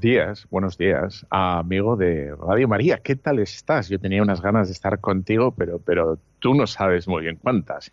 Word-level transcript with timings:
días, 0.00 0.46
buenos 0.50 0.78
días, 0.78 1.26
amigo 1.28 1.94
de 1.94 2.34
Radio 2.34 2.66
María. 2.66 2.98
¿Qué 2.98 3.16
tal 3.16 3.38
estás? 3.38 3.90
Yo 3.90 4.00
tenía 4.00 4.22
unas 4.22 4.40
ganas 4.40 4.68
de 4.68 4.72
estar 4.72 4.98
contigo, 4.98 5.52
pero, 5.52 5.78
pero 5.78 6.18
tú 6.38 6.54
no 6.54 6.66
sabes 6.66 7.06
muy 7.06 7.22
bien 7.22 7.36
cuántas. 7.36 7.92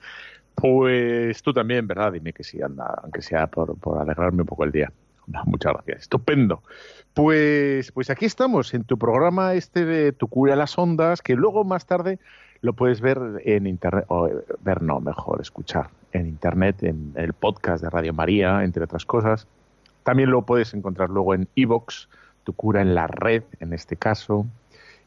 pues 0.54 1.42
tú 1.42 1.52
también, 1.52 1.88
¿verdad? 1.88 2.12
Dime 2.12 2.32
que 2.32 2.44
sí, 2.44 2.62
anda, 2.62 3.00
aunque 3.02 3.22
sea 3.22 3.48
por, 3.48 3.76
alegrarme 4.00 4.42
un 4.42 4.46
poco 4.46 4.64
el 4.64 4.72
día. 4.72 4.92
muchas 5.46 5.72
gracias. 5.72 6.02
Estupendo. 6.02 6.62
Pues, 7.12 7.90
pues 7.90 8.08
aquí 8.08 8.26
estamos 8.26 8.72
en 8.72 8.84
tu 8.84 8.96
programa 8.96 9.54
este 9.54 9.84
de 9.84 10.12
Tu 10.12 10.28
cura 10.28 10.54
las 10.54 10.78
ondas, 10.78 11.22
que 11.22 11.34
luego 11.34 11.64
más 11.64 11.86
tarde 11.86 12.20
lo 12.60 12.72
puedes 12.74 13.00
ver 13.00 13.18
en 13.44 13.66
internet, 13.66 14.04
o 14.08 14.30
ver 14.60 14.82
no, 14.82 15.00
mejor 15.00 15.40
escuchar 15.40 15.90
en 16.12 16.26
internet, 16.26 16.84
en 16.84 17.12
el 17.16 17.32
podcast 17.32 17.82
de 17.82 17.90
Radio 17.90 18.14
María, 18.14 18.62
entre 18.62 18.84
otras 18.84 19.04
cosas. 19.04 19.48
También 20.08 20.30
lo 20.30 20.40
puedes 20.40 20.72
encontrar 20.72 21.10
luego 21.10 21.34
en 21.34 21.48
Evox, 21.54 22.08
tu 22.44 22.54
cura 22.54 22.80
en 22.80 22.94
la 22.94 23.08
red, 23.08 23.42
en 23.60 23.74
este 23.74 23.94
caso. 23.94 24.46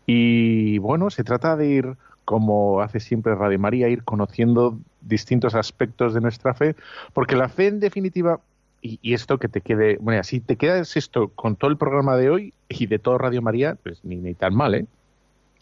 Y 0.05 0.77
bueno, 0.77 1.09
se 1.09 1.23
trata 1.23 1.55
de 1.55 1.69
ir, 1.69 1.97
como 2.23 2.81
hace 2.81 2.99
siempre 2.99 3.33
Radio 3.33 3.57
María, 3.57 3.89
ir 3.89 4.03
conociendo 4.03 4.77
distintos 5.01 5.55
aspectos 5.55 6.13
de 6.13 6.21
nuestra 6.21 6.53
fe, 6.53 6.75
porque 7.13 7.35
la 7.35 7.49
fe 7.49 7.65
en 7.65 7.79
definitiva, 7.79 8.41
y, 8.83 8.99
esto 9.15 9.39
que 9.39 9.47
te 9.47 9.61
quede, 9.61 9.97
bueno, 9.99 10.23
si 10.23 10.39
te 10.39 10.55
quedas 10.55 10.95
esto 10.95 11.29
con 11.29 11.55
todo 11.55 11.71
el 11.71 11.77
programa 11.77 12.15
de 12.15 12.29
hoy 12.29 12.53
y 12.69 12.85
de 12.85 12.99
todo 12.99 13.17
Radio 13.17 13.41
María, 13.41 13.79
pues 13.81 14.05
ni, 14.05 14.17
ni 14.17 14.35
tan 14.35 14.53
mal, 14.53 14.75
¿eh? 14.75 14.85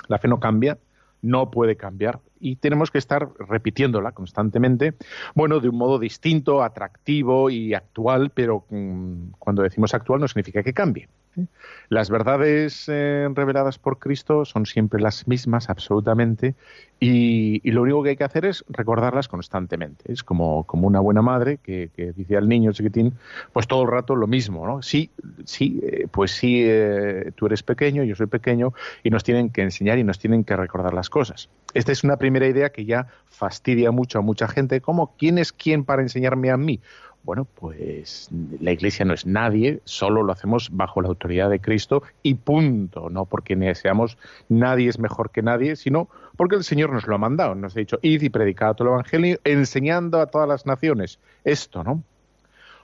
La 0.10 0.18
fe 0.18 0.28
no 0.28 0.42
cambia, 0.42 0.78
no 1.22 1.50
puede 1.50 1.78
cambiar 1.78 2.20
y 2.40 2.56
tenemos 2.58 2.92
que 2.92 2.98
estar 2.98 3.30
repitiéndola 3.40 4.12
constantemente, 4.12 4.94
bueno, 5.36 5.60
de 5.60 5.70
un 5.70 5.78
modo 5.78 6.00
distinto, 6.00 6.64
atractivo 6.64 7.50
y 7.50 7.74
actual, 7.74 8.32
pero 8.34 8.66
mm, 8.70 9.32
cuando 9.40 9.64
decimos 9.64 9.94
actual 9.94 10.22
no 10.22 10.28
significa 10.28 10.64
que 10.64 10.74
cambie. 10.74 11.08
Las 11.90 12.10
verdades 12.10 12.86
eh, 12.88 13.28
reveladas 13.34 13.80
por 13.80 13.98
Cristo 13.98 14.46
son 14.46 14.66
siempre 14.66 15.00
las 15.00 15.28
mismas, 15.28 15.70
absolutamente, 15.70 16.56
y, 17.00 17.62
lo 17.72 17.84
único 17.84 18.04
que 18.04 18.10
hay 18.10 18.18
que 18.18 18.24
hacer 18.24 18.46
es 18.46 18.66
recordarlas 18.68 19.28
constantemente. 19.28 20.12
Es 20.12 20.24
como, 20.24 20.66
como 20.66 20.88
una 20.88 21.00
buena 21.00 21.22
madre 21.22 21.58
que, 21.58 21.90
dice 22.16 22.36
al 22.36 22.50
niño 22.50 22.74
chiquitín, 22.74 23.14
pues 23.54 23.68
todo 23.68 23.84
el 23.84 23.88
rato 23.88 24.16
lo 24.16 24.28
mismo, 24.28 24.68
¿no? 24.68 24.82
Sí, 24.82 25.10
sí, 25.46 25.80
eh, 25.84 26.08
pues 26.12 26.32
sí, 26.32 26.64
eh, 26.66 27.32
tú 27.36 27.46
eres 27.46 27.64
pequeño, 27.64 28.04
yo 28.04 28.16
soy 28.16 28.28
pequeño, 28.28 28.74
y 29.04 29.10
nos 29.10 29.24
tienen 29.24 29.50
que 29.50 29.62
enseñar 29.62 29.98
y 29.98 30.04
nos 30.04 30.20
tienen 30.20 30.44
que 30.44 30.56
recordar 30.56 30.94
las 30.94 31.10
cosas. 31.10 31.50
Esta 31.74 31.92
es 31.92 32.04
una 32.04 32.18
idea 32.48 32.70
que 32.70 32.86
ya 32.86 33.08
fastidia 33.26 33.92
mucho 33.92 34.20
a 34.20 34.22
mucha 34.22 34.48
gente, 34.48 34.82
como 34.82 35.16
¿quién 35.18 35.38
es 35.38 35.52
quién 35.52 35.84
para 35.84 36.02
enseñarme 36.02 36.52
a 36.52 36.58
mí? 36.58 36.80
Bueno, 37.24 37.46
pues 37.46 38.30
la 38.60 38.72
Iglesia 38.72 39.06
no 39.06 39.14
es 39.14 39.26
nadie, 39.26 39.82
solo 39.84 40.24
lo 40.24 40.32
hacemos 40.32 40.70
bajo 40.72 41.02
la 41.02 41.10
autoridad 41.10 41.50
de 41.50 41.60
Cristo 41.60 42.02
y 42.24 42.36
punto, 42.36 43.10
no 43.10 43.26
porque 43.26 43.76
seamos 43.76 44.18
nadie 44.48 44.90
es 44.90 45.00
mejor 45.00 45.30
que 45.30 45.42
nadie, 45.42 45.76
sino 45.76 46.08
porque 46.38 46.56
el 46.56 46.64
Señor 46.64 46.92
nos 46.92 47.08
lo 47.08 47.16
ha 47.16 47.18
mandado, 47.18 47.56
nos 47.56 47.76
ha 47.76 47.80
dicho, 47.80 48.00
id 48.02 48.22
y 48.22 48.30
predicad 48.30 48.74
todo 48.74 48.88
el 48.88 48.94
Evangelio, 48.94 49.38
enseñando 49.44 50.22
a 50.22 50.28
todas 50.28 50.48
las 50.48 50.66
naciones. 50.66 51.20
Esto, 51.44 51.84
¿no? 51.84 52.02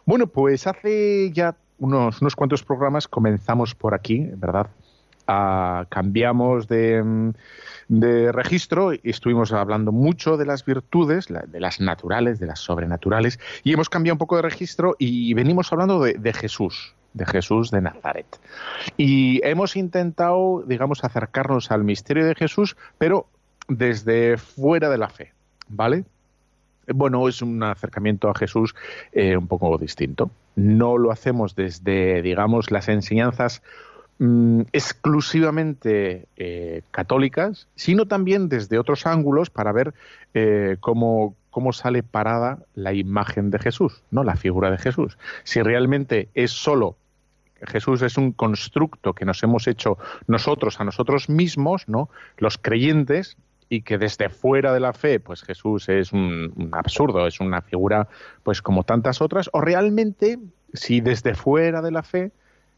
Bueno, 0.05 0.27
pues 0.27 0.67
hace 0.67 1.31
ya 1.31 1.55
unos, 1.79 2.21
unos 2.21 2.35
cuantos 2.35 2.63
programas 2.63 3.07
comenzamos 3.07 3.73
por 3.73 3.93
aquí, 3.93 4.29
¿verdad? 4.35 4.67
Cambiamos 5.25 6.67
de 6.67 7.33
de 7.87 8.31
registro 8.31 8.93
y 8.93 8.99
estuvimos 9.03 9.51
hablando 9.51 9.91
mucho 9.91 10.37
de 10.37 10.45
las 10.45 10.65
virtudes, 10.65 11.27
de 11.27 11.59
las 11.59 11.79
naturales, 11.79 12.39
de 12.39 12.47
las 12.47 12.59
sobrenaturales, 12.59 13.39
y 13.63 13.73
hemos 13.73 13.89
cambiado 13.89 14.15
un 14.15 14.19
poco 14.19 14.35
de 14.35 14.41
registro 14.41 14.95
y 14.97 15.33
venimos 15.33 15.71
hablando 15.71 15.99
de, 15.99 16.33
Jesús, 16.33 16.95
de 17.13 17.25
Jesús 17.25 17.71
de 17.71 17.81
Nazaret. 17.81 18.25
Y 18.97 19.45
hemos 19.45 19.75
intentado, 19.75 20.63
digamos, 20.65 21.03
acercarnos 21.03 21.71
al 21.71 21.83
misterio 21.83 22.25
de 22.25 22.35
Jesús, 22.35 22.75
pero 22.97 23.27
desde 23.67 24.37
fuera 24.37 24.89
de 24.89 24.97
la 24.97 25.09
fe, 25.09 25.33
¿vale? 25.67 26.05
Bueno, 26.87 27.27
es 27.27 27.41
un 27.41 27.63
acercamiento 27.63 28.29
a 28.29 28.35
Jesús 28.35 28.75
eh, 29.11 29.35
un 29.35 29.47
poco 29.47 29.75
distinto. 29.79 30.29
No 30.55 30.99
lo 30.99 31.11
hacemos 31.11 31.55
desde, 31.55 32.21
digamos, 32.21 32.69
las 32.69 32.89
enseñanzas 32.89 33.63
Mm, 34.17 34.61
exclusivamente 34.71 36.29
eh, 36.37 36.83
católicas, 36.91 37.67
sino 37.75 38.05
también 38.05 38.47
desde 38.47 38.79
otros 38.79 39.05
ángulos 39.05 39.49
para 39.49 39.73
ver 39.73 39.93
eh, 40.33 40.77
cómo, 40.79 41.35
cómo 41.49 41.73
sale 41.73 42.01
parada 42.01 42.59
la 42.75 42.93
imagen 42.93 43.51
de 43.51 43.59
Jesús, 43.59 44.03
no 44.11 44.23
la 44.23 44.37
figura 44.37 44.71
de 44.71 44.77
Jesús. 44.77 45.17
Si 45.43 45.61
realmente 45.61 46.29
es 46.33 46.51
solo 46.51 46.95
Jesús 47.61 48.01
es 48.03 48.17
un 48.17 48.31
constructo 48.31 49.13
que 49.13 49.25
nos 49.25 49.43
hemos 49.43 49.67
hecho 49.67 49.97
nosotros 50.27 50.79
a 50.79 50.85
nosotros 50.85 51.27
mismos, 51.27 51.89
¿no? 51.89 52.09
Los 52.37 52.57
creyentes, 52.57 53.35
y 53.67 53.81
que 53.81 53.97
desde 53.97 54.29
fuera 54.29 54.73
de 54.73 54.79
la 54.79 54.93
fe, 54.93 55.19
pues 55.19 55.41
Jesús 55.41 55.89
es 55.89 56.13
un, 56.13 56.53
un, 56.55 56.69
absurdo, 56.73 57.27
es 57.27 57.39
una 57.39 57.61
figura, 57.61 58.07
pues 58.43 58.61
como 58.61 58.83
tantas 58.83 59.21
otras, 59.21 59.49
o 59.51 59.59
realmente, 59.61 60.37
si 60.73 61.01
desde 61.01 61.33
fuera 61.33 61.81
de 61.81 61.91
la 61.91 62.03
fe 62.03 62.31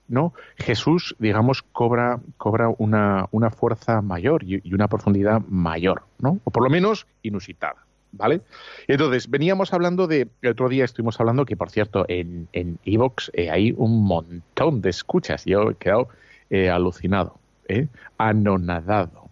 ¿no? 0.07 0.33
Jesús, 0.57 1.15
digamos, 1.19 1.63
cobra, 1.63 2.19
cobra 2.37 2.69
una, 2.77 3.27
una 3.31 3.49
fuerza 3.49 4.01
mayor 4.01 4.43
y, 4.43 4.73
una 4.73 4.87
profundidad 4.87 5.41
mayor, 5.47 6.03
¿no? 6.19 6.39
O 6.43 6.51
por 6.51 6.63
lo 6.63 6.69
menos 6.69 7.07
inusitada. 7.23 7.83
¿Vale? 8.13 8.41
Entonces, 8.87 9.29
veníamos 9.29 9.73
hablando 9.73 10.07
de, 10.07 10.29
el 10.41 10.51
otro 10.51 10.69
día 10.69 10.85
estuvimos 10.85 11.19
hablando 11.19 11.45
que, 11.45 11.57
por 11.57 11.69
cierto, 11.69 12.05
en 12.07 12.47
Evox 12.85 13.29
en 13.33 13.43
eh, 13.43 13.51
hay 13.51 13.73
un 13.77 14.05
montón 14.05 14.81
de 14.81 14.89
escuchas. 14.89 15.43
Yo 15.45 15.71
he 15.71 15.75
quedado 15.75 16.07
eh, 16.49 16.69
alucinado, 16.69 17.37
¿eh? 17.67 17.87
anonadado, 18.17 19.29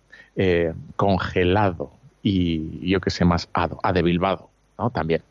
congelado 0.97 1.91
y 2.21 2.89
yo 2.89 2.99
qué 2.99 3.09
sé 3.09 3.23
más, 3.23 3.49
adebilvado, 3.53 4.49
¿no? 4.77 4.89
También. 4.89 5.21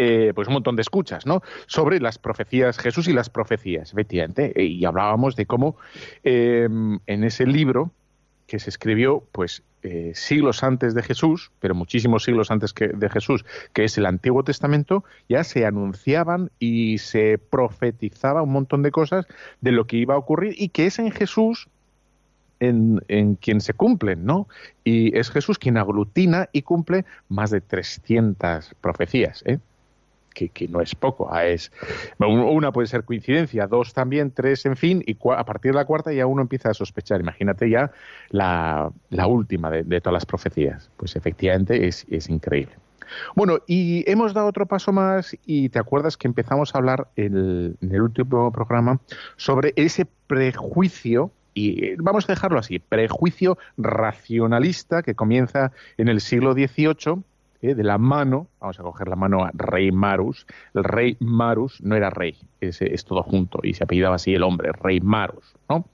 Eh, 0.00 0.32
pues 0.32 0.46
un 0.46 0.54
montón 0.54 0.76
de 0.76 0.82
escuchas, 0.82 1.26
¿no? 1.26 1.42
Sobre 1.66 1.98
las 1.98 2.18
profecías, 2.18 2.78
Jesús 2.78 3.08
y 3.08 3.12
las 3.12 3.30
profecías, 3.30 3.92
efectivamente. 3.92 4.52
Y 4.56 4.84
hablábamos 4.84 5.34
de 5.34 5.46
cómo 5.46 5.76
em, 6.22 7.00
en 7.06 7.24
ese 7.24 7.46
libro 7.46 7.90
que 8.46 8.60
se 8.60 8.70
escribió, 8.70 9.24
pues 9.32 9.64
eh, 9.82 10.12
siglos 10.14 10.62
antes 10.62 10.94
de 10.94 11.02
Jesús, 11.02 11.52
pero 11.60 11.74
muchísimos 11.74 12.24
siglos 12.24 12.50
antes 12.50 12.72
que 12.72 12.88
de 12.88 13.08
Jesús, 13.10 13.44
que 13.72 13.84
es 13.84 13.98
el 13.98 14.06
Antiguo 14.06 14.42
Testamento, 14.42 15.04
ya 15.28 15.44
se 15.44 15.66
anunciaban 15.66 16.50
y 16.58 16.98
se 16.98 17.38
profetizaba 17.38 18.42
un 18.42 18.52
montón 18.52 18.82
de 18.82 18.90
cosas 18.90 19.26
de 19.60 19.72
lo 19.72 19.86
que 19.86 19.98
iba 19.98 20.14
a 20.14 20.18
ocurrir 20.18 20.54
y 20.56 20.70
que 20.70 20.86
es 20.86 20.98
en 20.98 21.10
Jesús 21.10 21.68
en, 22.60 23.02
en, 23.08 23.34
quien 23.34 23.60
se 23.60 23.74
cumplen, 23.74 24.24
¿no? 24.24 24.48
Y 24.82 25.16
es 25.16 25.30
Jesús 25.30 25.58
quien 25.58 25.76
aglutina 25.76 26.48
y 26.52 26.62
cumple 26.62 27.04
más 27.28 27.50
de 27.50 27.60
300 27.60 28.74
profecías, 28.80 29.42
¿eh? 29.46 29.58
Que, 30.46 30.68
no 30.68 30.80
es 30.80 30.94
poco. 30.94 31.28
Ah, 31.32 31.46
es, 31.46 31.72
una 32.18 32.72
puede 32.72 32.86
ser 32.86 33.04
coincidencia, 33.04 33.66
dos 33.66 33.92
también, 33.92 34.30
tres, 34.30 34.64
en 34.66 34.76
fin, 34.76 35.02
y 35.06 35.16
a 35.34 35.44
partir 35.44 35.72
de 35.72 35.78
la 35.78 35.84
cuarta 35.84 36.12
ya 36.12 36.26
uno 36.26 36.42
empieza 36.42 36.70
a 36.70 36.74
sospechar. 36.74 37.20
Imagínate 37.20 37.68
ya 37.68 37.90
la, 38.30 38.92
última 39.26 39.70
de, 39.70 40.00
todas 40.00 40.14
las 40.14 40.26
profecías. 40.26 40.90
Pues 40.96 41.16
efectivamente 41.16 41.86
es, 41.86 42.06
increíble. 42.28 42.74
Bueno, 43.34 43.58
y 43.66 44.04
hemos 44.10 44.34
dado 44.34 44.48
otro 44.48 44.66
paso 44.66 44.92
más 44.92 45.36
y 45.46 45.70
te 45.70 45.78
acuerdas 45.78 46.16
que 46.16 46.28
empezamos 46.28 46.74
a 46.74 46.78
hablar 46.78 47.08
en 47.16 47.76
el 47.80 48.02
último 48.02 48.52
programa 48.52 49.00
sobre 49.36 49.72
ese 49.76 50.06
prejuicio 50.26 51.32
y 51.54 51.96
vamos 51.96 52.28
a 52.28 52.32
dejarlo 52.32 52.58
así, 52.60 52.78
prejuicio 52.78 53.58
racionalista 53.76 55.02
que 55.02 55.14
comienza 55.14 55.72
en 55.96 56.08
el 56.08 56.20
siglo 56.20 56.52
XVIII 56.52 57.24
¿eh? 57.62 57.74
de 57.74 57.84
la 57.84 57.98
mano, 57.98 58.48
vamos 58.60 58.80
a 58.80 58.82
coger 58.82 59.08
la 59.08 59.16
mano 59.16 59.44
a 59.44 59.50
Rey 59.54 59.92
Marus, 59.92 60.46
el 60.74 60.84
rey 60.84 61.16
Marus 61.20 61.80
no 61.82 61.96
era 61.96 62.10
rey, 62.10 62.36
es, 62.60 62.82
es 62.82 63.04
todo 63.04 63.22
junto 63.22 63.60
y 63.62 63.74
se 63.74 63.84
apellidaba 63.84 64.16
así 64.16 64.34
el 64.34 64.42
hombre, 64.42 64.72
Rey 64.72 65.00
Marus, 65.00 65.54
¿no? 65.68 65.86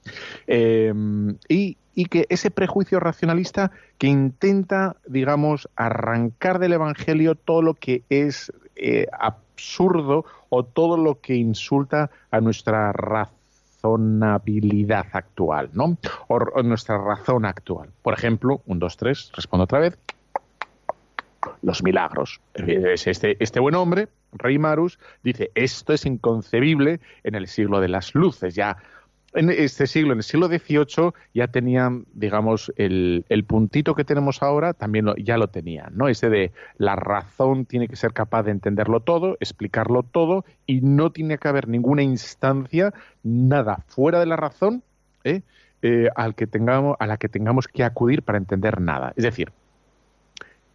Em, 0.47 1.37
y, 1.47 1.77
y 1.95 2.05
que 2.05 2.25
ese 2.29 2.51
prejuicio 2.51 2.99
racionalista 2.99 3.71
que 3.97 4.05
intenta, 4.07 4.97
digamos, 5.07 5.69
arrancar 5.75 6.59
del 6.59 6.73
Evangelio 6.73 7.33
todo 7.35 7.61
lo 7.61 7.73
que 7.73 8.03
es 8.09 8.51
eh, 8.75 9.07
absurdo 9.17 10.25
o 10.49 10.63
todo 10.63 10.97
lo 10.97 11.21
que 11.21 11.35
insulta 11.35 12.11
a 12.29 12.41
nuestra 12.41 12.91
razonabilidad 12.91 15.05
actual, 15.13 15.69
¿no? 15.73 15.97
O, 16.27 16.61
nuestra 16.63 16.97
razón 16.97 17.45
actual. 17.45 17.91
Por 18.01 18.13
ejemplo, 18.13 18.61
un, 18.65 18.79
dos, 18.79 18.97
tres, 18.97 19.31
respondo 19.33 19.63
otra 19.63 19.79
vez. 19.79 19.97
Los 21.65 21.81
milagros. 21.81 22.41
Este, 22.53 23.37
este 23.43 23.59
buen 23.59 23.73
hombre, 23.73 24.07
Rey 24.33 24.59
Marus, 24.59 24.99
dice, 25.23 25.49
esto 25.55 25.93
es 25.93 26.05
inconcebible 26.05 26.99
en 27.23 27.33
el 27.33 27.47
siglo 27.47 27.79
de 27.81 27.87
las 27.87 28.13
luces. 28.13 28.53
Ya 28.53 28.77
en 29.33 29.49
este 29.49 29.87
siglo, 29.87 30.13
en 30.13 30.19
el 30.19 30.23
siglo 30.23 30.47
XVIII, 30.47 31.11
ya 31.33 31.47
tenían, 31.47 32.05
digamos, 32.13 32.71
el, 32.77 33.25
puntito 33.47 33.95
que 33.95 34.03
tenemos 34.03 34.43
ahora, 34.43 34.73
también 34.73 35.07
ya 35.17 35.37
lo 35.37 35.47
tenían, 35.47 35.97
¿no? 35.97 36.07
Ese 36.07 36.29
de 36.29 36.51
la 36.77 36.95
razón 36.95 37.65
tiene 37.65 37.87
que 37.87 37.95
ser 37.95 38.13
capaz 38.13 38.43
de 38.43 38.51
entenderlo 38.51 38.99
todo, 38.99 39.35
explicarlo 39.39 40.03
todo, 40.03 40.45
y 40.67 40.81
no 40.81 41.11
tiene 41.11 41.39
que 41.39 41.47
haber 41.47 41.67
ninguna 41.67 42.03
instancia, 42.03 42.93
nada 43.23 43.83
fuera 43.87 44.19
de 44.19 44.27
la 44.27 44.35
razón, 44.35 44.83
¿eh? 45.23 45.41
Eh, 45.81 46.09
al 46.15 46.35
que 46.35 46.45
tengamos, 46.45 46.95
a 46.99 47.07
la 47.07 47.17
que 47.17 47.27
tengamos 47.27 47.67
que 47.67 47.83
acudir 47.83 48.23
para 48.23 48.37
entender 48.37 48.79
nada. 48.79 49.13
Es 49.15 49.23
decir, 49.23 49.51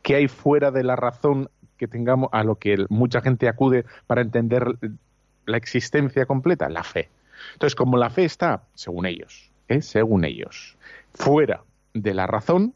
¿qué 0.03 0.17
hay 0.17 0.29
fuera 0.29 0.71
de 0.71 0.85
la 0.85 0.97
razón 0.97 1.51
que 1.77 1.89
tengamos 1.89 2.29
a 2.33 2.45
lo 2.45 2.57
que 2.57 2.85
mucha 2.89 3.21
gente 3.21 3.49
acude 3.49 3.85
para 4.07 4.21
entender 4.21 4.77
la 5.47 5.57
existencia 5.57 6.27
completa? 6.27 6.69
La 6.69 6.83
fe. 6.83 7.09
Entonces, 7.55 7.75
como 7.75 7.97
la 7.97 8.11
fe 8.11 8.25
está, 8.25 8.63
según 8.75 9.07
ellos, 9.07 9.51
¿eh? 9.69 9.83
según 9.83 10.25
ellos, 10.25 10.77
fuera 11.15 11.63
de 11.95 12.15
la 12.15 12.27
razón, 12.27 12.75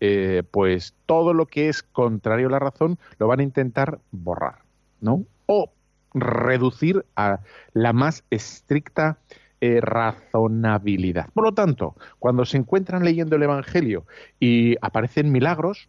eh, 0.00 0.42
pues 0.50 0.94
todo 1.06 1.32
lo 1.32 1.46
que 1.46 1.68
es 1.68 1.82
contrario 1.82 2.48
a 2.48 2.50
la 2.50 2.58
razón 2.58 2.98
lo 3.18 3.28
van 3.28 3.40
a 3.40 3.44
intentar 3.44 4.00
borrar, 4.10 4.58
¿no? 5.00 5.24
O 5.46 5.70
reducir 6.14 7.04
a 7.16 7.40
la 7.72 7.92
más 7.92 8.24
estricta 8.30 9.18
eh, 9.60 9.80
razonabilidad. 9.80 11.28
Por 11.32 11.44
lo 11.44 11.54
tanto, 11.54 11.94
cuando 12.18 12.44
se 12.44 12.56
encuentran 12.56 13.04
leyendo 13.04 13.36
el 13.36 13.44
Evangelio 13.44 14.04
y 14.40 14.74
aparecen 14.82 15.30
milagros, 15.30 15.88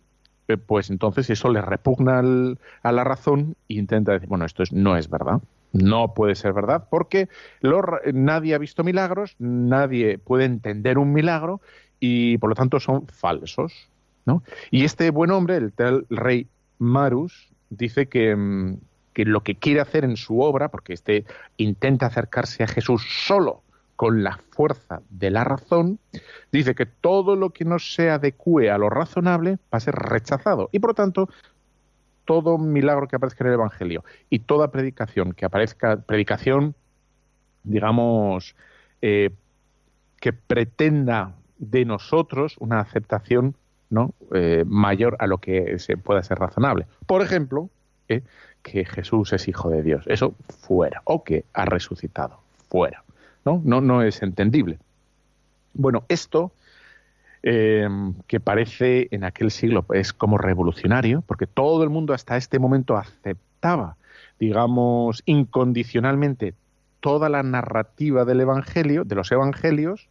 pues 0.65 0.89
entonces 0.89 1.29
eso 1.29 1.49
les 1.49 1.63
repugna 1.63 2.21
a 2.83 2.91
la 2.91 3.03
razón 3.03 3.55
e 3.69 3.75
intenta 3.75 4.11
decir, 4.11 4.29
bueno, 4.29 4.45
esto 4.45 4.63
no 4.71 4.97
es 4.97 5.09
verdad. 5.09 5.41
No 5.71 6.13
puede 6.13 6.35
ser 6.35 6.53
verdad 6.53 6.87
porque 6.89 7.29
nadie 8.13 8.53
ha 8.53 8.59
visto 8.59 8.83
milagros, 8.83 9.35
nadie 9.39 10.19
puede 10.19 10.45
entender 10.45 10.99
un 10.99 11.13
milagro 11.13 11.61
y 11.99 12.37
por 12.37 12.49
lo 12.49 12.55
tanto 12.55 12.79
son 12.79 13.07
falsos. 13.07 13.89
¿no? 14.25 14.43
Y 14.69 14.85
este 14.85 15.09
buen 15.09 15.31
hombre, 15.31 15.57
el 15.57 15.73
tal 15.73 16.05
rey 16.09 16.47
Marus, 16.77 17.49
dice 17.69 18.07
que, 18.07 18.35
mm, 18.35 18.77
que 19.13 19.25
lo 19.25 19.41
que 19.41 19.55
quiere 19.55 19.81
hacer 19.81 20.03
en 20.03 20.15
su 20.15 20.41
obra, 20.41 20.69
porque 20.69 20.93
este 20.93 21.25
intenta 21.57 22.05
acercarse 22.05 22.63
a 22.63 22.67
Jesús 22.67 23.03
solo 23.25 23.63
con 24.03 24.21
la 24.21 24.37
fuerza 24.49 25.01
de 25.09 25.31
la 25.31 25.45
razón, 25.45 25.97
dice 26.51 26.75
que 26.75 26.85
todo 26.85 27.37
lo 27.37 27.51
que 27.51 27.63
no 27.63 27.79
se 27.79 28.09
adecue 28.09 28.69
a 28.69 28.77
lo 28.77 28.89
razonable 28.89 29.59
va 29.73 29.77
a 29.77 29.79
ser 29.79 29.95
rechazado 29.95 30.67
y 30.73 30.79
por 30.79 30.89
lo 30.89 30.93
tanto 30.93 31.29
todo 32.25 32.57
milagro 32.57 33.07
que 33.07 33.15
aparezca 33.15 33.45
en 33.45 33.47
el 33.47 33.53
Evangelio 33.53 34.03
y 34.29 34.39
toda 34.39 34.71
predicación 34.71 35.31
que 35.31 35.45
aparezca, 35.45 36.01
predicación, 36.01 36.75
digamos, 37.63 38.57
eh, 39.01 39.29
que 40.19 40.33
pretenda 40.33 41.35
de 41.57 41.85
nosotros 41.85 42.57
una 42.59 42.81
aceptación 42.81 43.55
¿no? 43.89 44.13
Eh, 44.33 44.65
mayor 44.67 45.15
a 45.19 45.27
lo 45.27 45.37
que 45.37 45.79
se 45.79 45.95
pueda 45.95 46.23
ser 46.23 46.39
razonable. 46.39 46.87
Por 47.05 47.21
ejemplo, 47.21 47.69
eh, 48.09 48.21
que 48.63 48.83
Jesús 48.83 49.31
es 49.31 49.47
hijo 49.47 49.69
de 49.69 49.81
Dios. 49.81 50.03
Eso 50.07 50.35
fuera. 50.59 51.03
O 51.05 51.23
que 51.23 51.45
ha 51.53 51.63
resucitado. 51.63 52.41
Fuera. 52.69 53.01
¿No? 53.45 53.61
No, 53.63 53.81
no 53.81 54.01
es 54.01 54.21
entendible. 54.21 54.79
Bueno, 55.73 56.05
esto 56.07 56.53
Em, 57.45 58.13
que 58.25 58.39
parece 58.39 59.09
en 59.11 59.25
aquel 59.25 59.51
siglo 59.51 59.85
es 59.93 60.13
como 60.13 60.37
revolucionario, 60.37 61.23
porque 61.27 61.45
todo 61.45 61.83
el 61.83 61.89
mundo 61.89 62.13
hasta 62.13 62.37
este 62.37 62.57
momento 62.57 62.95
aceptaba, 62.95 63.97
digamos, 64.39 65.21
incondicionalmente 65.25 66.53
toda 67.01 67.27
la 67.27 67.43
narrativa 67.43 68.23
del 68.23 68.39
Evangelio, 68.39 69.03
de 69.03 69.15
los 69.15 69.29
Evangelios, 69.29 70.07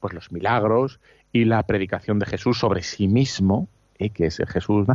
pues 0.00 0.14
los 0.14 0.32
milagros 0.32 0.98
y 1.30 1.44
la 1.44 1.62
predicación 1.64 2.18
de 2.18 2.24
Jesús 2.24 2.58
sobre 2.58 2.82
sí 2.82 3.06
mismo, 3.06 3.68
que 4.10 4.26
es 4.26 4.42
Jesús. 4.48 4.86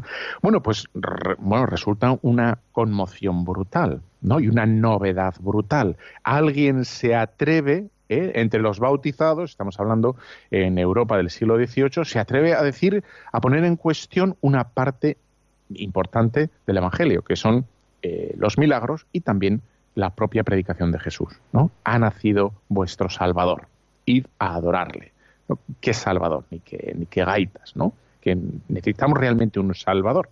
Bueno, 0.41 0.61
pues 0.61 0.85
bueno, 1.39 1.65
resulta 1.65 2.17
una 2.21 2.59
conmoción 2.71 3.45
brutal, 3.45 4.01
¿no? 4.21 4.39
Y 4.39 4.47
una 4.47 4.65
novedad 4.65 5.35
brutal. 5.39 5.97
Alguien 6.23 6.85
se 6.85 7.15
atreve 7.15 7.89
¿eh? 8.09 8.31
entre 8.35 8.61
los 8.61 8.79
bautizados, 8.79 9.51
estamos 9.51 9.79
hablando 9.79 10.15
en 10.51 10.77
Europa 10.77 11.17
del 11.17 11.29
siglo 11.29 11.57
XVIII, 11.57 12.05
se 12.05 12.19
atreve 12.19 12.53
a 12.53 12.63
decir, 12.63 13.03
a 13.31 13.41
poner 13.41 13.63
en 13.63 13.75
cuestión 13.75 14.37
una 14.41 14.69
parte 14.69 15.17
importante 15.69 16.49
del 16.65 16.77
Evangelio, 16.77 17.23
que 17.23 17.35
son 17.35 17.65
eh, 18.01 18.33
los 18.37 18.57
milagros 18.57 19.05
y 19.11 19.21
también 19.21 19.61
la 19.95 20.11
propia 20.11 20.43
predicación 20.43 20.91
de 20.91 20.99
Jesús. 20.99 21.39
¿no? 21.51 21.71
Ha 21.83 21.99
nacido 21.99 22.53
vuestro 22.69 23.09
Salvador. 23.09 23.67
Id 24.05 24.25
a 24.39 24.55
adorarle. 24.55 25.11
¿Qué 25.81 25.93
Salvador? 25.93 26.45
Ni 26.51 26.59
que, 26.59 26.93
ni 26.95 27.05
que 27.05 27.23
gaitas, 27.23 27.75
¿no? 27.75 27.93
Que 28.27 28.37
necesitamos 28.67 29.17
realmente 29.17 29.59
un 29.59 29.73
Salvador. 29.73 30.29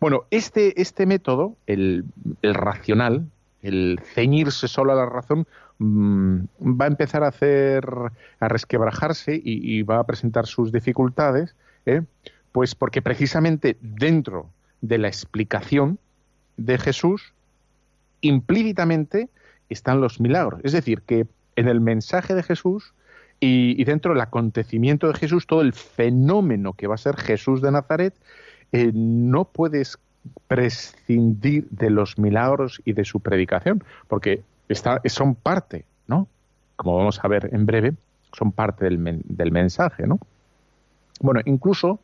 Bueno, 0.00 0.24
este, 0.30 0.80
este 0.80 1.04
método, 1.04 1.56
el, 1.66 2.04
racional, 2.42 3.26
el 3.62 4.00
ceñirse 4.14 4.68
solo 4.68 4.92
a 4.92 4.96
la 4.96 5.06
razón, 5.06 5.46
Mm, 5.78 6.40
va 6.60 6.86
a 6.86 6.88
empezar 6.88 7.22
a 7.22 7.28
hacer, 7.28 7.88
a 8.40 8.48
resquebrajarse 8.48 9.40
y, 9.42 9.82
va 9.82 10.00
a 10.00 10.04
presentar 10.04 10.46
sus 10.46 10.72
dificultades, 10.72 11.54
¿eh? 11.86 12.02
pues 12.50 12.74
porque 12.74 13.00
precisamente 13.00 13.76
dentro 13.80 14.50
de 14.80 14.98
la 14.98 15.08
explicación 15.08 15.98
de 16.56 16.78
Jesús, 16.78 17.32
implícitamente 18.20 19.28
están 19.68 20.00
los 20.00 20.20
milagros. 20.20 20.60
Es 20.64 20.72
decir, 20.72 21.02
que 21.02 21.26
en 21.54 21.68
el 21.68 21.80
mensaje 21.80 22.34
de 22.34 22.42
Jesús 22.42 22.92
y, 23.40 23.82
dentro 23.84 24.12
del 24.12 24.20
acontecimiento 24.20 25.06
de 25.08 25.14
Jesús, 25.14 25.46
todo 25.46 25.60
el 25.60 25.72
fenómeno 25.72 26.72
que 26.72 26.86
va 26.86 26.96
a 26.96 26.98
ser 26.98 27.16
Jesús 27.16 27.62
de 27.62 27.70
Nazaret, 27.70 28.14
eh, 28.72 28.90
no 28.94 29.44
puedes 29.44 29.98
prescindir 30.46 31.68
de 31.70 31.90
los 31.90 32.18
milagros 32.18 32.82
y 32.84 32.92
de 32.92 33.04
su 33.04 33.20
predicación, 33.20 33.84
porque 34.08 34.42
son 35.06 35.34
parte, 35.34 35.84
¿no? 36.06 36.28
Como 36.76 36.96
vamos 36.96 37.20
a 37.22 37.28
ver 37.28 37.48
en 37.52 37.64
breve, 37.64 37.94
son 38.36 38.52
parte 38.52 38.84
del, 38.84 39.22
del 39.24 39.52
mensaje, 39.52 40.06
¿no? 40.06 40.18
Bueno, 41.20 41.40
incluso 41.44 42.00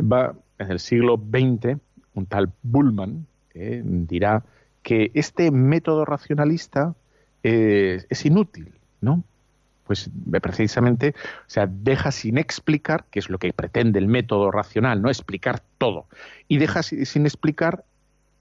va 0.00 0.34
en 0.58 0.70
el 0.70 0.80
siglo 0.80 1.16
XX, 1.16 1.78
un 2.14 2.26
tal 2.26 2.50
Bullman 2.62 3.26
eh, 3.54 3.82
dirá 3.84 4.44
que 4.82 5.10
este 5.14 5.50
método 5.50 6.04
racionalista 6.04 6.94
eh, 7.42 8.04
es 8.08 8.26
inútil, 8.26 8.72
¿no? 9.00 9.24
Pues 9.90 10.08
precisamente, 10.40 11.16
o 11.18 11.50
sea, 11.50 11.66
deja 11.68 12.12
sin 12.12 12.38
explicar, 12.38 13.06
que 13.10 13.18
es 13.18 13.28
lo 13.28 13.38
que 13.38 13.52
pretende 13.52 13.98
el 13.98 14.06
método 14.06 14.52
racional, 14.52 15.02
no 15.02 15.08
explicar 15.08 15.64
todo, 15.78 16.06
y 16.46 16.58
deja 16.58 16.84
sin 16.84 17.26
explicar 17.26 17.82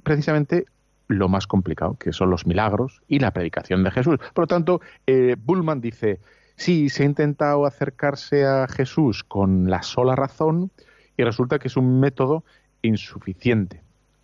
precisamente 0.03 0.65
lo 1.08 1.27
más 1.27 1.48
complicado, 1.48 1.98
que 1.98 2.13
son 2.13 2.29
los 2.29 2.46
milagros 2.46 3.01
y 3.08 3.18
la 3.18 3.32
predicación 3.32 3.84
de 3.84 3.89
Jesús. 3.89 4.20
Por 4.36 4.44
lo 4.44 4.48
tanto, 4.48 4.82
eh, 5.08 5.38
Bullman 5.44 5.82
dice, 5.82 6.20
sí, 6.56 6.89
se 6.89 7.01
ha 7.01 7.08
intentado 7.08 7.65
acercarse 7.65 8.46
a 8.46 8.68
Jesús 8.68 9.24
con 9.24 9.72
la 9.72 9.82
sola 9.82 10.15
razón 10.15 10.70
y 11.18 11.24
resulta 11.24 11.58
que 11.58 11.70
es 11.70 11.77
un 11.77 12.00
método 12.00 12.44
insuficiente, 12.84 13.82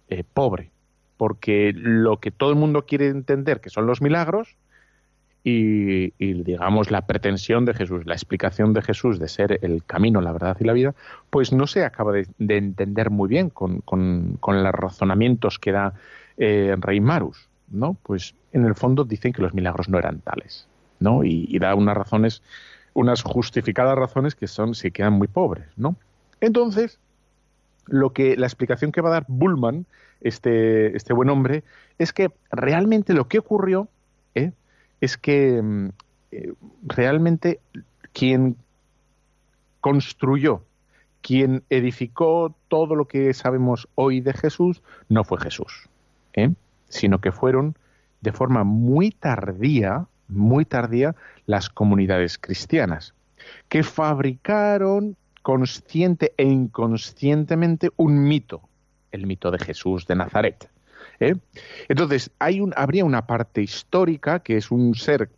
eh, 0.09 0.23
pobre, 0.31 0.69
porque 1.17 1.73
lo 1.73 2.19
que 2.19 2.29
todo 2.29 2.51
el 2.51 2.55
mundo 2.55 2.85
quiere 2.85 3.07
entender, 3.07 3.61
que 3.61 3.71
son 3.71 3.87
los 3.87 3.99
milagros, 3.99 4.57
y, 5.47 6.09
digamos 6.17 6.89
la 6.89 7.05
pretensión 7.05 7.65
de 7.65 7.75
Jesús, 7.75 8.03
la 8.07 8.15
explicación 8.15 8.73
de 8.73 8.81
Jesús 8.81 9.19
de 9.19 9.27
ser 9.27 9.59
el 9.61 9.83
camino, 9.85 10.19
la 10.19 10.31
verdad 10.31 10.57
y 10.59 10.63
la 10.63 10.73
vida, 10.73 10.95
pues 11.29 11.53
no 11.53 11.67
se 11.67 11.85
acaba 11.85 12.11
de, 12.13 12.27
entender 12.39 13.11
muy 13.11 13.29
bien 13.29 13.51
con, 13.51 13.81
con, 13.81 14.37
con 14.39 14.63
los 14.63 14.73
razonamientos 14.73 15.59
que 15.59 15.71
da 15.71 15.93
eh, 16.37 16.75
Rey 16.79 16.99
Marus, 16.99 17.47
¿no? 17.69 17.95
Pues 18.01 18.33
en 18.53 18.65
el 18.65 18.73
fondo 18.73 19.03
dicen 19.03 19.33
que 19.33 19.43
los 19.43 19.53
milagros 19.53 19.87
no 19.87 19.99
eran 19.99 20.19
tales, 20.19 20.67
¿no? 20.99 21.23
Y, 21.23 21.59
da 21.59 21.75
unas 21.75 21.95
razones, 21.95 22.41
unas 22.95 23.21
justificadas 23.21 23.95
razones 23.95 24.33
que 24.33 24.47
son, 24.47 24.73
se 24.73 24.89
quedan 24.89 25.13
muy 25.13 25.27
pobres, 25.27 25.67
¿no? 25.77 25.95
Entonces, 26.41 26.99
lo 27.85 28.13
que, 28.13 28.35
la 28.35 28.47
explicación 28.47 28.91
que 28.91 29.01
va 29.01 29.09
a 29.09 29.13
dar 29.13 29.25
Bullman, 29.27 29.85
este, 30.21 30.97
este 30.97 31.13
buen 31.13 31.29
hombre, 31.29 31.63
es 31.99 32.13
que 32.13 32.31
realmente 32.49 33.13
lo 33.13 33.27
que 33.27 33.37
ocurrió. 33.37 33.87
Es 35.01 35.17
que 35.17 35.61
mm, 35.61 35.89
eh, 36.31 36.53
realmente 36.85 37.59
quien 38.13 38.57
construyó, 39.81 40.63
quien 41.21 41.63
edificó 41.69 42.55
todo 42.67 42.95
lo 42.95 43.05
que 43.05 43.33
sabemos 43.33 43.87
hoy 43.95 44.21
de 44.21 44.33
Jesús, 44.33 44.81
no 45.09 45.23
fue 45.23 45.39
Jesús. 45.39 45.89
¿eh? 46.33 46.53
sino 46.89 47.19
que 47.19 47.31
fueron 47.31 47.75
de 48.21 48.31
forma 48.31 48.63
muy 48.63 49.11
tardía, 49.11 50.07
muy 50.27 50.65
tardía, 50.65 51.15
las 51.45 51.69
comunidades 51.69 52.37
cristianas, 52.37 53.13
que 53.69 53.83
fabricaron 53.83 55.15
consciente 55.41 56.33
e 56.37 56.45
inconscientemente 56.45 57.91
un 57.97 58.23
mito, 58.23 58.61
el 59.11 59.27
mito 59.27 59.51
de 59.51 59.59
Jesús 59.59 60.07
de 60.07 60.15
Nazaret. 60.15 60.69
¿Eh? 61.19 61.35
Entonces, 61.87 62.31
hay 62.39 62.61
un, 62.61 62.73
habría 62.75 63.05
una 63.05 63.25
parte 63.27 63.61
histórica 63.61 64.39
que 64.39 64.57
es 64.57 64.71
un 64.71 64.95
ser 64.95 65.29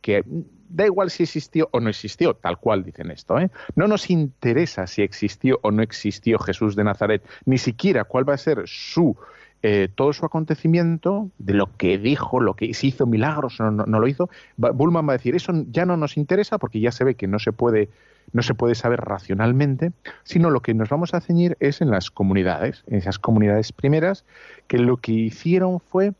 que 0.00 0.24
da 0.68 0.86
igual 0.86 1.10
si 1.10 1.22
existió 1.22 1.68
o 1.72 1.80
no 1.80 1.88
existió, 1.88 2.34
tal 2.34 2.58
cual 2.58 2.84
dicen 2.84 3.10
esto. 3.10 3.38
¿eh? 3.38 3.50
No 3.74 3.88
nos 3.88 4.10
interesa 4.10 4.86
si 4.86 5.02
existió 5.02 5.58
o 5.62 5.70
no 5.70 5.82
existió 5.82 6.38
Jesús 6.38 6.76
de 6.76 6.84
Nazaret, 6.84 7.22
ni 7.46 7.58
siquiera 7.58 8.04
cuál 8.04 8.28
va 8.28 8.34
a 8.34 8.38
ser 8.38 8.62
su 8.66 9.16
eh, 9.60 9.88
todo 9.92 10.12
su 10.12 10.24
acontecimiento, 10.24 11.30
de 11.38 11.52
lo 11.52 11.76
que 11.76 11.98
dijo, 11.98 12.38
lo 12.38 12.54
que 12.54 12.72
si 12.74 12.88
hizo 12.88 13.06
milagros 13.06 13.58
o 13.58 13.68
no, 13.68 13.86
no, 13.86 13.98
lo 13.98 14.06
hizo, 14.06 14.30
Bullman 14.56 15.08
va 15.08 15.14
a 15.14 15.16
decir, 15.16 15.34
eso 15.34 15.52
ya 15.68 15.84
no 15.84 15.96
nos 15.96 16.16
interesa 16.16 16.58
porque 16.58 16.78
ya 16.78 16.92
se 16.92 17.02
ve 17.02 17.16
que 17.16 17.26
no 17.26 17.40
se 17.40 17.50
puede 17.50 17.88
no 18.32 18.42
se 18.42 18.54
puede 18.54 18.74
saber 18.74 19.00
racionalmente, 19.00 19.92
sino 20.22 20.50
lo 20.50 20.60
que 20.60 20.74
nos 20.74 20.88
vamos 20.88 21.14
a 21.14 21.20
ceñir 21.20 21.56
es 21.60 21.80
en 21.80 21.90
las 21.90 22.10
comunidades, 22.10 22.84
en 22.86 22.96
esas 22.96 23.18
comunidades 23.18 23.72
primeras, 23.72 24.24
que 24.66 24.78
lo 24.78 24.98
que 24.98 25.12
hicieron 25.12 25.80
fue 25.80 26.12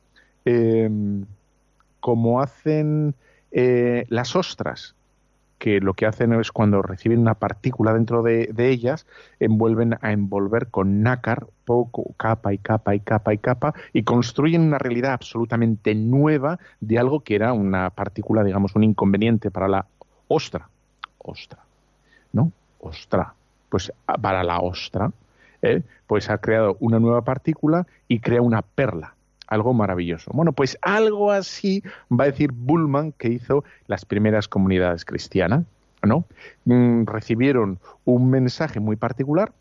eh, 0.44 0.90
como 2.00 2.40
hacen 2.40 3.14
eh, 3.50 4.06
las 4.08 4.36
ostras, 4.36 4.94
que 5.58 5.80
lo 5.80 5.94
que 5.94 6.06
hacen 6.06 6.32
es 6.32 6.52
cuando 6.52 6.82
reciben 6.82 7.18
una 7.18 7.34
partícula 7.34 7.92
dentro 7.92 8.22
de, 8.22 8.48
ellas, 8.56 9.06
envuelven 9.40 9.98
a 10.00 10.12
envolver 10.12 10.68
con 10.68 11.02
nácar 11.02 11.46
poco, 11.64 12.14
capa 12.16 12.52
y 12.52 12.58
capa 12.58 12.94
y 12.94 13.00
capa 13.00 13.34
y 13.34 13.38
capa, 13.38 13.74
y 13.92 14.04
construyen 14.04 14.62
una 14.62 14.78
realidad 14.78 15.12
absolutamente 15.12 15.94
nueva 15.94 16.58
de 16.80 16.98
algo 16.98 17.20
que 17.20 17.34
era 17.34 17.52
una 17.52 17.90
partícula, 17.90 18.44
digamos, 18.44 18.74
un 18.76 18.84
inconveniente 18.84 19.50
para 19.50 19.68
la 19.68 19.86
ostra. 20.28 20.68
Ostra, 21.18 21.58
¿no? 22.32 22.52
Ostra. 22.80 23.34
Pues 23.68 23.92
para 24.20 24.42
la 24.44 24.60
ostra, 24.60 25.12
¿eh? 25.62 25.82
pues 26.06 26.30
ha 26.30 26.38
creado 26.38 26.76
una 26.80 26.98
nueva 26.98 27.22
partícula 27.22 27.86
y 28.08 28.20
crea 28.20 28.40
una 28.40 28.62
perla 28.62 29.14
algo 29.48 29.72
maravilloso. 29.74 30.30
Bueno, 30.34 30.52
pues 30.52 30.78
algo 30.82 31.32
así 31.32 31.82
va 32.12 32.24
a 32.24 32.26
decir 32.28 32.52
Bullman 32.52 33.12
que 33.12 33.28
hizo 33.28 33.64
las 33.86 34.04
primeras 34.04 34.46
comunidades 34.46 35.04
cristianas, 35.04 35.64
¿no? 36.02 36.24
Mm, 36.66 37.04
recibieron 37.06 37.80
un 38.04 38.30
mensaje 38.30 38.78
muy 38.78 38.96
particular, 38.96 39.52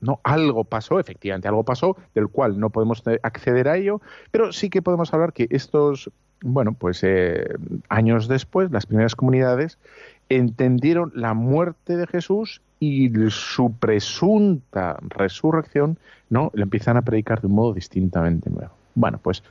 ¿no? 0.00 0.20
Algo 0.22 0.64
pasó, 0.64 1.00
efectivamente, 1.00 1.48
algo 1.48 1.64
pasó, 1.64 1.96
del 2.14 2.28
cual 2.28 2.58
no 2.58 2.70
podemos 2.70 3.02
acceder 3.22 3.68
a 3.68 3.76
ello, 3.76 4.00
pero 4.30 4.52
sí 4.52 4.70
que 4.70 4.80
podemos 4.80 5.12
hablar 5.12 5.32
que 5.32 5.48
estos, 5.50 6.10
bueno, 6.42 6.72
pues 6.72 7.02
eh, 7.02 7.56
años 7.88 8.28
después, 8.28 8.70
las 8.70 8.86
primeras 8.86 9.16
comunidades 9.16 9.78
entendieron 10.30 11.12
la 11.14 11.34
muerte 11.34 11.98
de 11.98 12.06
Jesús 12.06 12.62
y 12.78 13.10
su 13.28 13.74
presunta 13.74 14.96
resurrección, 15.02 15.98
¿no? 16.30 16.50
Le 16.54 16.62
empiezan 16.62 16.96
a 16.96 17.02
predicar 17.02 17.42
de 17.42 17.48
un 17.48 17.54
modo 17.54 17.74
distintamente 17.74 18.48
nuevo. 18.48 18.72
Bueno, 18.94 19.20
pues 19.22 19.42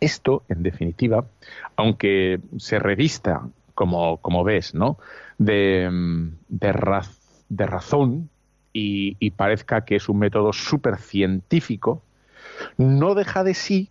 esto, 0.00 0.42
en 0.50 0.62
definitiva, 0.62 1.24
aunque 1.76 2.40
se 2.58 2.78
revista, 2.78 3.48
como, 3.74 4.18
como 4.18 4.44
ves, 4.44 4.74
¿no? 4.74 4.98
de, 5.38 5.88
de, 6.48 7.66
razón 7.66 8.28
y, 8.72 9.30
parezca 9.30 9.84
que 9.84 9.96
es 9.96 10.08
un 10.08 10.18
método 10.18 10.52
súper 10.52 10.98
científico, 10.98 12.02
no 12.76 13.14
deja 13.14 13.44
de 13.44 13.54
sí 13.54 13.88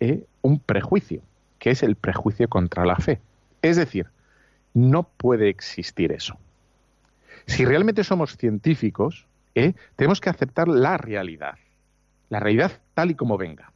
eh, 0.00 0.24
un 0.42 0.58
prejuicio, 0.58 1.22
que 1.58 1.70
es 1.70 1.82
el 1.82 1.96
prejuicio 1.96 2.48
contra 2.48 2.84
la 2.84 2.96
fe. 2.96 3.20
Es 3.62 3.76
decir, 3.76 4.06
no 4.74 5.04
puede 5.04 5.48
existir 5.48 6.12
eso. 6.12 6.36
Si 7.46 7.64
realmente 7.64 8.04
somos 8.04 8.36
científicos, 8.36 9.26
eh, 9.54 9.74
tenemos 9.96 10.20
que 10.20 10.30
aceptar 10.30 10.68
la 10.68 10.96
realidad, 10.96 11.54
la 12.28 12.40
realidad 12.40 12.72
tal 12.94 13.10
y 13.12 13.14
como 13.14 13.38
venga 13.38 13.72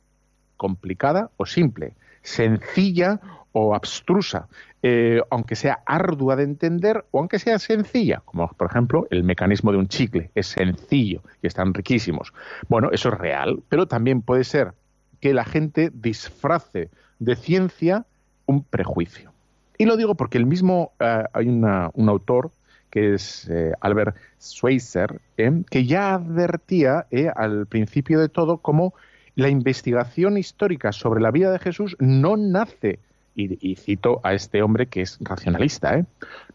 complicada 0.58 1.30
o 1.38 1.46
simple, 1.46 1.94
sencilla 2.20 3.20
o 3.52 3.74
abstrusa, 3.74 4.48
eh, 4.82 5.22
aunque 5.30 5.56
sea 5.56 5.80
ardua 5.86 6.36
de 6.36 6.44
entender 6.44 7.06
o 7.10 7.20
aunque 7.20 7.38
sea 7.38 7.58
sencilla, 7.58 8.20
como 8.24 8.48
por 8.48 8.68
ejemplo 8.68 9.06
el 9.10 9.24
mecanismo 9.24 9.72
de 9.72 9.78
un 9.78 9.88
chicle, 9.88 10.30
es 10.34 10.48
sencillo 10.48 11.22
y 11.42 11.46
están 11.46 11.72
riquísimos. 11.72 12.34
Bueno, 12.68 12.90
eso 12.92 13.08
es 13.08 13.14
real, 13.14 13.62
pero 13.68 13.86
también 13.86 14.20
puede 14.20 14.44
ser 14.44 14.74
que 15.20 15.32
la 15.32 15.44
gente 15.44 15.90
disfrace 15.92 16.90
de 17.18 17.36
ciencia 17.36 18.04
un 18.46 18.62
prejuicio. 18.62 19.32
Y 19.78 19.86
lo 19.86 19.96
digo 19.96 20.16
porque 20.16 20.38
el 20.38 20.46
mismo, 20.46 20.92
eh, 20.98 21.24
hay 21.32 21.48
un 21.48 22.08
autor 22.08 22.50
que 22.90 23.14
es 23.14 23.48
eh, 23.48 23.72
Albert 23.80 24.16
Schweitzer, 24.40 25.20
que 25.36 25.86
ya 25.86 26.14
advertía 26.14 27.06
al 27.36 27.66
principio 27.66 28.18
de 28.18 28.28
todo 28.28 28.58
como 28.58 28.94
la 29.34 29.48
investigación 29.48 30.36
histórica 30.36 30.90
sobre 30.90 31.20
la 31.20 31.30
vida 31.30 31.52
de 31.52 31.60
Jesús 31.60 31.96
no 32.00 32.36
nace, 32.36 32.98
y, 33.36 33.76
cito 33.76 34.20
a 34.24 34.34
este 34.34 34.62
hombre 34.62 34.86
que 34.86 35.02
es 35.02 35.16
racionalista, 35.20 35.96
¿eh? 35.96 36.04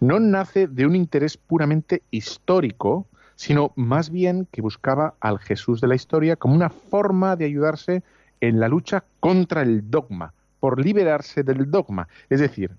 no 0.02 0.20
nace 0.20 0.68
de 0.68 0.86
un 0.86 0.98
interés 0.98 1.38
puramente 1.38 2.02
histórico, 2.12 3.08
sino 3.36 3.72
más 3.78 4.10
bien 4.10 4.50
que 4.52 4.62
buscaba 4.62 5.14
al 5.22 5.40
Jesús 5.40 5.80
de 5.80 5.88
la 5.88 5.96
historia 5.96 6.36
como 6.36 6.56
una 6.56 6.70
forma 6.70 7.38
de 7.38 7.46
ayudarse 7.46 8.04
en 8.42 8.60
la 8.60 8.68
lucha 8.68 9.06
contra 9.22 9.62
el 9.62 9.90
dogma, 9.90 10.34
por 10.60 10.84
liberarse 10.84 11.44
del 11.44 11.72
dogma. 11.72 12.10
Es 12.30 12.42
decir, 12.42 12.72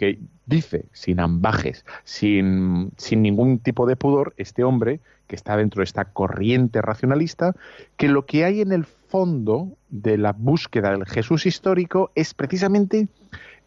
que 0.00 0.18
dice 0.46 0.86
sin 0.92 1.20
ambajes, 1.20 1.84
sin, 2.04 2.90
sin, 2.96 3.20
ningún 3.20 3.58
tipo 3.58 3.84
de 3.84 3.96
pudor, 3.96 4.32
este 4.38 4.64
hombre 4.64 5.00
que 5.26 5.36
está 5.36 5.58
dentro 5.58 5.80
de 5.80 5.84
esta 5.84 6.06
corriente 6.06 6.80
racionalista, 6.80 7.54
que 7.98 8.08
lo 8.08 8.24
que 8.24 8.46
hay 8.46 8.62
en 8.62 8.72
el 8.72 8.86
fondo 8.86 9.76
de 9.90 10.16
la 10.16 10.32
búsqueda 10.32 10.92
del 10.92 11.04
Jesús 11.04 11.44
histórico 11.44 12.12
es 12.14 12.32
precisamente 12.32 13.08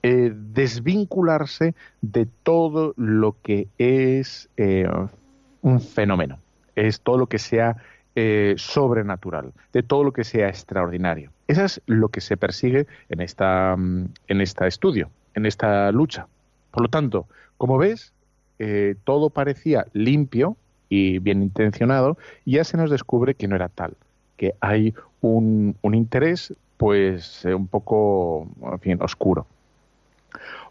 eh, 0.01 0.33
desvincularse 0.33 1.75
de 2.01 2.25
todo 2.41 2.95
lo 2.97 3.35
que 3.43 3.67
es 3.77 4.49
eh, 4.57 4.89
un 5.61 5.81
fenómeno, 5.81 6.39
es 6.75 7.01
todo 7.01 7.19
lo 7.19 7.27
que 7.27 7.37
sea 7.37 7.77
eh, 8.15 8.55
sobrenatural, 8.57 9.53
de 9.71 9.83
todo 9.83 10.03
lo 10.03 10.13
que 10.13 10.23
sea 10.23 10.49
extraordinario. 10.49 11.31
Eso 11.47 11.63
es 11.63 11.81
lo 11.85 12.09
que 12.09 12.21
se 12.21 12.37
persigue 12.37 12.87
en, 13.09 13.21
esta, 13.21 13.75
mm, 13.77 14.05
en 14.29 14.41
este 14.41 14.67
estudio, 14.67 15.11
en 15.35 15.45
esta 15.45 15.91
lucha. 15.91 16.27
Por 16.71 16.83
lo 16.83 16.89
tanto, 16.89 17.27
como 17.57 17.77
ves, 17.77 18.13
todo 19.03 19.29
parecía 19.29 19.85
limpio 19.93 20.55
y 20.89 21.19
bien 21.19 21.43
intencionado, 21.43 22.17
y 22.45 22.53
ya 22.53 22.63
se 22.63 22.77
nos 22.77 22.89
descubre 22.89 23.35
que 23.35 23.47
no 23.47 23.55
era 23.55 23.67
tal 23.67 23.95
que 24.37 24.55
hay 24.59 24.93
un, 25.21 25.77
interés 25.83 26.53
pues 26.77 27.45
eh, 27.45 27.53
un 27.53 27.67
poco, 27.67 28.47
en 28.61 28.79
fin, 28.79 29.01
oscuro. 29.01 29.47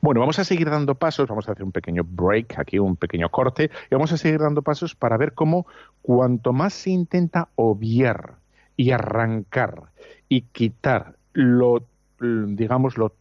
Bueno, 0.00 0.20
vamos 0.20 0.38
a 0.38 0.44
seguir 0.44 0.68
dando 0.68 0.96
pasos, 0.96 1.28
vamos 1.28 1.48
a 1.48 1.52
hacer 1.52 1.64
un 1.64 1.72
pequeño 1.72 2.02
break 2.04 2.58
aquí, 2.58 2.78
un 2.78 2.96
pequeño 2.96 3.28
corte, 3.30 3.70
y 3.90 3.94
vamos 3.94 4.12
a 4.12 4.18
seguir 4.18 4.40
dando 4.40 4.60
pasos 4.62 4.94
para 4.94 5.16
ver 5.16 5.32
cómo 5.32 5.66
cuanto 6.02 6.52
más 6.52 6.74
se 6.74 6.90
intenta 6.90 7.48
obviar 7.54 8.34
y 8.76 8.90
arrancar 8.90 9.84
y 10.28 10.42
quitar 10.42 11.14
lo, 11.32 11.84
digamos, 12.20 12.98
lo 12.98 13.14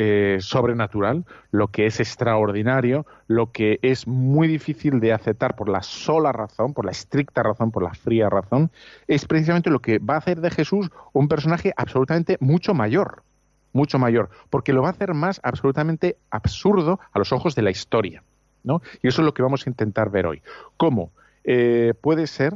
eh, 0.00 0.36
sobrenatural, 0.38 1.24
lo 1.50 1.72
que 1.72 1.86
es 1.86 1.98
extraordinario, 1.98 3.04
lo 3.26 3.50
que 3.50 3.80
es 3.82 4.06
muy 4.06 4.46
difícil 4.46 5.00
de 5.00 5.12
aceptar 5.12 5.56
por 5.56 5.68
la 5.68 5.82
sola 5.82 6.30
razón, 6.30 6.72
por 6.72 6.84
la 6.84 6.92
estricta 6.92 7.42
razón, 7.42 7.72
por 7.72 7.82
la 7.82 7.94
fría 7.94 8.30
razón, 8.30 8.70
es 9.08 9.24
precisamente 9.24 9.70
lo 9.70 9.80
que 9.80 9.98
va 9.98 10.14
a 10.14 10.18
hacer 10.18 10.40
de 10.40 10.52
Jesús 10.52 10.88
un 11.12 11.26
personaje 11.26 11.72
absolutamente 11.76 12.36
mucho 12.38 12.74
mayor, 12.74 13.24
mucho 13.72 13.98
mayor, 13.98 14.30
porque 14.50 14.72
lo 14.72 14.82
va 14.82 14.88
a 14.90 14.92
hacer 14.92 15.14
más 15.14 15.40
absolutamente 15.42 16.16
absurdo 16.30 17.00
a 17.12 17.18
los 17.18 17.32
ojos 17.32 17.56
de 17.56 17.62
la 17.62 17.70
historia. 17.70 18.22
¿no? 18.62 18.82
Y 19.02 19.08
eso 19.08 19.22
es 19.22 19.26
lo 19.26 19.34
que 19.34 19.42
vamos 19.42 19.66
a 19.66 19.70
intentar 19.70 20.10
ver 20.10 20.26
hoy. 20.26 20.42
¿Cómo? 20.76 21.10
Eh, 21.42 21.92
puede 22.00 22.28
ser 22.28 22.54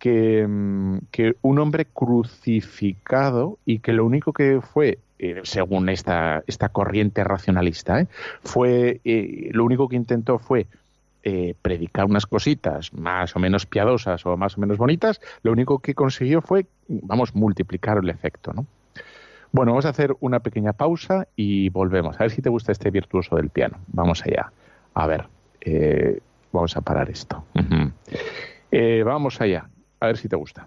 que, 0.00 0.44
mm, 0.48 0.98
que, 1.12 1.36
un 1.42 1.60
hombre 1.60 1.84
crucificado 1.84 3.60
y 3.64 3.78
que 3.78 3.92
lo 3.92 4.04
único 4.04 4.32
que 4.32 4.60
fue 4.60 4.98
eh, 5.24 5.40
según 5.44 5.88
esta, 5.88 6.42
esta 6.48 6.70
corriente 6.70 7.22
racionalista, 7.22 8.00
¿eh? 8.00 8.08
fue 8.42 9.00
eh, 9.04 9.50
lo 9.52 9.64
único 9.64 9.88
que 9.88 9.94
intentó 9.94 10.40
fue 10.40 10.66
predicar 11.62 12.06
unas 12.06 12.26
cositas 12.26 12.92
más 12.92 13.36
o 13.36 13.38
menos 13.38 13.64
piadosas 13.64 14.26
o 14.26 14.36
más 14.36 14.58
o 14.58 14.60
menos 14.60 14.76
bonitas, 14.76 15.20
lo 15.44 15.52
único 15.52 15.78
que 15.78 15.94
consiguió 15.94 16.42
fue, 16.42 16.66
vamos, 16.88 17.36
multiplicar 17.36 17.98
el 17.98 18.10
efecto, 18.10 18.52
¿no? 18.52 18.66
Bueno, 19.52 19.70
vamos 19.70 19.86
a 19.86 19.90
hacer 19.90 20.16
una 20.18 20.40
pequeña 20.40 20.72
pausa 20.72 21.28
y 21.36 21.68
volvemos. 21.68 22.16
A 22.16 22.24
ver 22.24 22.32
si 22.32 22.42
te 22.42 22.48
gusta 22.48 22.72
este 22.72 22.90
virtuoso 22.90 23.36
del 23.36 23.50
piano. 23.50 23.78
Vamos 23.86 24.24
allá. 24.26 24.50
A 24.94 25.06
ver, 25.06 25.28
vamos 26.50 26.76
a 26.76 26.80
parar 26.80 27.08
esto. 27.08 27.44
vamos 29.04 29.40
allá. 29.40 29.68
A 30.00 30.06
ver 30.06 30.16
si 30.16 30.28
te 30.28 30.34
gusta. 30.34 30.66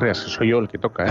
Creas, 0.00 0.16
soy 0.16 0.48
yo 0.48 0.60
el 0.60 0.66
que 0.66 0.78
toca, 0.78 1.04
¿eh? 1.04 1.10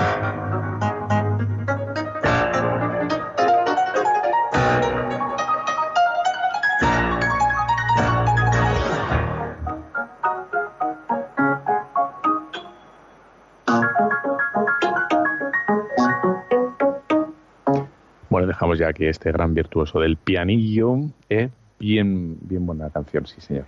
Bueno, 18.28 18.47
dejamos 18.47 18.80
ya 18.80 18.88
aquí 18.88 19.06
este 19.06 19.32
gran 19.32 19.54
virtuoso 19.54 19.99
del 19.99 20.17
pianillo, 20.17 20.95
¿eh? 21.30 21.49
Bien, 21.80 22.38
bien 22.41 22.65
buena 22.65 22.89
canción, 22.89 23.28
sí, 23.28 23.39
señor. 23.39 23.65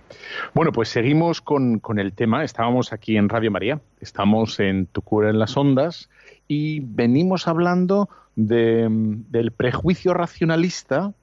Bueno, 0.54 0.70
pues 0.72 0.90
seguimos 0.90 1.40
con, 1.40 1.80
el 1.96 2.12
tema. 2.12 2.44
Estábamos 2.44 2.92
aquí 2.92 3.16
en 3.16 3.30
Radio 3.30 3.50
María, 3.50 3.80
estamos 4.00 4.60
en 4.60 4.86
Tu 4.86 5.00
cura 5.00 5.30
en 5.30 5.38
las 5.38 5.56
ondas 5.56 6.10
y 6.46 6.80
venimos 6.80 7.48
hablando 7.48 8.10
del 8.36 9.52
prejuicio 9.56 10.12
racionalista 10.12 11.14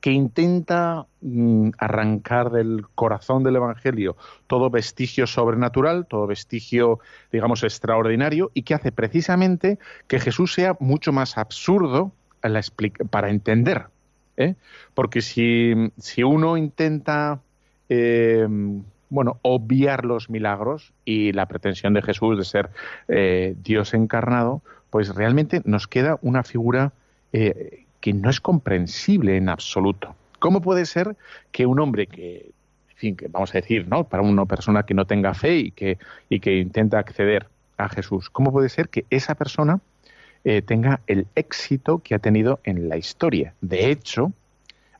que 0.00 0.12
intenta 0.12 1.06
mm, 1.20 1.70
arrancar 1.78 2.50
del 2.50 2.86
corazón 2.94 3.42
del 3.42 3.56
Evangelio 3.56 4.16
todo 4.46 4.70
vestigio 4.70 5.26
sobrenatural, 5.26 6.06
todo 6.06 6.28
vestigio, 6.28 7.00
digamos, 7.32 7.64
extraordinario, 7.64 8.52
y 8.54 8.62
que 8.62 8.74
hace 8.74 8.92
precisamente 8.92 9.78
que 10.06 10.20
Jesús 10.20 10.54
sea 10.54 10.76
mucho 10.78 11.12
más 11.12 11.36
absurdo 11.38 12.12
para 13.10 13.30
entender 13.30 13.86
¿eh? 14.40 14.54
Porque 14.94 15.20
si, 15.20 15.74
uno 16.22 16.56
intenta, 16.56 17.40
eh, 17.90 18.48
bueno, 19.10 19.38
obviar 19.42 20.06
los 20.06 20.30
milagros 20.30 20.94
y 21.04 21.32
la 21.32 21.46
pretensión 21.46 21.92
de 21.92 22.00
Jesús 22.00 22.38
de 22.38 22.44
ser 22.44 22.70
eh, 23.08 23.54
Dios 23.62 23.92
encarnado, 23.92 24.62
pues 24.88 25.14
realmente 25.14 25.60
nos 25.66 25.86
queda 25.86 26.18
una 26.22 26.42
figura 26.42 26.92
que 27.32 28.12
no 28.12 28.28
es 28.28 28.40
comprensible 28.40 29.36
en 29.36 29.48
absoluto. 29.48 30.16
¿Cómo 30.40 30.60
puede 30.60 30.84
ser 30.84 31.16
que 31.52 31.64
un 31.64 31.78
hombre 31.78 32.08
que, 32.08 32.50
en 32.90 32.96
fin, 32.96 33.16
que 33.16 33.28
vamos 33.28 33.54
a 33.54 33.58
decir, 33.58 33.86
¿no? 33.86 34.02
Para 34.02 34.24
una 34.24 34.46
persona 34.46 34.82
que 34.82 34.94
no 34.94 35.04
tenga 35.04 35.32
fe 35.32 35.58
y 35.58 35.70
que, 35.70 35.98
y 36.28 36.40
que 36.40 36.56
intenta 36.56 36.98
acceder 36.98 37.46
a 37.76 37.88
Jesús, 37.88 38.30
¿cómo 38.30 38.50
puede 38.50 38.68
ser 38.68 38.88
que 38.88 39.04
esa 39.10 39.36
persona 39.36 39.80
eh, 40.42 40.62
tenga 40.62 41.00
el 41.06 41.26
éxito 41.34 41.98
que 41.98 42.14
ha 42.14 42.18
tenido 42.18 42.60
en 42.64 42.88
la 42.88 42.96
historia. 42.96 43.52
De 43.60 43.90
hecho, 43.90 44.32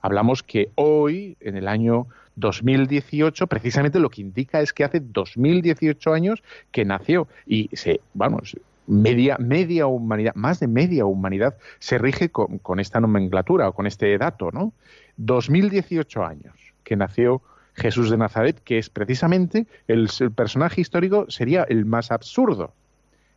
hablamos 0.02 0.42
que 0.42 0.68
hoy, 0.74 1.38
en 1.40 1.56
el 1.56 1.66
año 1.66 2.06
2018, 2.40 3.46
precisamente 3.46 4.00
lo 4.00 4.10
que 4.10 4.22
indica 4.22 4.60
es 4.60 4.72
que 4.72 4.84
hace 4.84 5.00
2018 5.00 6.12
años 6.12 6.42
que 6.72 6.84
nació 6.84 7.28
y 7.46 7.70
se, 7.72 8.00
vamos, 8.14 8.56
media, 8.86 9.36
media 9.38 9.86
humanidad, 9.86 10.34
más 10.34 10.58
de 10.58 10.66
media 10.66 11.04
humanidad 11.04 11.56
se 11.78 11.98
rige 11.98 12.30
con, 12.30 12.80
esta 12.80 13.00
nomenclatura 13.00 13.68
o 13.68 13.72
con 13.72 13.86
este 13.86 14.16
dato, 14.18 14.50
¿no? 14.50 14.72
2018 15.18 16.24
años 16.24 16.54
que 16.82 16.96
nació 16.96 17.42
Jesús 17.74 18.10
de 18.10 18.16
Nazaret, 18.16 18.60
que 18.64 18.78
es 18.78 18.90
precisamente 18.90 19.66
el 19.86 20.08
personaje 20.34 20.80
histórico, 20.80 21.26
sería 21.28 21.62
el 21.62 21.84
más 21.84 22.10
absurdo, 22.10 22.72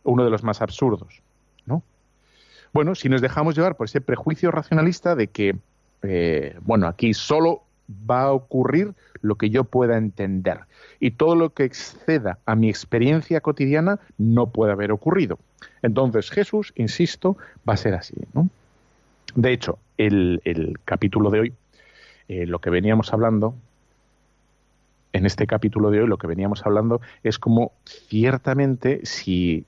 uno 0.02 0.24
de 0.24 0.30
los 0.30 0.42
más 0.42 0.60
absurdos. 0.60 1.22
Bueno, 2.74 2.96
si 2.96 3.08
nos 3.08 3.20
dejamos 3.20 3.54
llevar 3.54 3.76
por 3.76 3.86
ese 3.86 4.00
prejuicio 4.00 4.50
racionalista 4.50 5.14
de 5.14 5.28
que, 5.28 5.56
eh, 6.02 6.58
bueno, 6.62 6.88
aquí 6.88 7.14
solo 7.14 7.62
va 7.88 8.22
a 8.22 8.32
ocurrir 8.32 8.94
lo 9.20 9.36
que 9.36 9.50
yo 9.50 9.64
pueda 9.64 9.96
entender 9.96 10.60
y 11.00 11.12
todo 11.12 11.34
lo 11.34 11.50
que 11.50 11.64
exceda 11.64 12.38
a 12.46 12.54
mi 12.54 12.68
experiencia 12.68 13.40
cotidiana 13.40 14.00
no 14.18 14.50
puede 14.50 14.72
haber 14.72 14.92
ocurrido. 14.92 15.38
Entonces 15.82 16.30
Jesús, 16.30 16.72
insisto, 16.76 17.36
va 17.68 17.74
a 17.74 17.78
ser 17.78 17.94
así. 17.94 18.14
¿no? 18.32 18.48
De 19.34 19.52
hecho, 19.52 19.78
el, 19.98 20.40
capítulo 20.84 21.30
de 21.30 21.40
hoy, 21.40 21.52
eh, 22.28 22.46
lo 22.46 22.58
que 22.60 22.70
veníamos 22.70 23.12
hablando, 23.12 23.54
en 25.12 25.26
este 25.26 25.46
capítulo 25.46 25.90
de 25.90 26.00
hoy 26.00 26.08
lo 26.08 26.18
que 26.18 26.26
veníamos 26.26 26.66
hablando 26.66 27.00
es 27.22 27.38
como 27.38 27.72
ciertamente 27.84 29.00
si, 29.04 29.64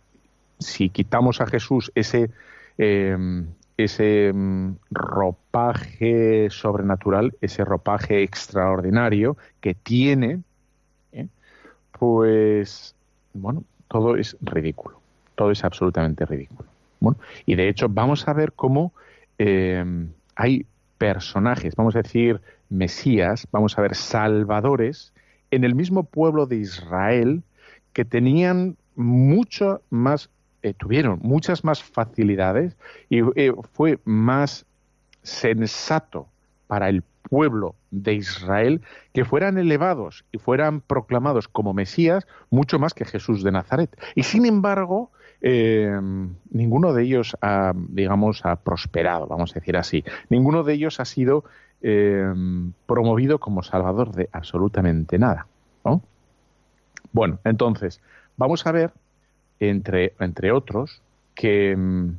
si 0.58 0.88
quitamos 0.88 1.40
a 1.40 1.46
Jesús 1.46 1.92
ese 1.94 2.30
Em, 2.78 3.46
ese 3.76 4.28
em, 4.28 4.76
ropaje 4.90 6.48
sobrenatural, 6.50 7.34
ese 7.40 7.64
ropaje 7.64 8.22
extraordinario 8.22 9.36
que 9.60 9.74
tiene, 9.74 10.42
¿eh? 11.12 11.26
pues, 11.98 12.94
bueno, 13.34 13.64
todo 13.88 14.16
es 14.16 14.36
ridículo, 14.40 15.00
todo 15.34 15.50
es 15.50 15.64
absolutamente 15.64 16.24
ridículo. 16.24 16.68
Bueno, 17.00 17.18
y 17.44 17.54
de 17.56 17.68
hecho 17.68 17.88
vamos 17.88 18.26
a 18.28 18.32
ver 18.32 18.52
cómo 18.52 18.92
em, 19.38 20.10
hay 20.34 20.66
personajes, 20.98 21.76
vamos 21.76 21.94
a 21.96 22.02
decir 22.02 22.40
mesías, 22.70 23.46
vamos 23.52 23.78
a 23.78 23.82
ver 23.82 23.94
salvadores 23.94 25.12
en 25.50 25.64
el 25.64 25.74
mismo 25.74 26.04
pueblo 26.04 26.46
de 26.46 26.56
Israel 26.56 27.42
que 27.92 28.04
tenían 28.04 28.76
mucho 28.94 29.82
más 29.90 30.30
eh, 30.66 30.74
tuvieron 30.74 31.20
muchas 31.22 31.62
más 31.62 31.80
facilidades 31.80 32.76
y 33.08 33.20
eh, 33.36 33.52
fue 33.72 34.00
más 34.04 34.66
sensato 35.22 36.26
para 36.66 36.88
el 36.88 37.04
pueblo 37.22 37.76
de 37.92 38.14
Israel 38.14 38.82
que 39.12 39.24
fueran 39.24 39.58
elevados 39.58 40.24
y 40.32 40.38
fueran 40.38 40.80
proclamados 40.80 41.46
como 41.46 41.72
Mesías 41.72 42.26
mucho 42.50 42.80
más 42.80 42.94
que 42.94 43.04
Jesús 43.04 43.44
de 43.44 43.52
Nazaret. 43.52 43.96
Y 44.16 44.24
sin 44.24 44.44
embargo, 44.44 45.12
eh, 45.40 46.00
ninguno 46.50 46.92
de 46.94 47.04
ellos 47.04 47.36
ha, 47.42 47.72
digamos, 47.76 48.44
ha 48.44 48.56
prosperado, 48.56 49.28
vamos 49.28 49.52
a 49.52 49.60
decir 49.60 49.76
así. 49.76 50.02
Ninguno 50.30 50.64
de 50.64 50.74
ellos 50.74 50.98
ha 50.98 51.04
sido 51.04 51.44
promovido 52.86 53.38
como 53.38 53.62
salvador 53.62 54.10
de 54.10 54.28
absolutamente 54.32 55.16
nada. 55.20 55.46
Bueno, 57.12 57.38
entonces, 57.44 58.00
vamos 58.36 58.66
a 58.66 58.72
ver 58.72 58.92
entre, 59.60 60.14
entre 60.20 60.52
otros, 60.52 61.02
que, 61.34 61.76
mm, 61.76 62.10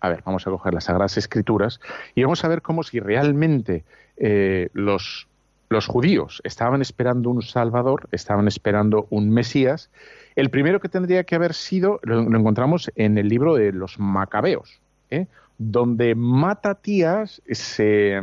a 0.00 0.08
ver, 0.08 0.22
vamos 0.24 0.46
a 0.46 0.50
coger 0.50 0.74
las 0.74 0.84
Sagradas 0.84 1.16
Escrituras 1.16 1.80
y 2.14 2.22
vamos 2.22 2.44
a 2.44 2.48
ver 2.48 2.62
cómo 2.62 2.82
si 2.82 3.00
realmente 3.00 3.84
eh, 4.16 4.68
los, 4.72 5.26
los 5.68 5.86
judíos 5.86 6.40
estaban 6.44 6.82
esperando 6.82 7.30
un 7.30 7.42
Salvador, 7.42 8.08
estaban 8.12 8.48
esperando 8.48 9.06
un 9.10 9.30
Mesías, 9.30 9.90
el 10.36 10.50
primero 10.50 10.80
que 10.80 10.88
tendría 10.88 11.24
que 11.24 11.34
haber 11.34 11.54
sido, 11.54 12.00
lo, 12.02 12.20
encontramos 12.20 12.90
en 12.96 13.18
el 13.18 13.28
libro 13.28 13.54
de 13.54 13.72
los 13.72 13.98
Macabeos, 13.98 14.80
¿eh? 15.10 15.26
donde 15.58 16.14
Matatías 16.14 17.40
se, 17.50 18.20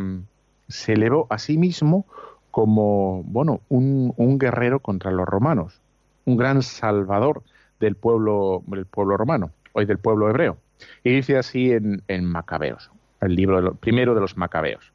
se 0.68 0.94
elevó 0.94 1.28
a 1.30 1.38
sí 1.38 1.58
mismo 1.58 2.06
como, 2.52 3.24
bueno, 3.24 3.62
un, 3.70 4.14
un 4.18 4.38
guerrero 4.38 4.80
contra 4.80 5.12
los 5.12 5.26
romanos, 5.26 5.80
un 6.26 6.36
gran 6.36 6.62
salvador 6.62 7.44
del 7.82 7.96
pueblo, 7.96 8.63
del 8.67 8.86
pueblo 8.86 9.17
romano, 9.17 9.52
hoy 9.74 9.86
del 9.86 9.98
pueblo 9.98 10.30
hebreo. 10.30 10.58
Y 11.04 11.13
dice 11.15 11.38
así 11.38 11.72
en, 11.72 12.26
Macabeos, 12.26 12.89
el 13.20 13.36
libro 13.36 13.74
primero 13.76 14.15
de 14.15 14.22
los 14.22 14.38
Macabeos. 14.38 14.94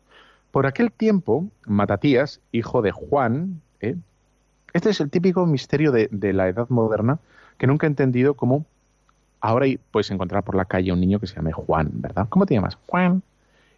Por 0.50 0.66
aquel 0.66 0.90
tiempo, 0.90 1.46
Matatías, 1.66 2.40
hijo 2.52 2.80
de 2.80 2.92
Juan, 2.92 3.60
¿eh? 3.80 3.96
este 4.72 4.90
es 4.90 5.00
el 5.00 5.10
típico 5.10 5.44
misterio 5.44 5.92
de, 5.92 6.32
la 6.32 6.48
edad 6.48 6.68
moderna 6.70 7.18
que 7.58 7.66
nunca 7.66 7.86
he 7.86 7.90
entendido 7.90 8.34
cómo 8.34 8.64
ahora 9.40 9.66
puedes 9.90 10.10
encontrar 10.10 10.42
por 10.44 10.54
la 10.54 10.64
calle 10.64 10.92
un 10.92 11.00
niño 11.00 11.20
que 11.20 11.26
se 11.26 11.36
llame 11.36 11.52
Juan, 11.52 11.90
¿verdad? 11.92 12.26
¿Cómo 12.28 12.46
te 12.46 12.54
llamas? 12.54 12.78
Juan. 12.86 13.22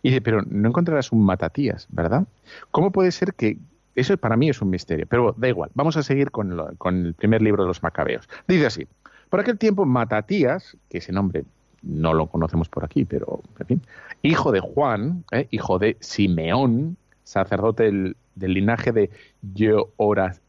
Y 0.02 0.10
dice, 0.10 0.20
pero 0.20 0.42
no 0.42 0.68
encontrarás 0.68 1.10
un 1.10 1.24
Matatías, 1.24 1.88
¿verdad? 1.90 2.24
¿Cómo 2.70 2.92
puede 2.92 3.10
ser 3.10 3.34
que 3.34 3.58
eso 3.98 4.16
para 4.16 4.36
mí 4.36 4.48
es 4.48 4.62
un 4.62 4.70
misterio, 4.70 5.06
pero 5.08 5.34
da 5.36 5.48
igual. 5.48 5.70
Vamos 5.74 5.96
a 5.96 6.02
seguir 6.02 6.30
con, 6.30 6.52
el 6.84 7.14
primer 7.14 7.42
libro 7.42 7.64
de 7.64 7.68
los 7.68 7.82
Macabeos. 7.82 8.28
Dice 8.46 8.66
así, 8.66 8.86
por 9.28 9.40
aquel 9.40 9.58
tiempo, 9.58 9.84
Matatías, 9.84 10.76
que 10.88 10.98
ese 10.98 11.12
nombre 11.12 11.44
no 11.82 12.14
lo 12.14 12.26
conocemos 12.26 12.68
por 12.68 12.84
aquí, 12.84 13.04
pero 13.04 13.40
en 13.58 13.66
fin, 13.66 13.82
hijo 14.22 14.52
de 14.52 14.60
Juan, 14.60 15.24
¿eh? 15.32 15.48
hijo 15.50 15.78
de 15.78 15.96
Simeón, 16.00 16.96
sacerdote 17.24 17.84
del, 17.84 18.16
linaje 18.36 18.92
de 18.92 19.10
Yehoras, 19.54 20.40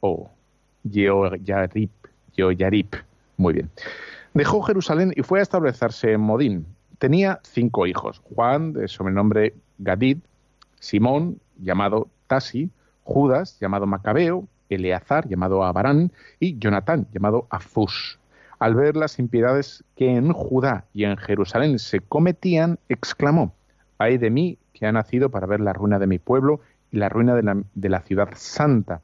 o 0.00 0.30
Yehoyarip, 0.84 1.90
muy 3.36 3.54
bien. 3.54 3.70
Dejó 4.34 4.62
Jerusalén 4.62 5.12
y 5.16 5.22
fue 5.22 5.40
a 5.40 5.42
establecerse 5.42 6.12
en 6.12 6.20
Modín. 6.20 6.66
Tenía 6.98 7.40
cinco 7.42 7.86
hijos, 7.86 8.20
Juan, 8.34 8.72
de 8.72 8.88
sobrenombre 8.88 9.54
Gadid, 9.78 10.18
Simón, 10.78 11.40
llamado 11.58 12.08
Tasi, 12.26 12.70
Judas, 13.02 13.58
llamado 13.60 13.86
Macabeo, 13.86 14.46
Eleazar, 14.68 15.28
llamado 15.28 15.64
Abarán, 15.64 16.12
y 16.40 16.58
Jonatán, 16.58 17.06
llamado 17.12 17.46
Afus. 17.50 18.18
Al 18.58 18.74
ver 18.74 18.96
las 18.96 19.18
impiedades 19.18 19.84
que 19.96 20.16
en 20.16 20.32
Judá 20.32 20.86
y 20.94 21.04
en 21.04 21.16
Jerusalén 21.16 21.78
se 21.78 22.00
cometían, 22.00 22.78
exclamó, 22.88 23.54
Ay 23.98 24.18
de 24.18 24.30
mí 24.30 24.58
que 24.72 24.86
ha 24.86 24.92
nacido 24.92 25.30
para 25.30 25.46
ver 25.46 25.60
la 25.60 25.72
ruina 25.72 25.98
de 25.98 26.06
mi 26.06 26.18
pueblo 26.18 26.60
y 26.90 26.98
la 26.98 27.08
ruina 27.08 27.34
de 27.34 27.42
la, 27.42 27.62
de 27.74 27.88
la 27.88 28.00
ciudad 28.00 28.30
santa. 28.34 29.02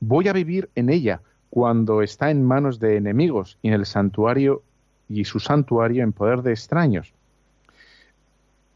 Voy 0.00 0.28
a 0.28 0.32
vivir 0.32 0.70
en 0.74 0.90
ella 0.90 1.20
cuando 1.50 2.02
está 2.02 2.30
en 2.30 2.42
manos 2.42 2.80
de 2.80 2.96
enemigos 2.96 3.58
y 3.62 3.68
en 3.68 3.74
el 3.74 3.86
santuario 3.86 4.62
y 5.08 5.24
su 5.24 5.38
santuario 5.40 6.02
en 6.02 6.12
poder 6.12 6.42
de 6.42 6.52
extraños. 6.52 7.12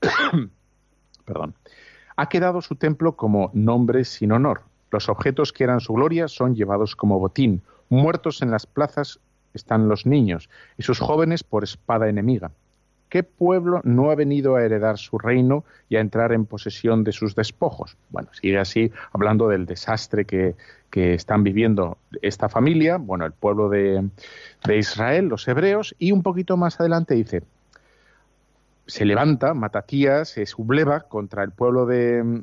Perdón. 1.24 1.54
Ha 2.20 2.28
quedado 2.28 2.61
su 2.62 2.74
templo 2.74 3.12
como 3.14 3.52
nombre 3.54 4.04
sin 4.04 4.33
honor. 4.33 4.62
Los 4.90 5.09
objetos 5.09 5.52
que 5.52 5.62
eran 5.62 5.78
su 5.78 5.92
gloria 5.92 6.26
son 6.26 6.57
llevados 6.57 6.96
como 6.96 7.20
botín. 7.20 7.62
Muertos 7.90 8.42
en 8.42 8.50
las 8.50 8.66
plazas 8.66 9.20
están 9.54 9.88
los 9.88 10.04
niños 10.04 10.50
y 10.76 10.83
sus 10.83 10.98
jóvenes 10.98 11.44
por 11.44 11.62
espada 11.62 12.09
enemiga. 12.09 12.50
¿Qué 13.09 13.22
pueblo 13.22 13.83
no 13.85 14.11
ha 14.11 14.16
venido 14.16 14.57
a 14.57 14.64
heredar 14.64 14.98
su 14.98 15.16
reino 15.16 15.64
y 15.88 15.94
a 15.94 16.00
entrar 16.00 16.33
en 16.33 16.44
posesión 16.44 17.04
de 17.04 17.12
sus 17.12 17.37
despojos? 17.37 17.96
Bueno, 18.11 18.31
sigue 18.33 18.59
así 18.59 18.90
hablando 19.12 19.46
del 19.46 19.64
desastre 19.64 20.24
que, 20.24 20.57
están 20.90 21.44
viviendo 21.44 21.98
esta 22.22 22.48
familia, 22.48 22.96
bueno, 22.96 23.24
el 23.24 23.31
pueblo 23.33 23.68
de, 23.68 24.09
de 24.64 24.78
Israel, 24.78 25.26
los 25.26 25.46
hebreos, 25.46 25.94
y 26.00 26.11
un 26.11 26.24
poquito 26.24 26.57
más 26.57 26.81
adelante 26.81 27.14
dice, 27.14 27.44
se 28.88 29.05
levanta, 29.05 29.55
Matatías, 29.55 30.31
se 30.31 30.46
subleva 30.46 31.01
contra 31.01 31.44
el 31.44 31.53
pueblo 31.53 31.87
de 31.87 32.24
mm, 32.24 32.42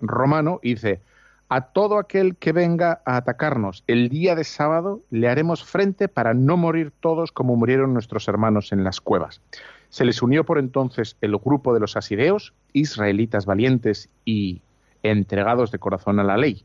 romano 0.00 0.60
y 0.62 0.74
dice, 0.74 1.02
a 1.48 1.62
todo 1.72 1.98
aquel 1.98 2.36
que 2.36 2.52
venga 2.52 3.02
a 3.04 3.16
atacarnos 3.16 3.82
el 3.88 4.08
día 4.08 4.36
de 4.36 4.44
sábado 4.44 5.02
le 5.10 5.28
haremos 5.28 5.64
frente 5.64 6.06
para 6.06 6.32
no 6.32 6.56
morir 6.56 6.92
todos 7.00 7.32
como 7.32 7.56
murieron 7.56 7.92
nuestros 7.92 8.28
hermanos 8.28 8.72
en 8.72 8.84
las 8.84 9.00
cuevas. 9.00 9.42
Se 9.88 10.04
les 10.04 10.22
unió 10.22 10.44
por 10.44 10.58
entonces 10.58 11.16
el 11.20 11.36
grupo 11.36 11.74
de 11.74 11.80
los 11.80 11.96
asideos, 11.96 12.54
israelitas 12.72 13.44
valientes 13.44 14.08
y 14.24 14.62
entregados 15.02 15.72
de 15.72 15.80
corazón 15.80 16.20
a 16.20 16.24
la 16.24 16.36
ley. 16.36 16.64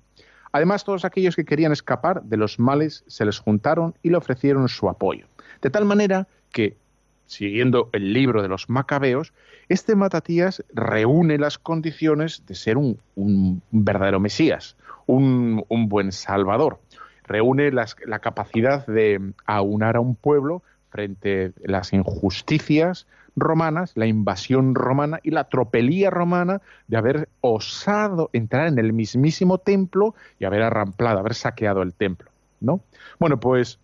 Además, 0.52 0.84
todos 0.84 1.04
aquellos 1.04 1.36
que 1.36 1.46
querían 1.46 1.72
escapar 1.72 2.22
de 2.22 2.38
los 2.38 2.60
males 2.60 3.04
se 3.08 3.26
les 3.26 3.40
juntaron 3.40 3.96
y 4.04 4.12
le 4.12 4.18
ofrecieron 4.18 4.70
su 4.70 4.88
apoyo. 4.88 5.26
De 5.64 5.72
tal 5.72 5.86
manera 5.86 6.28
que 6.52 6.78
siguiendo 7.26 7.90
el 7.94 8.14
libro 8.14 8.42
de 8.42 8.48
los 8.48 8.70
macabeos, 8.70 9.34
este 9.70 9.96
Matatías 9.96 10.64
reúne 10.74 11.38
las 11.38 11.58
condiciones 11.58 12.44
de 12.46 12.56
ser 12.56 12.78
un, 12.78 13.62
verdadero 13.72 14.20
Mesías, 14.20 14.76
un, 15.06 15.64
buen 15.88 16.12
Salvador. 16.12 16.80
Reúne 17.24 17.72
la 17.72 18.20
capacidad 18.20 18.86
de 18.86 19.20
aunar 19.46 19.96
a 19.96 20.00
un 20.00 20.16
pueblo 20.16 20.62
frente 20.90 21.48
a 21.48 21.72
las 21.72 21.92
injusticias 21.92 23.08
romanas, 23.36 23.92
la 23.96 24.06
invasión 24.06 24.76
romana 24.76 25.20
y 25.24 25.32
la 25.32 25.46
tropelía 25.46 26.10
romana 26.10 26.62
de 26.88 26.98
haber 26.98 27.30
osado 27.42 28.30
entrar 28.34 28.68
en 28.68 28.80
el 28.80 28.94
mismísimo 28.94 29.58
templo 29.58 30.16
y 30.40 30.46
haber 30.46 30.62
arramplado, 30.62 31.20
haber 31.20 31.34
saqueado 31.34 31.82
el 31.82 31.94
templo. 31.94 32.32
¿no? 32.62 32.82
Bueno, 33.20 33.40
pues 33.40 33.80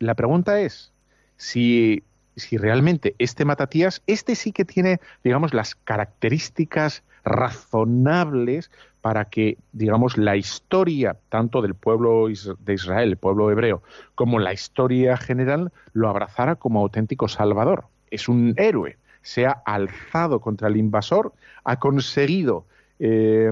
la 0.00 0.14
pregunta 0.14 0.60
es, 0.60 0.92
si 1.36 2.02
si 2.36 2.56
realmente 2.56 3.14
este 3.18 3.44
Matatías, 3.44 4.02
este 4.06 4.34
sí 4.34 4.52
que 4.52 4.64
tiene, 4.64 5.00
digamos, 5.22 5.54
las 5.54 5.74
características 5.74 7.02
razonables 7.24 8.70
para 9.00 9.26
que, 9.26 9.58
digamos, 9.72 10.16
la 10.16 10.36
historia 10.36 11.16
tanto 11.28 11.60
del 11.62 11.74
pueblo 11.74 12.26
de 12.26 12.74
Israel, 12.74 13.10
el 13.10 13.16
pueblo 13.16 13.50
hebreo, 13.50 13.82
como 14.14 14.38
la 14.38 14.52
historia 14.52 15.16
general 15.16 15.72
lo 15.92 16.08
abrazara 16.08 16.56
como 16.56 16.80
auténtico 16.80 17.28
salvador. 17.28 17.84
Es 18.10 18.28
un 18.28 18.54
héroe, 18.56 18.96
se 19.20 19.46
ha 19.46 19.52
alzado 19.64 20.40
contra 20.40 20.68
el 20.68 20.76
invasor, 20.76 21.32
ha 21.64 21.78
conseguido 21.78 22.64
eh, 22.98 23.50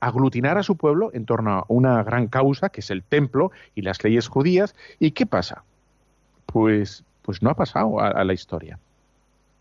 aglutinar 0.00 0.58
a 0.58 0.62
su 0.62 0.76
pueblo 0.76 1.10
en 1.12 1.24
torno 1.24 1.52
a 1.52 1.64
una 1.68 2.02
gran 2.02 2.28
causa, 2.28 2.68
que 2.68 2.80
es 2.80 2.90
el 2.90 3.02
templo 3.02 3.50
y 3.74 3.82
las 3.82 4.04
leyes 4.04 4.28
judías. 4.28 4.74
¿Y 4.98 5.12
qué 5.12 5.26
pasa? 5.26 5.64
Pues 6.46 7.04
pues 7.24 7.42
no 7.42 7.50
ha 7.50 7.54
pasado 7.54 8.00
a, 8.00 8.22
la 8.22 8.32
historia. 8.34 8.78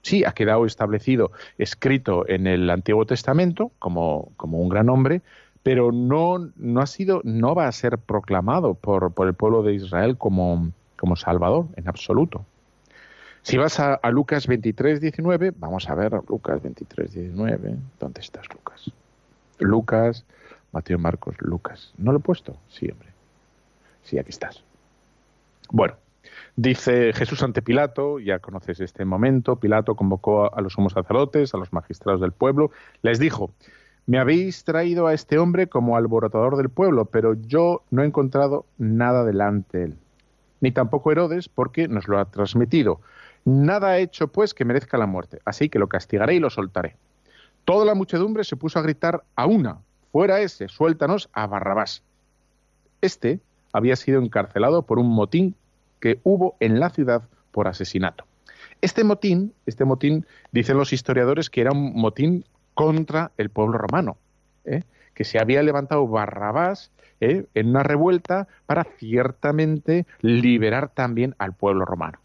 Sí, 0.01 0.25
ha 0.25 0.33
quedado 0.33 0.65
establecido, 0.65 1.31
escrito 1.57 2.27
en 2.27 2.45
el 2.45 2.69
Antiguo 2.69 3.05
Testamento 3.05 3.71
como, 3.79 4.31
como 4.35 4.59
un 4.59 4.67
gran 4.67 4.89
hombre, 4.89 5.21
pero 5.63 5.93
no, 5.93 6.49
no 6.57 6.81
ha 6.81 6.87
sido, 6.87 7.21
no 7.23 7.55
va 7.55 7.67
a 7.67 7.71
ser 7.71 7.97
proclamado 7.97 8.73
por, 8.73 9.13
por 9.13 9.27
el 9.27 9.33
pueblo 9.33 9.63
de 9.63 9.75
Israel 9.75 10.17
como, 10.17 10.71
como 10.97 11.15
Salvador, 11.15 11.67
en 11.77 11.87
absoluto. 11.87 12.45
Si 13.43 13.57
vas 13.57 13.79
a, 13.79 13.99
Lucas 14.09 14.47
23, 14.47 14.99
19, 14.99 15.53
vamos 15.57 15.89
a 15.89 15.95
ver 15.95 16.13
Lucas 16.27 16.61
23, 16.61 17.13
19. 17.13 17.75
¿Dónde 17.99 18.21
estás, 18.21 18.45
Lucas? 18.53 18.91
Lucas, 19.59 20.25
Mateo, 20.73 20.99
Marcos, 20.99 21.35
Lucas. 21.39 21.93
¿No 21.97 22.11
lo 22.11 22.19
he 22.19 22.21
puesto? 22.21 22.57
Sí, 22.69 22.89
hombre. 22.89 23.09
Sí, 24.03 24.17
aquí 24.17 24.29
estás. 24.29 24.63
Bueno, 25.69 25.95
Dice 26.55 27.13
Jesús 27.13 27.41
ante 27.41 27.63
Pilato, 27.63 28.19
ya 28.19 28.37
conoces 28.37 28.79
este 28.79 29.05
momento, 29.05 29.55
Pilato 29.55 29.95
convocó 29.95 30.53
a 30.55 30.61
los 30.61 30.73
sumos 30.73 30.93
sacerdotes, 30.93 31.53
a 31.53 31.57
los 31.57 31.73
magistrados 31.73 32.21
del 32.21 32.31
pueblo, 32.31 32.69
les 33.01 33.17
dijo, 33.17 33.51
me 34.05 34.19
habéis 34.19 34.63
traído 34.63 35.07
a 35.07 35.15
este 35.15 35.39
hombre 35.39 35.67
como 35.67 35.97
alborotador 35.97 36.57
del 36.57 36.69
pueblo, 36.69 37.05
pero 37.05 37.33
yo 37.33 37.81
no 37.89 38.03
he 38.03 38.05
encontrado 38.05 38.65
nada 38.77 39.23
delante 39.23 39.79
de 39.79 39.85
él, 39.85 39.97
ni 40.61 40.71
tampoco 40.71 41.11
Herodes, 41.11 41.49
porque 41.49 41.87
nos 41.87 42.07
lo 42.07 42.19
ha 42.19 42.25
transmitido. 42.25 42.99
Nada 43.45 43.89
ha 43.89 43.97
hecho, 43.97 44.27
pues, 44.27 44.53
que 44.53 44.63
merezca 44.63 44.99
la 44.99 45.07
muerte, 45.07 45.39
así 45.45 45.69
que 45.69 45.79
lo 45.79 45.87
castigaré 45.87 46.35
y 46.35 46.39
lo 46.39 46.51
soltaré. 46.51 46.97
Toda 47.65 47.83
la 47.83 47.95
muchedumbre 47.95 48.43
se 48.43 48.57
puso 48.57 48.77
a 48.77 48.83
gritar 48.83 49.23
a 49.35 49.47
una, 49.47 49.79
fuera 50.11 50.39
ese, 50.41 50.67
suéltanos 50.67 51.29
a 51.33 51.47
Barrabás. 51.47 52.03
Este 53.01 53.39
había 53.71 53.95
sido 53.95 54.21
encarcelado 54.21 54.83
por 54.83 54.99
un 54.99 55.09
motín 55.09 55.55
que 56.03 56.19
hubo 56.23 56.57
en 56.59 56.81
la 56.81 56.89
ciudad 56.89 57.29
por 57.51 57.69
asesinato. 57.69 58.25
Este 58.81 59.05
motín, 59.05 59.53
este 59.65 59.85
motín, 59.85 60.25
dicen 60.51 60.75
los 60.75 60.91
historiadores 60.91 61.49
que 61.49 61.61
era 61.61 61.71
un 61.71 61.93
motín 61.95 62.43
contra 62.73 63.31
el 63.37 63.49
pueblo 63.49 63.77
romano, 63.77 64.17
¿eh? 64.65 64.83
que 65.13 65.23
se 65.23 65.39
había 65.39 65.63
levantado 65.63 66.05
Barrabás 66.05 66.91
¿eh? 67.21 67.45
en 67.53 67.69
una 67.69 67.83
revuelta 67.83 68.49
para 68.65 68.83
ciertamente 68.83 70.05
liberar 70.19 70.89
también 70.89 71.35
al 71.37 71.53
pueblo 71.53 71.85
romano. 71.85 72.19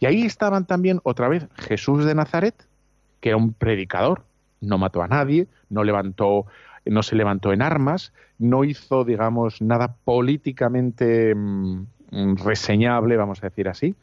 Y 0.00 0.06
ahí 0.06 0.22
estaban 0.22 0.66
también 0.66 0.98
otra 1.04 1.28
vez 1.28 1.46
Jesús 1.54 2.04
de 2.06 2.16
Nazaret, 2.16 2.66
que 3.20 3.28
era 3.28 3.36
un 3.36 3.52
predicador, 3.52 4.24
no 4.60 4.78
mató 4.78 5.00
a 5.00 5.06
nadie, 5.06 5.46
no 5.70 5.84
levantó, 5.84 6.46
no 6.84 7.04
se 7.04 7.14
levantó 7.14 7.52
en 7.52 7.62
armas, 7.62 8.12
no 8.40 8.64
hizo, 8.64 9.04
digamos, 9.04 9.62
nada 9.62 9.94
políticamente 10.04 11.36
mm, 11.36 11.86
reseñable, 12.10 13.16
vamos 13.16 13.42
a 13.42 13.48
decir 13.48 13.68
así. 13.68 13.94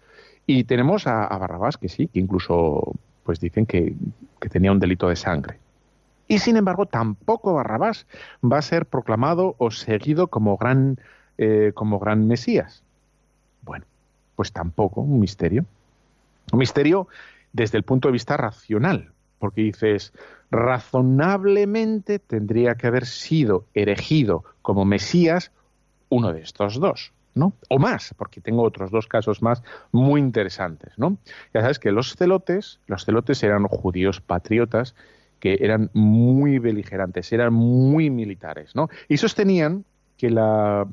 Y 0.45 0.65
tenemos 0.65 1.07
a, 1.07 1.27
Barrabás, 1.37 1.77
que 1.77 1.89
sí, 1.89 2.07
que 2.07 2.19
incluso 2.19 2.93
pues 3.23 3.39
dicen 3.39 3.65
que, 3.65 3.95
tenía 4.51 4.71
un 4.71 4.79
delito 4.79 5.07
de 5.07 5.15
sangre. 5.15 5.57
Y 6.27 6.39
sin 6.39 6.57
embargo, 6.57 6.85
tampoco 6.85 7.53
Barrabás 7.53 8.05
va 8.43 8.57
a 8.57 8.61
ser 8.61 8.85
proclamado 8.85 9.55
o 9.57 9.71
seguido 9.71 10.27
como 10.27 10.57
gran, 10.57 10.99
eh, 11.37 11.71
como 11.73 11.99
gran 11.99 12.27
Mesías. 12.27 12.83
Bueno, 13.61 13.85
pues 14.35 14.51
tampoco, 14.51 15.01
un 15.01 15.19
misterio. 15.19 15.65
Un 16.51 16.59
misterio 16.59 17.07
desde 17.53 17.77
el 17.77 17.83
punto 17.83 18.09
de 18.09 18.13
vista 18.13 18.35
racional, 18.35 19.11
porque 19.39 19.61
dices, 19.61 20.11
razonablemente 20.51 22.19
tendría 22.19 22.75
que 22.75 22.87
haber 22.87 23.05
sido 23.05 23.65
erigido 23.73 24.43
como 24.61 24.83
Mesías 24.83 25.51
uno 26.09 26.33
de 26.33 26.41
estos 26.41 26.79
dos. 26.79 27.13
¿No? 27.35 27.53
O 27.69 27.79
más, 27.79 28.13
porque 28.17 28.41
tengo 28.41 28.63
otros 28.63 28.91
dos 28.91 29.07
casos 29.07 29.41
más 29.41 29.63
muy 29.91 30.19
interesantes, 30.19 30.93
¿no? 30.97 31.17
Ya 31.53 31.61
sabes 31.61 31.79
que 31.79 31.91
los 31.91 32.15
celotes, 32.15 32.79
los 32.87 33.05
celotes 33.05 33.43
eran 33.43 33.67
judíos 33.67 34.21
patriotas 34.21 34.95
que 35.39 35.57
eran 35.59 35.89
muy 35.93 36.59
beligerantes, 36.59 37.33
eran 37.33 37.53
muy 37.53 38.09
militares, 38.09 38.75
¿no? 38.75 38.89
Y 39.09 39.17
sostenían 39.17 39.83
que 40.17 40.29
la, 40.29 40.87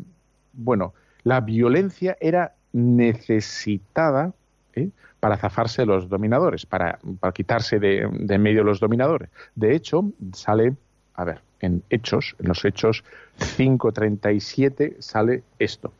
bueno, 0.53 0.95
la 1.23 1.41
violencia 1.41 2.17
era 2.21 2.55
necesitada 2.73 4.33
¿eh? 4.75 4.91
para 5.21 5.37
zafarse 5.37 5.85
los 5.87 6.09
dominadores, 6.09 6.67
para, 6.67 6.99
para 7.21 7.33
quitarse 7.33 7.79
de, 7.79 8.09
de 8.13 8.39
medio 8.39 8.65
los 8.65 8.81
dominadores. 8.81 9.31
De 9.55 9.75
hecho, 9.75 10.11
sale, 10.33 10.75
a 11.15 11.25
ver, 11.25 11.43
en 11.61 11.83
Hechos, 11.91 12.35
en 12.39 12.49
los 12.49 12.65
Hechos 12.65 13.05
5.37 13.39 14.97
sale 15.01 15.43
esto. 15.59 15.93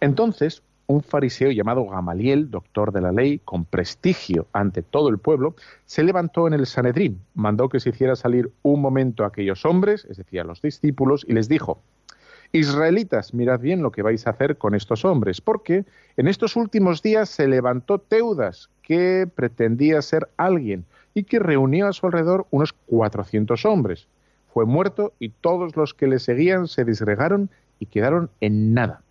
Entonces, 0.00 0.62
un 0.86 1.02
fariseo 1.02 1.50
llamado 1.50 1.84
Gamaliel, 1.86 2.50
doctor 2.50 2.92
de 2.92 3.00
la 3.00 3.12
ley, 3.12 3.40
con 3.44 3.64
prestigio 3.64 4.46
ante 4.52 4.82
todo 4.82 5.08
el 5.08 5.18
pueblo, 5.18 5.56
se 5.84 6.04
levantó 6.04 6.46
en 6.46 6.54
el 6.54 6.66
Sanedrín, 6.66 7.20
mandó 7.34 7.68
que 7.68 7.80
se 7.80 7.90
hiciera 7.90 8.14
salir 8.14 8.50
un 8.62 8.80
momento 8.80 9.24
a 9.24 9.28
aquellos 9.28 9.64
hombres, 9.64 10.06
es 10.08 10.16
decir, 10.16 10.40
a 10.40 10.44
los 10.44 10.62
discípulos, 10.62 11.24
y 11.28 11.32
les 11.32 11.48
dijo, 11.48 11.80
Israelitas, 12.52 13.34
mirad 13.34 13.60
bien 13.60 13.82
lo 13.82 13.90
que 13.90 14.02
vais 14.02 14.26
a 14.26 14.30
hacer 14.30 14.56
con 14.56 14.74
estos 14.74 15.04
hombres, 15.04 15.40
porque 15.40 15.84
en 16.16 16.28
estos 16.28 16.54
últimos 16.54 17.02
días 17.02 17.28
se 17.28 17.48
levantó 17.48 17.98
Teudas, 17.98 18.70
que 18.82 19.28
pretendía 19.34 20.00
ser 20.02 20.28
alguien, 20.36 20.84
y 21.12 21.24
que 21.24 21.38
reunió 21.38 21.88
a 21.88 21.92
su 21.92 22.06
alrededor 22.06 22.46
unos 22.50 22.74
cuatrocientos 22.74 23.64
hombres. 23.64 24.06
Fue 24.52 24.66
muerto 24.66 25.14
y 25.18 25.30
todos 25.30 25.74
los 25.74 25.94
que 25.94 26.06
le 26.06 26.18
seguían 26.18 26.68
se 26.68 26.84
disgregaron 26.84 27.50
y 27.80 27.86
quedaron 27.86 28.30
en 28.40 28.74
nada. 28.74 29.02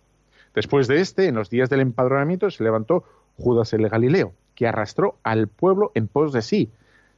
Después 0.56 0.88
de 0.88 1.02
este, 1.02 1.26
en 1.26 1.34
los 1.34 1.50
días 1.50 1.68
del 1.68 1.80
empadronamiento, 1.80 2.50
se 2.50 2.64
levantó 2.64 3.04
Judas 3.36 3.74
el 3.74 3.86
Galileo, 3.90 4.32
que 4.54 4.66
arrastró 4.66 5.18
al 5.22 5.48
pueblo 5.48 5.92
en 5.94 6.08
pos 6.08 6.32
de 6.32 6.40
sí. 6.40 6.70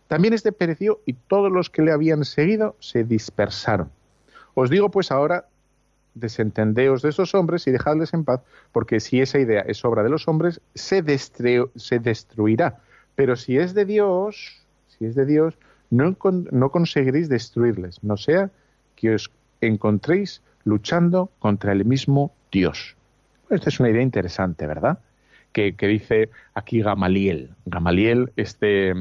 También 0.09 0.35
este 0.35 0.51
pereció 0.51 1.01
y 1.07 1.13
todos 1.13 1.53
los 1.53 1.71
que 1.71 1.83
le 1.83 1.93
habían 1.93 2.25
seguido 2.25 2.75
se 2.81 3.05
dispersaron. 3.05 3.93
Os 4.55 4.71
digo 4.71 4.91
pues 4.91 5.13
ahora, 5.13 5.47
desentendeos 6.15 7.01
de 7.01 7.11
esos 7.11 7.33
hombres 7.37 7.69
y 7.69 7.71
dejadles 7.71 8.13
en 8.13 8.25
paz, 8.25 8.41
porque 8.73 8.99
si 8.99 9.21
esa 9.21 9.39
idea 9.39 9.61
es 9.61 9.85
obra 9.85 10.03
de 10.03 10.09
los 10.09 10.27
hombres, 10.27 10.61
se, 10.75 11.01
destruirá. 11.03 12.81
Pero 13.15 13.37
si 13.37 13.57
es 13.57 13.73
de 13.73 13.85
Dios, 13.85 14.67
si 14.89 15.05
es 15.05 15.15
de 15.15 15.27
Dios, 15.27 15.57
no, 15.91 16.17
no 16.51 16.71
conseguiréis 16.73 17.29
destruirles, 17.29 18.03
no 18.03 18.17
sea 18.17 18.51
que 18.97 19.15
os 19.15 19.31
encontréis 19.61 20.43
luchando 20.65 21.31
contra 21.39 21.71
el 21.71 21.85
mismo 21.85 22.33
Dios. 22.51 22.98
Esta 23.51 23.69
es 23.69 23.81
una 23.81 23.91
idea 23.91 24.03
interesante, 24.03 24.67
¿verdad? 24.67 24.99
Que, 25.53 25.73
dice 25.73 26.31
aquí 26.55 26.83
Gamaliel. 26.83 27.51
Gamaliel, 27.65 28.33
este, 28.37 28.93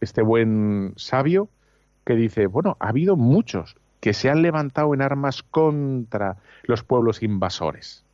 este 0.00 0.22
buen 0.22 0.92
sabio, 0.96 1.48
que 2.04 2.14
dice, 2.14 2.46
bueno, 2.46 2.76
ha 2.80 2.88
habido 2.88 3.16
muchos 3.16 3.76
que 4.00 4.12
se 4.12 4.28
han 4.28 4.42
levantado 4.42 4.92
en 4.94 5.02
armas 5.02 5.42
contra 5.42 6.36
los 6.64 6.82
pueblos 6.82 7.22
invasores. 7.22 8.04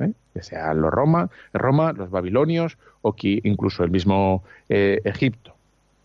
¿eh? 0.00 0.12
que 0.34 0.42
sean 0.42 0.80
los 0.80 0.92
Roma, 0.92 1.30
Roma, 1.52 1.92
los 1.92 2.10
babilonios 2.10 2.78
o 3.02 3.14
que 3.14 3.40
incluso 3.44 3.84
el 3.84 3.90
mismo 3.90 4.44
eh, 4.68 5.00
Egipto. 5.04 5.54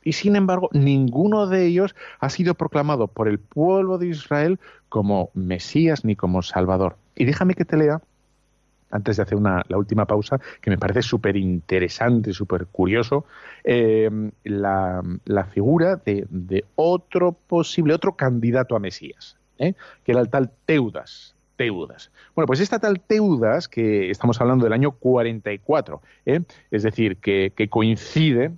Y 0.03 0.13
sin 0.13 0.35
embargo, 0.35 0.69
ninguno 0.73 1.47
de 1.47 1.65
ellos 1.65 1.95
ha 2.19 2.29
sido 2.29 2.55
proclamado 2.55 3.07
por 3.07 3.27
el 3.27 3.39
pueblo 3.39 3.97
de 3.97 4.07
Israel 4.07 4.59
como 4.89 5.29
Mesías 5.33 6.03
ni 6.03 6.15
como 6.15 6.41
Salvador. 6.41 6.97
Y 7.15 7.25
déjame 7.25 7.53
que 7.53 7.65
te 7.65 7.77
lea, 7.77 8.01
antes 8.93 9.17
de 9.17 9.23
hacer 9.23 9.38
una, 9.38 9.63
la 9.67 9.77
última 9.77 10.06
pausa, 10.06 10.39
que 10.62 10.69
me 10.69 10.77
parece 10.77 11.01
súper 11.01 11.36
interesante, 11.36 12.32
súper 12.32 12.67
curioso, 12.67 13.25
eh, 13.63 14.10
la, 14.43 15.03
figura 15.51 15.97
de, 15.97 16.65
otro 16.75 17.32
posible, 17.32 17.93
otro 17.93 18.15
candidato 18.15 18.75
a 18.75 18.79
Mesías, 18.79 19.36
¿eh? 19.58 19.73
que 20.03 20.12
era 20.12 20.21
el 20.21 20.29
tal 20.29 20.51
Teudas. 20.65 21.36
Teudas. 21.56 22.12
Bueno, 22.36 22.47
pues 22.47 22.60
esta 22.60 22.79
tal 22.79 22.99
Teudas, 22.99 23.67
que 23.67 24.10
estamos 24.10 24.39
hablando 24.41 24.63
del 24.63 24.73
año 24.73 24.91
44, 24.91 26.01
¿eh? 26.25 26.41
es 26.71 26.84
decir, 26.84 27.17
que, 27.17 27.51
coincide 27.69 28.51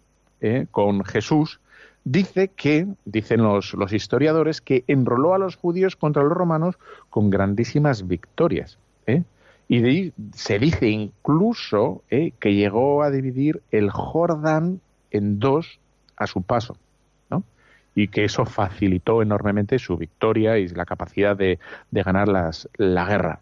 con 0.69 1.03
Jesús, 1.03 1.59
dice 2.03 2.49
que, 2.49 2.87
dicen 3.05 3.41
los, 3.41 3.73
los, 3.73 3.91
historiadores, 3.93 4.61
que 4.61 4.83
enroló 4.87 5.33
a 5.33 5.39
los 5.39 5.55
judíos 5.55 5.95
contra 5.95 6.23
los 6.23 6.33
romanos 6.33 6.75
con 7.09 7.29
grandísimas 7.29 8.07
victorias. 8.07 8.77
¿eh? 9.07 9.23
Y 9.67 10.13
se 10.33 10.59
dice 10.59 10.89
incluso 10.89 12.03
¿eh? 12.09 12.33
que 12.39 12.53
llegó 12.53 13.01
a 13.03 13.09
dividir 13.09 13.61
el 13.71 13.89
Jordán 13.89 14.79
en 15.11 15.39
dos 15.39 15.79
a 16.17 16.27
su 16.27 16.41
paso. 16.41 16.77
Y 17.97 18.09
que 18.09 18.25
eso 18.25 18.45
facilitó 18.45 19.21
enormemente 19.21 19.79
su 19.79 19.95
victoria 19.95 20.57
y 20.57 20.67
la 20.67 20.83
capacidad 20.83 21.37
de, 21.37 21.59
de 21.91 22.03
ganar 22.03 22.27
las, 22.27 22.67
la 22.75 23.05
guerra. 23.05 23.39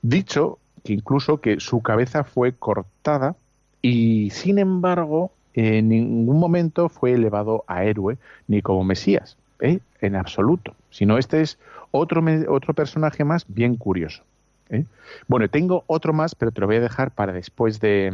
Dicho 0.00 0.60
que 0.84 0.92
incluso 0.92 1.40
que 1.40 1.58
su 1.58 1.82
cabeza 1.82 2.22
fue 2.22 2.52
cortada 2.52 3.34
y 3.82 4.30
sin 4.30 4.60
embargo 4.60 5.32
en 5.54 5.88
ningún 5.88 6.38
momento 6.38 6.88
fue 6.88 7.14
elevado 7.14 7.64
a 7.66 7.84
héroe 7.84 8.16
ni 8.46 8.62
como 8.62 8.84
Mesías, 8.84 9.36
¿eh? 9.60 9.80
en 10.00 10.14
absoluto, 10.14 10.74
sino 10.90 11.18
este 11.18 11.40
es 11.40 11.58
otro, 11.90 12.22
otro 12.48 12.74
personaje 12.74 13.24
más 13.24 13.44
bien 13.48 13.74
curioso. 13.74 14.22
¿Eh? 14.70 14.84
Bueno, 15.26 15.48
tengo 15.48 15.84
otro 15.86 16.12
más, 16.12 16.34
pero 16.34 16.50
te 16.50 16.60
lo 16.60 16.66
voy 16.66 16.76
a 16.76 16.80
dejar 16.80 17.10
para 17.10 17.32
después 17.32 17.80
de, 17.80 18.12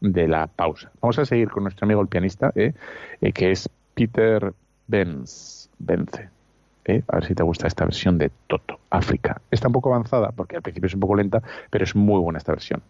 de 0.00 0.28
la 0.28 0.46
pausa. 0.46 0.90
Vamos 1.00 1.18
a 1.18 1.24
seguir 1.24 1.50
con 1.50 1.64
nuestro 1.64 1.84
amigo 1.84 2.00
el 2.00 2.08
pianista, 2.08 2.52
¿eh? 2.54 2.72
que 3.32 3.50
es 3.50 3.68
Peter 3.94 4.52
Benz, 4.86 5.68
Bence. 5.78 6.28
A 7.08 7.14
ver 7.16 7.24
si 7.24 7.34
te 7.34 7.42
gusta 7.44 7.68
esta 7.68 7.84
versión 7.84 8.18
de 8.18 8.30
Toto, 8.48 8.80
África. 8.90 9.40
Está 9.50 9.68
un 9.68 9.74
poco 9.74 9.94
avanzada, 9.94 10.32
porque 10.32 10.56
al 10.56 10.62
principio 10.62 10.88
es 10.88 10.94
un 10.94 11.00
poco 11.00 11.14
lenta, 11.14 11.42
pero 11.70 11.84
es 11.84 11.94
muy 11.94 12.18
buena 12.20 12.38
esta 12.38 12.52
versión. 12.52 12.82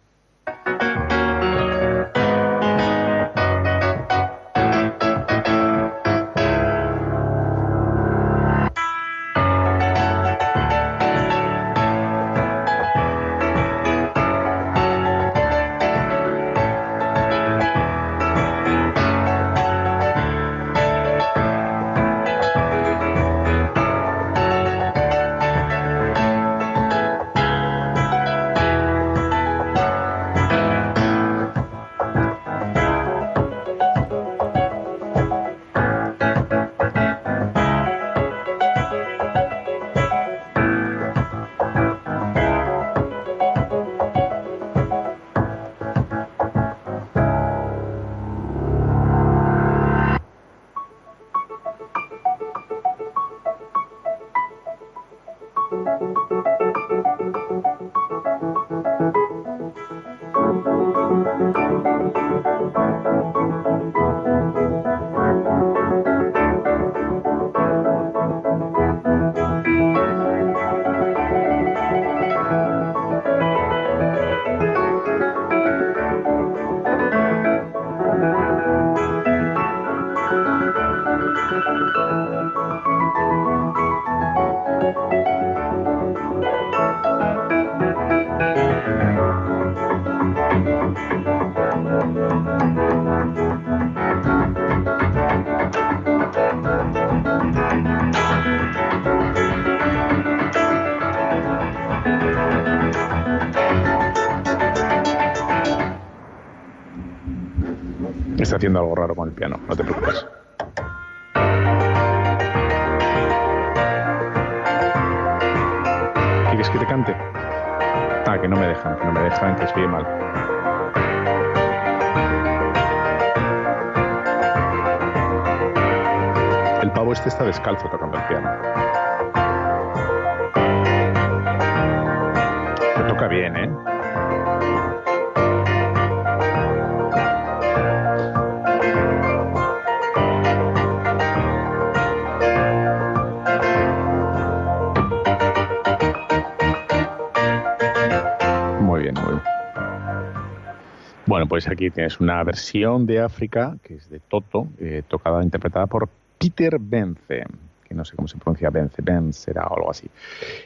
Pues 151.47 151.67
aquí 151.67 151.89
tienes 151.89 152.19
una 152.19 152.43
versión 152.43 153.05
de 153.05 153.19
África, 153.19 153.77
que 153.83 153.95
es 153.95 154.09
de 154.09 154.19
Toto, 154.19 154.67
eh, 154.79 155.03
tocada, 155.07 155.43
interpretada 155.43 155.87
por 155.87 156.09
Peter 156.37 156.77
Bence, 156.79 157.45
que 157.83 157.93
no 157.93 158.05
sé 158.05 158.15
cómo 158.15 158.27
se 158.27 158.37
pronuncia 158.37 158.69
Bence, 158.69 159.01
Bence 159.01 159.39
será 159.39 159.67
o 159.67 159.77
algo 159.77 159.91
así. 159.91 160.09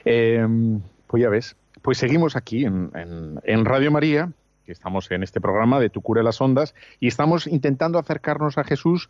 Em, 0.05 0.81
pues 1.07 1.21
ya 1.21 1.29
ves, 1.29 1.55
pues 1.81 1.97
seguimos 1.97 2.35
aquí 2.35 2.65
en, 2.65 3.65
Radio 3.65 3.91
María, 3.91 4.31
que 4.65 4.71
estamos 4.71 5.09
en 5.11 5.23
este 5.23 5.39
programa 5.39 5.79
de 5.79 5.89
Tu 5.89 6.01
cura 6.01 6.23
las 6.23 6.41
ondas, 6.41 6.75
y 6.99 7.07
estamos 7.07 7.47
intentando 7.47 7.99
acercarnos 7.99 8.57
a 8.57 8.63
Jesús 8.63 9.09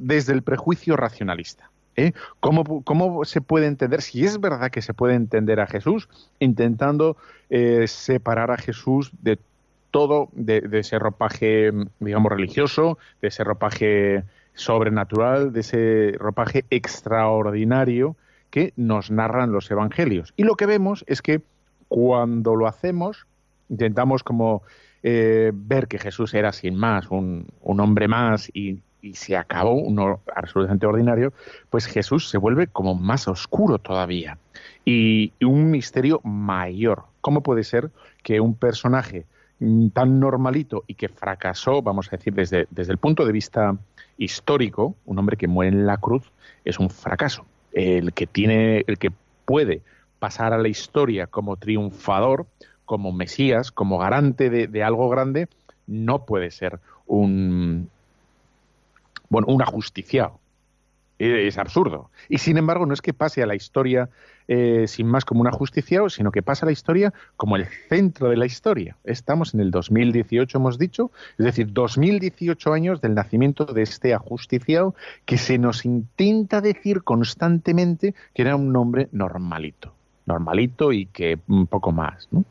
desde 0.00 0.32
el 0.32 0.42
prejuicio 0.42 0.96
racionalista. 0.96 1.70
¿eh? 1.96 2.12
¿Cómo, 2.40 3.24
se 3.24 3.40
puede 3.40 3.66
entender, 3.66 4.02
si 4.02 4.24
es 4.24 4.40
verdad 4.40 4.70
que 4.70 4.82
se 4.82 4.94
puede 4.94 5.14
entender 5.14 5.60
a 5.60 5.66
Jesús, 5.66 6.08
intentando 6.38 7.16
eh, 7.50 7.86
separar 7.86 8.50
a 8.50 8.56
Jesús 8.56 9.10
de 9.22 9.38
todo, 9.90 10.28
de, 10.32 10.60
de, 10.60 10.80
ese 10.80 10.98
ropaje, 10.98 11.72
digamos, 12.00 12.32
religioso, 12.32 12.98
de 13.22 13.28
ese 13.28 13.44
ropaje 13.44 14.24
sobrenatural, 14.54 15.52
de 15.52 15.60
ese 15.60 16.14
ropaje 16.18 16.64
extraordinario 16.70 18.16
que 18.50 18.72
nos 18.76 19.10
narran 19.10 19.52
los 19.52 19.70
evangelios? 19.70 20.32
Y 20.36 20.44
lo 20.44 20.54
que 20.56 20.66
vemos 20.66 21.04
es 21.06 21.22
que 21.22 21.42
cuando 21.88 22.54
lo 22.54 22.66
hacemos, 22.66 23.26
intentamos 23.68 24.22
como 24.22 24.62
eh, 25.02 25.52
ver 25.54 25.86
que 25.88 25.98
Jesús 25.98 26.34
era 26.34 26.52
sin 26.52 26.74
más, 26.74 27.08
un, 27.10 27.46
hombre 27.62 28.08
más 28.08 28.50
y, 28.52 28.82
se 29.12 29.36
acabó, 29.36 29.74
uno 29.74 30.20
absolutamente 30.34 30.84
ordinario, 30.84 31.32
pues 31.70 31.86
Jesús 31.86 32.28
se 32.28 32.36
vuelve 32.36 32.66
como 32.66 32.94
más 32.94 33.28
oscuro 33.28 33.78
todavía 33.78 34.38
y, 34.84 35.32
un 35.40 35.70
misterio 35.70 36.20
mayor. 36.24 37.04
¿Cómo 37.20 37.42
puede 37.42 37.62
ser 37.62 37.90
que 38.22 38.40
un 38.40 38.54
personaje 38.54 39.24
tan 39.92 40.20
normalito 40.20 40.84
y 40.86 40.94
que 40.94 41.08
fracasó, 41.08 41.82
vamos 41.82 42.08
a 42.08 42.16
decir, 42.16 42.34
desde, 42.34 42.66
desde 42.70 42.92
el 42.92 42.98
punto 42.98 43.24
de 43.24 43.32
vista 43.32 43.76
histórico, 44.16 44.96
un 45.04 45.18
hombre 45.18 45.36
que 45.36 45.48
muere 45.48 45.76
en 45.76 45.86
la 45.86 45.96
cruz 45.96 46.30
es 46.64 46.78
un 46.78 46.90
fracaso. 46.90 47.44
El 47.72 48.12
que 48.12 48.26
tiene, 48.26 48.84
el 48.86 48.98
que 48.98 49.12
puede 49.44 49.82
pasar 50.18 50.52
a 50.52 50.58
la 50.58 50.68
historia 50.68 51.26
como 51.26 51.56
triunfador, 51.56 52.46
como 52.84 53.12
Mesías, 53.12 53.70
como 53.70 53.98
garante 53.98 54.50
de, 54.50 54.82
algo 54.82 55.08
grande, 55.08 55.48
no 55.86 56.24
puede 56.24 56.50
ser 56.50 56.80
un, 57.06 57.90
bueno, 59.28 59.46
un 59.48 59.62
ajusticiado. 59.62 60.38
Es 61.18 61.58
absurdo. 61.58 62.10
Y 62.28 62.38
sin 62.38 62.58
embargo, 62.58 62.86
no 62.86 62.94
es 62.94 63.02
que 63.02 63.12
pase 63.12 63.42
a 63.42 63.46
la 63.46 63.56
historia 63.56 64.08
eh, 64.48 64.86
sin 64.88 65.06
más 65.06 65.24
como 65.24 65.42
un 65.42 65.46
ajusticiado, 65.46 66.08
sino 66.08 66.32
que 66.32 66.42
pasa 66.42 66.66
la 66.66 66.72
historia 66.72 67.12
como 67.36 67.56
el 67.56 67.66
centro 67.88 68.30
de 68.30 68.36
la 68.36 68.46
historia. 68.46 68.96
Estamos 69.04 69.54
en 69.54 69.60
el 69.60 69.70
2018, 69.70 70.58
hemos 70.58 70.78
dicho, 70.78 71.10
es 71.38 71.44
decir, 71.44 71.72
2018 71.72 72.72
años 72.72 73.00
del 73.00 73.14
nacimiento 73.14 73.66
de 73.66 73.82
este 73.82 74.14
ajusticiado 74.14 74.94
que 75.26 75.38
se 75.38 75.58
nos 75.58 75.84
intenta 75.84 76.60
decir 76.60 77.02
constantemente 77.02 78.14
que 78.34 78.42
era 78.42 78.56
un 78.56 78.74
hombre 78.74 79.08
normalito 79.12 79.94
normalito 80.28 80.92
y 80.92 81.06
que 81.06 81.38
un 81.48 81.66
poco 81.66 81.90
más. 81.90 82.28
¿no? 82.30 82.44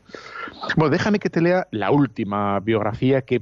Bueno, 0.76 0.90
déjame 0.90 1.20
que 1.20 1.30
te 1.30 1.40
lea 1.40 1.68
la 1.70 1.92
última 1.92 2.58
biografía 2.58 3.22
que 3.22 3.40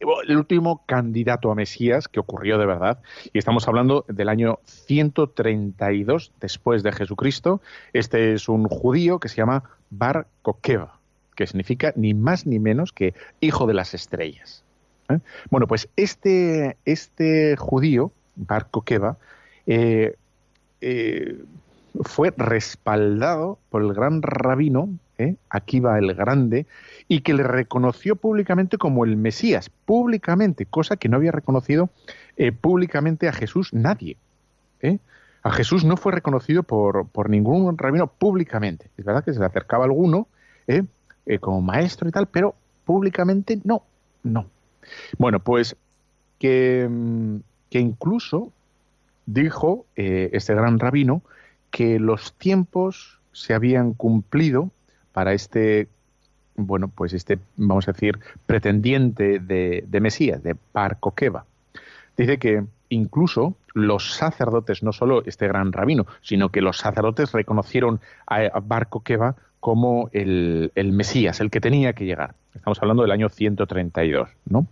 el 0.00 0.36
último 0.36 0.82
candidato 0.86 1.50
a 1.50 1.54
Mesías 1.54 2.08
que 2.08 2.20
ocurrió 2.20 2.58
de 2.58 2.66
verdad, 2.66 3.00
y 3.32 3.38
estamos 3.38 3.68
hablando 3.68 4.04
del 4.08 4.28
año 4.28 4.58
132 4.64 6.32
después 6.40 6.82
de 6.82 6.92
Jesucristo. 6.92 7.60
Este 7.92 8.32
es 8.32 8.48
un 8.48 8.66
judío 8.68 9.20
que 9.20 9.28
se 9.28 9.36
llama 9.36 9.64
Bar 9.90 10.26
Kokeva, 10.42 10.98
que 11.36 11.46
significa 11.46 11.92
ni 11.96 12.14
más 12.14 12.46
ni 12.46 12.58
menos 12.58 12.92
que 12.92 13.14
hijo 13.40 13.66
de 13.66 13.74
las 13.74 13.94
estrellas. 13.94 14.64
¿eh? 15.10 15.18
Bueno, 15.50 15.66
pues 15.66 15.88
este, 15.96 16.76
este 16.84 17.56
judío, 17.56 18.12
Bar 18.36 18.68
Kokeva, 18.70 19.18
eh, 19.66 20.16
eh, 20.80 21.36
fue 22.02 22.32
respaldado 22.36 23.58
por 23.68 23.82
el 23.82 23.92
gran 23.92 24.22
rabino, 24.22 24.88
¿eh? 25.20 25.36
Akiva 25.50 25.98
el 25.98 26.14
Grande, 26.14 26.66
y 27.08 27.20
que 27.20 27.34
le 27.34 27.42
reconoció 27.42 28.16
públicamente 28.16 28.78
como 28.78 29.04
el 29.04 29.16
Mesías, 29.16 29.70
públicamente, 29.84 30.66
cosa 30.66 30.96
que 30.96 31.08
no 31.08 31.18
había 31.18 31.32
reconocido 31.32 31.90
eh, 32.36 32.52
públicamente 32.52 33.28
a 33.28 33.32
Jesús 33.32 33.72
nadie. 33.74 34.16
¿eh? 34.80 34.98
A 35.42 35.50
Jesús 35.50 35.84
no 35.84 35.96
fue 35.96 36.12
reconocido 36.12 36.62
por, 36.62 37.06
por, 37.08 37.28
ningún 37.28 37.76
rabino 37.76 38.06
públicamente. 38.06 38.90
Es 38.96 39.04
verdad 39.04 39.24
que 39.24 39.32
se 39.32 39.40
le 39.40 39.46
acercaba 39.46 39.84
alguno 39.84 40.26
como 41.40 41.60
maestro 41.60 42.08
y 42.08 42.12
tal, 42.12 42.26
pero 42.26 42.54
públicamente 42.84 43.60
no, 43.64 43.82
no. 44.22 44.46
Bueno, 45.18 45.40
pues 45.40 45.76
que, 46.38 46.88
que 47.68 47.78
incluso 47.78 48.52
dijo 49.26 49.86
este 49.96 50.54
gran 50.54 50.78
rabino 50.78 51.22
que 51.70 51.98
los 51.98 52.34
tiempos 52.34 53.20
se 53.32 53.54
habían 53.54 53.94
cumplido 53.94 54.70
para 55.12 55.32
este, 55.32 55.88
bueno, 56.56 56.88
pues 56.88 57.12
este, 57.12 57.38
vamos 57.56 57.88
a 57.88 57.92
decir, 57.92 58.18
pretendiente 58.46 59.38
de, 59.38 60.00
Mesías, 60.00 60.42
de 60.42 60.56
Bar 60.72 60.98
Dice 62.16 62.38
que 62.38 62.64
incluso 62.88 63.56
los 63.72 64.14
sacerdotes, 64.14 64.82
no 64.82 64.92
solo 64.92 65.22
este 65.24 65.46
gran 65.48 65.72
rabino, 65.72 66.06
sino 66.22 66.50
que 66.50 66.60
los 66.60 66.78
sacerdotes 66.78 67.32
reconocieron 67.32 68.00
a 68.26 68.60
Bar 68.60 68.88
como 69.60 70.10
el, 70.12 70.72
el, 70.74 70.92
Mesías, 70.92 71.40
el 71.40 71.50
que 71.50 71.60
tenía 71.60 71.92
que 71.92 72.04
llegar. 72.04 72.34
Estamos 72.54 72.80
hablando 72.82 73.02
del 73.02 73.12
año 73.12 73.28
132, 73.28 74.28
¿no? 74.46 74.66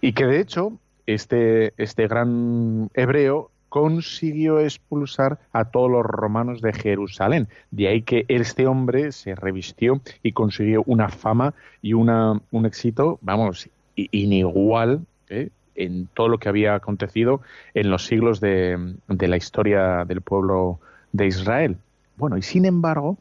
Y 0.00 0.12
que 0.14 0.26
de 0.26 0.40
hecho 0.40 0.72
este, 1.06 1.74
este 1.76 2.08
gran 2.08 2.90
hebreo 2.94 3.50
consiguió 3.74 4.60
expulsar 4.60 5.40
a 5.52 5.64
todos 5.64 5.90
los 5.90 6.06
romanos 6.06 6.62
de 6.62 6.72
Jerusalén. 6.72 7.48
De 7.72 7.88
ahí 7.88 8.02
que 8.02 8.24
este 8.28 8.68
hombre 8.68 9.10
se 9.10 9.34
revistió 9.34 10.00
y 10.22 10.30
consiguió 10.30 10.84
una 10.86 11.08
fama 11.08 11.54
y 11.82 11.92
una, 11.92 12.40
un 12.52 12.66
éxito, 12.66 13.18
vamos, 13.20 13.68
inigual 13.96 15.04
¿eh? 15.28 15.48
en 15.74 16.06
todo 16.14 16.28
lo 16.28 16.38
que 16.38 16.48
había 16.48 16.76
acontecido 16.76 17.40
en 17.74 17.90
los 17.90 18.06
siglos 18.06 18.38
de, 18.38 18.94
de 19.08 19.26
la 19.26 19.36
historia 19.36 20.04
del 20.04 20.20
pueblo 20.20 20.78
de 21.10 21.26
Israel. 21.26 21.76
Bueno, 22.16 22.36
y 22.36 22.42
sin 22.42 22.66
embargo, 22.66 23.18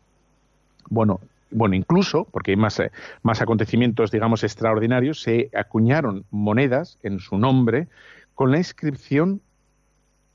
bueno, 0.88 1.20
bueno, 1.50 1.74
incluso, 1.74 2.28
porque 2.30 2.52
hay 2.52 2.58
más, 2.58 2.80
más 3.24 3.42
acontecimientos, 3.42 4.12
digamos, 4.12 4.44
extraordinarios, 4.44 5.20
se 5.20 5.50
acuñaron 5.56 6.26
monedas 6.30 7.00
en 7.02 7.18
su 7.18 7.40
nombre 7.40 7.88
con 8.36 8.52
la 8.52 8.60
inscripción 8.60 9.42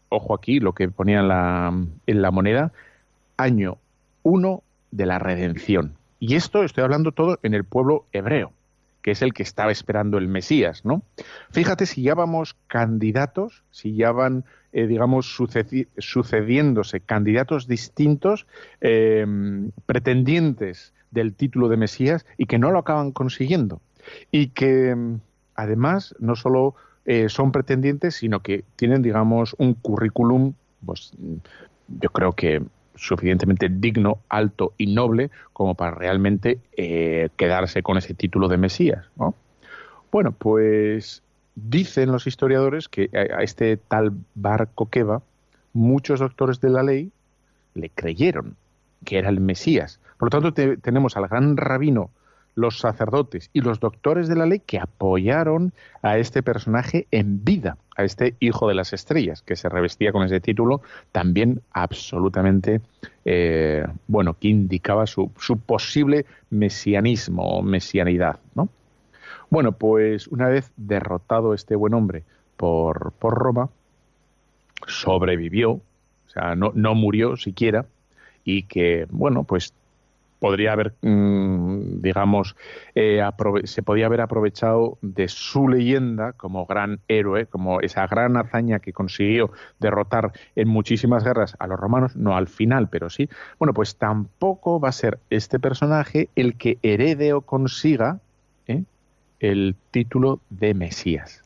ojo 0.09 0.35
aquí, 0.35 0.61
lo 0.61 0.73
que 0.75 0.89
ponía 0.89 1.21
en 1.21 1.29
la, 1.29 2.31
moneda, 2.31 2.73
año 3.37 3.79
1 4.23 4.63
de 4.91 5.07
la 5.07 5.19
redención. 5.19 5.95
Y 6.21 6.35
esto 6.35 6.65
estoy 6.65 6.85
hablando 6.85 7.13
todo 7.13 7.39
en 7.43 7.55
el 7.55 7.65
pueblo 7.65 8.07
hebreo, 8.13 8.53
que 9.03 9.13
es 9.13 9.23
el 9.23 9.33
que 9.33 9.43
estaba 9.43 9.71
esperando 9.71 10.19
el 10.19 10.29
Mesías, 10.29 10.85
¿no? 10.85 11.03
Fíjate 11.51 11.87
si 11.87 12.03
ya 12.03 12.15
vamos 12.15 12.57
candidatos, 12.67 13.63
si 13.71 13.95
ya 13.95 14.13
van, 14.13 14.45
eh, 14.73 14.87
digamos, 14.87 15.37
sucediéndose 15.99 17.01
candidatos 17.01 17.69
distintos, 17.69 18.47
em, 18.81 19.71
pretendientes 19.87 20.93
del 21.11 21.35
título 21.35 21.69
de 21.69 21.77
Mesías 21.77 22.27
y 22.37 22.47
que 22.47 22.59
no 22.59 22.71
lo 22.71 22.81
acaban 22.81 23.13
consiguiendo. 23.13 23.81
Y 24.33 24.49
que 24.49 24.91
em, 24.91 25.21
además 25.55 26.15
no 26.19 26.35
solo 26.35 26.75
eh, 27.11 27.31
son 27.31 27.53
pretendientes, 27.53 28.17
sino 28.17 28.41
que 28.41 28.65
tienen, 28.77 29.01
digamos, 29.01 29.57
un 29.57 29.73
currículum, 29.73 30.53
pues 30.85 31.13
yo 31.89 32.11
creo 32.11 32.35
que 32.35 32.63
suficientemente 32.97 33.71
digno, 33.71 34.19
alto 34.29 34.75
y 34.77 34.93
noble 34.93 35.31
como 35.55 35.75
para 35.75 35.93
realmente 35.93 36.59
eh, 36.77 37.31
quedarse 37.39 37.83
con 37.83 37.97
ese 37.97 38.13
título 38.13 38.47
de 38.47 38.59
Mesías. 38.59 39.07
¿no? 39.17 39.35
Bueno, 40.13 40.33
pues 40.33 41.23
dicen 41.55 42.13
los 42.13 42.27
historiadores 42.27 42.91
que 42.91 43.09
a 43.15 43.43
este 43.43 43.79
tal 43.79 44.13
Bar 44.35 44.69
Coqueva 44.75 45.23
muchos 45.73 46.21
doctores 46.21 46.61
de 46.61 46.69
la 46.69 46.83
ley 46.83 47.11
le 47.73 47.89
creyeron 47.89 48.55
que 49.07 49.17
era 49.17 49.31
el 49.31 49.41
Mesías. 49.41 49.99
Por 50.19 50.27
lo 50.27 50.43
tanto, 50.43 50.79
tenemos 50.83 51.17
al 51.17 51.27
gran 51.27 51.57
rabino 51.57 52.11
los 52.59 52.81
sacerdotes 52.81 53.51
y 53.53 53.61
los 53.61 53.79
doctores 53.79 54.27
de 54.27 54.35
la 54.35 54.45
ley 54.45 54.59
que 54.59 54.81
apoyaron 54.81 55.73
a 56.03 56.19
este 56.19 56.43
personaje 56.43 57.07
en 57.13 57.45
vida, 57.45 57.79
a 57.97 58.03
este 58.03 58.35
hijo 58.41 58.69
de 58.69 58.75
las 58.75 58.93
estrellas, 58.93 59.43
que 59.43 59.55
se 59.55 59.69
revestía 59.69 60.11
con 60.11 60.25
ese 60.25 60.41
título, 60.41 60.83
también 61.13 61.63
absolutamente, 61.73 62.81
eh, 63.25 63.87
bueno, 64.09 64.35
que 64.35 64.49
indicaba 64.49 65.07
su, 65.07 65.31
su 65.39 65.59
posible 65.59 66.27
mesianismo 66.51 67.45
o 67.45 67.63
mesianidad, 67.63 68.41
¿no? 68.57 68.69
Bueno, 69.51 69.73
pues 69.73 70.27
una 70.27 70.49
vez 70.49 70.73
derrotado 70.77 71.55
este 71.55 71.77
buen 71.77 71.95
hombre 71.95 72.25
por, 72.57 73.13
por 73.13 73.35
Roma, 73.35 73.71
sobrevivió, 74.87 75.71
o 75.71 75.83
sea, 76.27 76.57
no, 76.57 76.73
no 76.75 76.97
murió 76.97 77.37
siquiera, 77.37 77.87
y 78.45 78.65
que, 78.65 79.07
bueno, 79.11 79.45
pues 79.45 79.75
podría 80.39 80.73
haber 80.73 80.95
mm, 81.03 82.01
digamos, 82.01 82.57
eh, 82.95 83.23
se 83.65 83.83
podía 83.83 84.07
haber 84.07 84.21
aprovechado 84.21 84.99
de 85.03 85.29
su 85.29 85.69
leyenda 85.69 86.33
como 86.33 86.67
gran 86.67 87.01
héroe, 87.09 87.47
como 87.47 87.81
esa 87.81 88.07
gran 88.07 88.37
hazaña 88.37 88.79
que 88.79 88.93
consiguió 88.93 89.51
derrotar 89.79 90.33
en 90.57 90.69
muchísimas 90.69 91.25
guerras 91.25 91.57
a 91.59 91.67
los 91.67 91.79
romanos, 91.79 92.17
no 92.17 92.37
al 92.37 92.49
final, 92.49 92.89
pero 92.89 93.11
sí. 93.11 93.29
Bueno, 93.59 93.75
pues 93.75 93.97
tampoco 93.97 94.81
va 94.81 94.91
a 94.91 94.93
ser 94.93 95.19
este 95.31 95.59
personaje 95.59 96.29
el 96.37 96.57
que 96.57 96.79
herede 96.83 97.33
o 97.33 97.43
consiga 97.43 98.21
¿eh? 98.67 98.85
el 99.41 99.77
título 99.91 100.41
de 100.51 100.75
Mesías. 100.75 101.43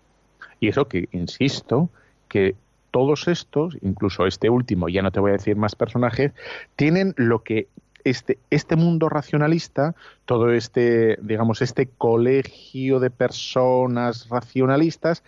Y 0.61 0.69
eso 0.69 0.87
que, 0.87 1.09
insisto, 1.13 1.91
que 2.29 2.55
todos 2.91 3.27
estos, 3.27 3.77
incluso 3.81 4.27
este 4.27 4.51
último, 4.51 4.89
ya 4.89 5.03
no 5.03 5.11
te 5.11 5.19
voy 5.19 5.31
a 5.31 5.35
decir 5.35 5.57
más 5.57 5.75
personajes, 5.75 6.33
tienen 6.77 7.15
lo 7.17 7.43
que 7.43 7.67
este, 8.05 8.39
este 8.51 8.77
mundo 8.77 9.09
racionalista, 9.09 9.95
todo 10.25 10.53
este, 10.53 11.19
digamos, 11.23 11.63
este 11.63 11.87
colegio 11.87 13.01
de 13.01 13.11
personas 13.11 14.29
racionalistas, 14.29 15.23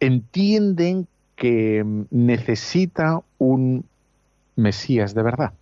entienden 0.00 1.06
que 1.36 1.84
necesita 2.10 3.22
un 3.38 3.84
Mesías 4.56 5.14
de 5.14 5.22
verdad. 5.22 5.52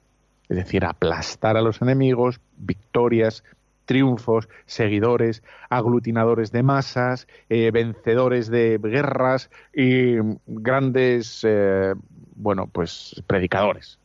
Es 0.49 0.57
decir, 0.57 0.85
aplastar 0.85 1.57
a 1.57 1.63
los 1.63 1.81
enemigos, 1.83 2.41
victorias, 2.57 3.45
triunfos, 3.85 4.49
seguidores, 4.67 5.43
aglutinadores 5.71 6.53
de 6.53 6.63
masas, 6.63 7.27
eh, 7.49 7.71
vencedores 7.71 8.51
de 8.51 8.79
guerras 8.83 9.51
y 9.75 10.17
grandes, 10.47 11.41
eh, 11.45 11.95
bueno, 12.37 12.67
pues 12.67 13.23
predicadores. 13.27 13.98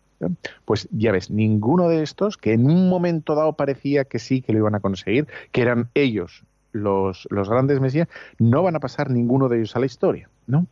Pues 0.65 0.87
ya 0.91 1.11
ves, 1.11 1.29
ninguno 1.29 1.89
de 1.89 2.03
estos, 2.03 2.37
que 2.37 2.53
en 2.53 2.65
un 2.65 2.89
momento 2.89 3.35
dado 3.35 3.53
parecía 3.53 4.05
que 4.05 4.19
sí, 4.19 4.41
que 4.41 4.53
lo 4.53 4.59
iban 4.59 4.75
a 4.75 4.79
conseguir, 4.79 5.27
que 5.51 5.61
eran 5.61 5.89
ellos 5.93 6.43
los, 6.71 7.27
los 7.29 7.49
grandes 7.49 7.79
mesías, 7.79 8.07
no 8.39 8.63
van 8.63 8.75
a 8.75 8.79
pasar 8.79 9.09
ninguno 9.09 9.49
de 9.49 9.57
ellos 9.57 9.75
a 9.75 9.79
la 9.79 9.85
historia, 9.85 10.29
¿no? 10.47 10.65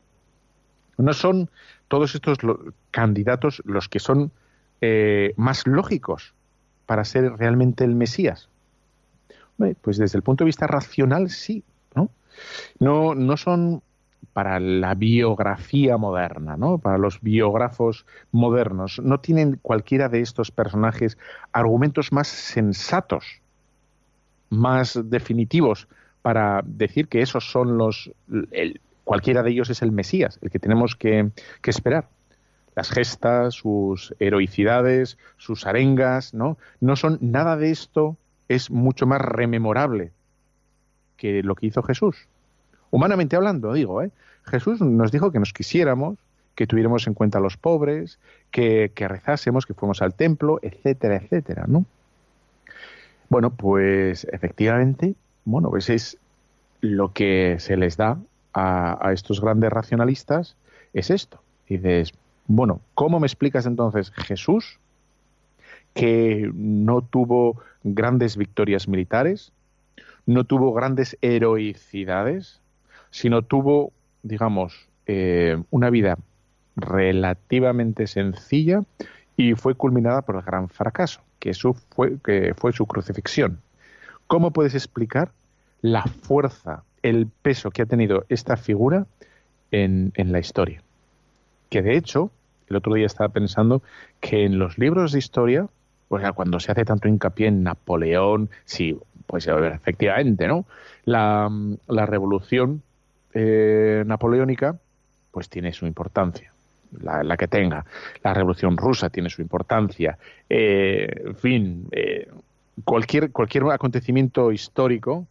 No 0.98 1.14
son 1.14 1.50
todos 1.88 2.16
estos 2.16 2.38
candidatos 2.92 3.62
los 3.66 3.90
que 3.90 4.00
son 4.00 4.32
eh, 4.82 5.34
más 5.36 5.66
lógicos 5.68 6.34
para 6.86 7.06
ser 7.06 7.34
realmente 7.38 7.84
el 7.84 7.96
Mesías. 7.96 8.50
Pues 9.82 9.98
desde 9.98 10.18
el 10.18 10.24
punto 10.24 10.44
de 10.44 10.48
vista 10.48 10.66
racional 10.66 11.30
sí, 11.30 11.64
¿no? 11.96 12.10
No, 12.80 13.14
no 13.14 13.38
son 13.38 13.84
para 14.34 14.60
la 14.60 14.96
biografía 14.96 15.98
moderna, 15.98 16.56
¿no? 16.58 16.78
Para 16.78 16.98
los 16.98 17.22
biógrafos 17.22 18.06
modernos, 18.32 19.00
no 19.04 19.20
tienen 19.20 19.60
cualquiera 19.62 20.10
de 20.10 20.22
estos 20.22 20.52
personajes 20.52 21.18
argumentos 21.52 22.12
más 22.12 22.28
sensatos, 22.28 23.42
más 24.50 25.00
definitivos 25.06 25.88
para 26.22 26.62
decir 26.64 27.08
que 27.08 27.22
esos 27.22 27.52
son 27.52 27.78
los 27.78 28.12
cualquiera 29.04 29.44
de 29.44 29.52
ellos 29.52 29.70
es 29.70 29.82
el 29.82 29.92
Mesías, 29.92 30.40
el 30.42 30.52
que 30.52 30.60
tenemos 30.60 30.96
que, 30.96 31.32
que 31.62 31.72
esperar 31.72 32.08
las 32.76 32.90
gestas, 32.90 33.56
sus 33.56 34.16
heroicidades, 34.20 35.18
sus 35.38 35.66
arengas, 35.66 36.34
¿no? 36.34 36.58
No 36.80 36.96
son 36.96 37.18
nada 37.22 37.58
de 37.58 37.72
esto 37.72 38.18
es 38.48 38.72
mucho 38.72 39.06
más 39.06 39.22
rememorable 39.22 40.12
que 41.18 41.44
lo 41.44 41.56
que 41.56 41.68
hizo 41.68 41.84
Jesús. 41.84 42.28
Humanamente 42.92 43.36
hablando, 43.36 43.74
digo, 43.74 44.02
¿eh? 44.02 44.12
Jesús 44.44 44.82
nos 44.82 45.12
dijo 45.12 45.32
que 45.32 45.40
nos 45.40 45.54
quisiéramos, 45.54 46.18
que 46.56 46.68
tuviéramos 46.68 47.08
en 47.08 47.14
cuenta 47.14 47.38
a 47.38 47.42
los 47.42 47.58
pobres, 47.58 48.20
que, 48.52 48.92
rezásemos, 48.96 49.66
que 49.66 49.74
fuéramos 49.74 50.02
al 50.02 50.14
templo, 50.14 50.60
etcétera, 50.62 51.16
etcétera, 51.16 51.66
¿no? 51.68 51.86
Bueno, 53.30 53.52
pues 53.52 54.28
efectivamente, 54.32 55.16
bueno, 55.46 55.70
pues 55.70 55.90
es 55.90 56.18
lo 56.82 57.14
que 57.14 57.58
se 57.60 57.78
les 57.78 57.96
da 57.96 58.18
a, 58.54 59.08
a 59.08 59.14
estos 59.14 59.40
grandes 59.40 59.72
racionalistas, 59.72 60.58
es 60.94 61.10
esto. 61.10 61.42
Y 61.68 61.78
dices, 61.78 62.12
bueno, 62.48 62.82
¿cómo 62.94 63.20
me 63.20 63.28
explicas 63.28 63.66
entonces 63.66 64.12
Jesús 64.12 64.80
que 65.94 66.52
no 66.54 67.02
tuvo 67.02 67.62
grandes 67.84 68.38
victorias 68.38 68.88
militares, 68.88 69.52
no 70.26 70.44
tuvo 70.46 70.74
grandes 70.74 71.18
heroicidades, 71.22 72.61
sino 73.12 73.42
tuvo, 73.44 73.92
digamos, 74.24 74.88
eh, 75.06 75.62
una 75.70 75.90
vida 75.90 76.18
relativamente 76.76 78.08
sencilla 78.08 78.84
y 79.38 79.54
fue 79.54 79.76
culminada 79.76 80.22
por 80.22 80.36
el 80.36 80.42
gran 80.42 80.70
fracaso, 80.70 81.22
que, 81.40 81.52
eso 81.52 81.74
fue, 81.74 82.18
que 82.24 82.54
fue 82.56 82.72
su 82.74 82.86
crucifixión. 82.86 83.60
¿Cómo 84.28 84.52
puedes 84.52 84.74
explicar 84.74 85.32
la 85.82 86.04
fuerza, 86.04 86.84
el 87.04 87.28
peso 87.28 87.72
que 87.72 87.82
ha 87.82 87.86
tenido 87.86 88.26
esta 88.30 88.58
figura 88.58 89.06
en, 89.72 90.14
en 90.16 90.32
la 90.32 90.40
historia? 90.40 90.82
Que 91.70 91.82
de 91.82 91.98
hecho, 91.98 92.32
el 92.70 92.78
otro 92.78 92.94
día 92.94 93.06
estaba 93.06 93.30
pensando 93.30 93.84
que 94.20 94.46
en 94.46 94.58
los 94.58 94.78
libros 94.78 95.12
de 95.12 95.20
historia 95.20 95.68
o 96.14 96.20
sea, 96.20 96.34
cuando 96.34 96.60
se 96.60 96.74
hace 96.74 96.84
tanto 96.84 97.08
hincapié 97.08 97.48
en 97.48 97.64
Napoleón, 97.64 98.50
sí, 98.66 99.00
pues 99.28 99.48
efectivamente, 99.48 100.46
¿no? 100.46 100.66
La, 101.06 101.50
revolución 101.88 102.84
eh, 103.34 104.04
napoleónica, 104.06 104.78
pues 105.32 105.50
tiene 105.50 105.74
su 105.74 105.86
importancia. 105.86 106.52
La, 107.00 107.38
que 107.38 107.48
tenga. 107.48 107.86
La 108.22 108.34
revolución 108.34 108.76
rusa 108.76 109.10
tiene 109.10 109.30
su 109.30 109.42
importancia. 109.42 110.18
Eh, 110.50 111.08
en 111.26 111.36
fin, 111.36 111.88
eh, 111.92 112.30
cualquier, 112.84 113.32
cualquier 113.32 113.64
acontecimiento 113.72 114.52
histórico, 114.52 115.28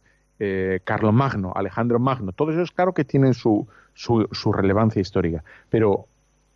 Carlos 0.83 1.13
Magno, 1.13 1.53
Alejandro 1.55 1.99
Magno, 1.99 2.31
todo 2.31 2.49
eso 2.49 2.63
es 2.63 2.71
claro 2.71 2.95
que 2.95 3.05
tienen 3.05 3.35
su, 3.35 3.67
su, 3.93 4.27
su 4.31 4.51
relevancia 4.51 4.99
histórica. 4.99 5.43
Pero, 5.69 6.07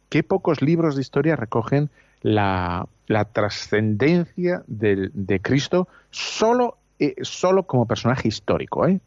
¿qué 0.09 0.23
pocos 0.23 0.63
libros 0.63 0.95
de 0.95 1.01
historia 1.01 1.35
recogen 1.35 1.91
la, 2.25 2.87
trascendencia 3.33 4.63
de, 4.67 5.39
Cristo 5.41 5.87
solo, 6.09 6.77
eh, 6.99 7.15
solo 7.21 7.63
como 7.63 7.85
personaje 7.85 8.27
histórico. 8.27 8.87
¿eh? 8.87 8.99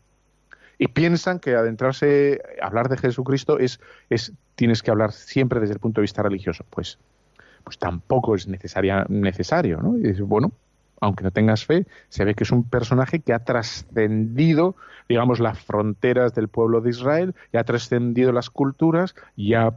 Y 0.79 0.89
piensan 0.89 1.41
que 1.41 1.55
adentrarse, 1.55 2.41
hablar 2.63 2.89
de 2.89 2.97
Jesucristo 2.97 3.59
es, 3.59 3.81
es, 4.11 4.33
tienes 4.55 4.83
que 4.83 4.91
hablar 4.91 5.13
siempre 5.13 5.61
desde 5.61 5.75
el 5.75 5.81
punto 5.81 6.01
de 6.01 6.03
vista 6.03 6.23
religioso. 6.23 6.65
Pues, 6.71 6.99
pues 7.65 7.79
tampoco 7.79 8.35
es 8.35 8.47
necesaria, 8.47 9.05
necesario. 9.09 9.83
¿no? 9.83 9.99
Y 9.99 10.13
bueno, 10.23 10.53
aunque 11.01 11.25
no 11.25 11.31
tengas 11.31 11.65
fe, 11.65 11.87
se 12.09 12.25
ve 12.25 12.35
que 12.35 12.45
es 12.45 12.51
un 12.51 12.65
personaje 12.65 13.21
que 13.21 13.33
ha 13.33 13.41
trascendido, 13.41 14.77
digamos, 15.09 15.41
las 15.41 15.59
fronteras 15.61 16.35
del 16.35 16.49
pueblo 16.49 16.81
de 16.81 16.91
Israel, 16.91 17.35
y 17.53 17.57
ha 17.57 17.65
trascendido 17.65 18.33
las 18.33 18.51
culturas, 18.51 19.15
y 19.37 19.55
ha, 19.55 19.75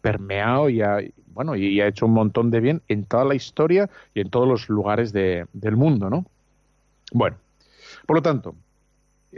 permeado 0.00 0.68
y 0.68 0.82
ha, 0.82 0.98
bueno, 1.28 1.56
y, 1.56 1.80
ha 1.80 1.86
hecho 1.86 2.04
un 2.04 2.12
montón 2.12 2.50
de 2.50 2.60
bien 2.60 2.82
en 2.88 3.04
toda 3.04 3.24
la 3.24 3.34
historia 3.34 3.88
y 4.12 4.20
en 4.20 4.28
todos 4.28 4.46
los 4.46 4.68
lugares 4.68 5.14
del 5.14 5.76
mundo, 5.76 6.10
¿no? 6.10 6.26
Bueno, 7.10 7.38
por 8.06 8.16
lo 8.16 8.22
tanto, 8.22 8.54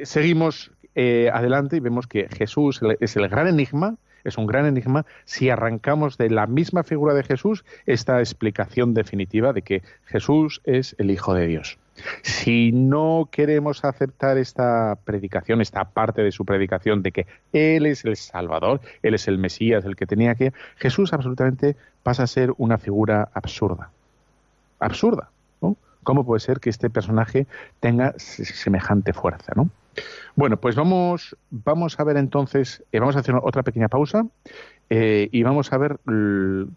seguimos 0.04 0.70
eh, 0.94 1.30
adelante 1.32 1.76
y 1.76 1.80
vemos 1.80 2.06
que 2.06 2.28
Jesús 2.28 2.80
es 3.00 3.16
el 3.16 3.28
gran 3.28 3.46
enigma, 3.48 3.96
es 4.24 4.38
un 4.38 4.46
gran 4.46 4.66
enigma 4.66 5.06
si 5.24 5.50
arrancamos 5.50 6.18
de 6.18 6.30
la 6.30 6.46
misma 6.46 6.82
figura 6.82 7.14
de 7.14 7.22
Jesús 7.22 7.64
esta 7.86 8.18
explicación 8.18 8.94
definitiva 8.94 9.52
de 9.52 9.62
que 9.62 9.82
Jesús 10.06 10.60
es 10.64 10.96
el 10.98 11.10
Hijo 11.10 11.34
de 11.34 11.46
Dios. 11.46 11.78
Si 12.22 12.72
no 12.72 13.28
queremos 13.30 13.84
aceptar 13.84 14.36
esta 14.38 14.98
predicación, 15.04 15.60
esta 15.60 15.84
parte 15.84 16.22
de 16.22 16.32
su 16.32 16.44
predicación 16.44 17.02
de 17.02 17.12
que 17.12 17.26
Él 17.52 17.86
es 17.86 18.04
el 18.04 18.16
Salvador, 18.16 18.80
Él 19.02 19.14
es 19.14 19.28
el 19.28 19.38
Mesías, 19.38 19.84
el 19.84 19.96
que 19.96 20.06
tenía 20.06 20.34
que, 20.34 20.52
Jesús 20.76 21.12
absolutamente 21.12 21.76
pasa 22.02 22.24
a 22.24 22.26
ser 22.26 22.52
una 22.58 22.78
figura 22.78 23.28
absurda. 23.32 23.90
Absurda. 24.78 25.30
¿no? 25.62 25.76
¿Cómo 26.02 26.24
puede 26.24 26.40
ser 26.40 26.60
que 26.60 26.70
este 26.70 26.90
personaje 26.90 27.46
tenga 27.80 28.14
semejante 28.18 29.12
fuerza? 29.12 29.52
¿no? 29.56 29.70
Bueno, 30.34 30.58
pues 30.58 30.76
vamos, 30.76 31.36
vamos 31.50 31.98
a 31.98 32.04
ver 32.04 32.16
entonces, 32.16 32.84
eh, 32.92 33.00
vamos 33.00 33.16
a 33.16 33.20
hacer 33.20 33.34
otra 33.42 33.62
pequeña 33.62 33.88
pausa 33.88 34.26
eh, 34.90 35.28
y 35.32 35.42
vamos 35.42 35.72
a 35.72 35.78
ver 35.78 35.98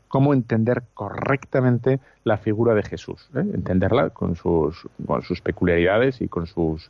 cómo 0.08 0.34
entender 0.34 0.84
correctamente 0.94 2.00
la 2.24 2.38
figura 2.38 2.74
de 2.74 2.84
Jesús, 2.84 3.30
¿eh? 3.36 3.44
entenderla 3.54 4.12
con 4.12 4.36
sus, 4.36 4.88
con 5.06 5.22
sus 5.24 5.42
peculiaridades 5.42 6.22
y 6.22 6.28
con 6.28 6.48
sus 6.48 6.90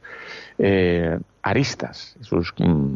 aristas. 1.42 2.16
Sus, 2.22 2.54
mm, 2.58 2.94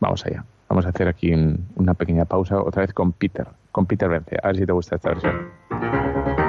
vamos 0.00 0.24
allá, 0.24 0.44
vamos 0.68 0.86
a 0.86 0.90
hacer 0.90 1.08
aquí 1.08 1.32
una 1.74 1.94
pequeña 1.94 2.24
pausa 2.24 2.62
otra 2.62 2.82
vez 2.82 2.92
con 2.92 3.12
Peter, 3.12 3.48
con 3.72 3.86
Peter 3.86 4.08
Vence, 4.08 4.36
a 4.42 4.48
ver 4.48 4.56
si 4.56 4.66
te 4.66 4.72
gusta 4.72 4.96
esta 4.96 5.10
versión. 5.10 6.43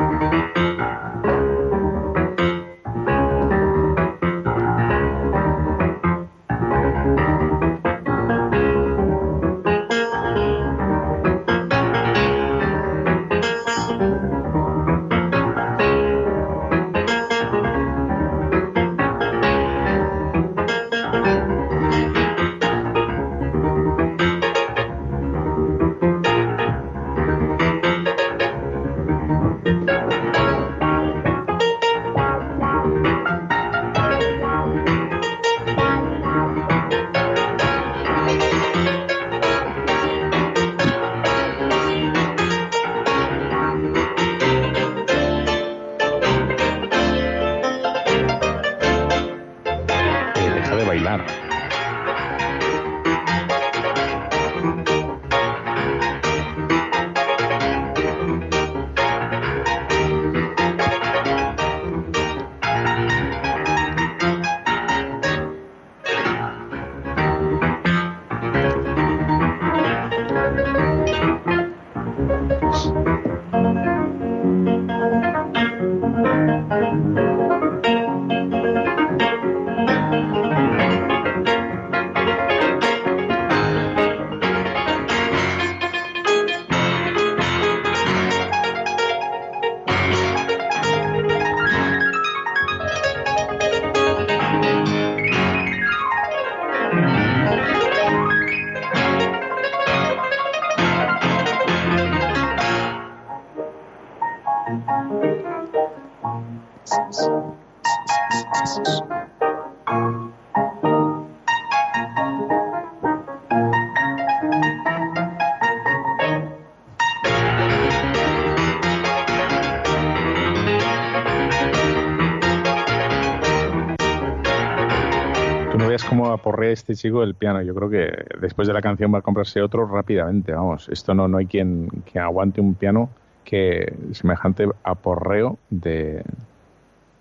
Este 126.64 126.96
chico 126.96 127.24
el 127.24 127.36
piano. 127.36 127.62
Yo 127.62 127.74
creo 127.76 127.90
que 127.90 128.26
después 128.40 128.68
de 128.68 128.74
la 128.74 128.82
canción 128.82 129.14
va 129.14 129.20
a 129.20 129.22
comprarse 129.22 129.62
otro 129.62 129.88
rápidamente. 129.88 130.54
Vamos, 130.54 130.90
esto 130.90 131.14
no, 131.14 131.28
no 131.28 131.38
hay 131.38 131.46
quien 131.46 131.90
que 132.06 132.20
aguante 132.20 132.62
un 132.62 132.76
piano 132.76 133.10
que 133.44 133.94
semejante 134.12 134.68
aporreo 134.84 135.58
de, 135.70 136.24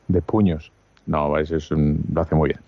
de 0.08 0.22
puños. 0.22 0.72
No, 1.06 1.36
eso 1.38 1.56
es 1.56 1.70
lo 1.70 2.20
hace 2.20 2.34
muy 2.34 2.48
bien. 2.48 2.60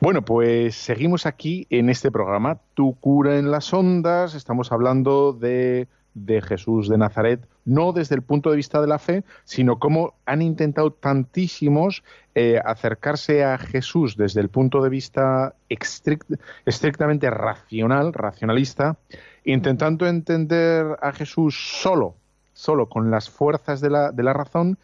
Bueno, 0.00 0.22
pues 0.22 0.74
seguimos 0.74 1.26
aquí 1.26 1.66
en 1.70 1.90
este 1.90 2.10
programa, 2.10 2.58
Tu 2.74 2.94
cura 2.94 3.38
en 3.38 3.50
las 3.50 3.72
ondas. 3.72 4.34
Estamos 4.34 4.72
hablando 4.72 5.32
de 5.32 5.86
de 6.26 6.42
Jesús 6.42 6.88
de 6.88 6.98
Nazaret, 6.98 7.40
no 7.64 7.92
desde 7.92 8.14
el 8.14 8.22
punto 8.22 8.50
de 8.50 8.56
vista 8.56 8.80
de 8.80 8.86
la 8.86 8.98
fe, 8.98 9.24
sino 9.44 9.78
cómo 9.78 10.14
han 10.26 10.42
intentado 10.42 10.90
tantísimos 10.90 12.02
eh, 12.34 12.60
acercarse 12.64 13.44
a 13.44 13.58
Jesús 13.58 14.16
desde 14.16 14.40
el 14.40 14.48
punto 14.48 14.82
de 14.82 14.88
vista 14.88 15.54
estrictamente 15.68 17.30
racional, 17.30 18.12
racionalista, 18.12 18.96
intentando 19.44 20.06
entender 20.06 20.86
a 21.02 21.12
Jesús 21.12 21.80
solo, 21.82 22.14
solo 22.52 22.88
con 22.88 23.10
las 23.10 23.28
fuerzas 23.30 23.80
de 23.80 23.90
la, 23.90 24.12
de 24.12 24.22
la 24.22 24.32
razón 24.32 24.78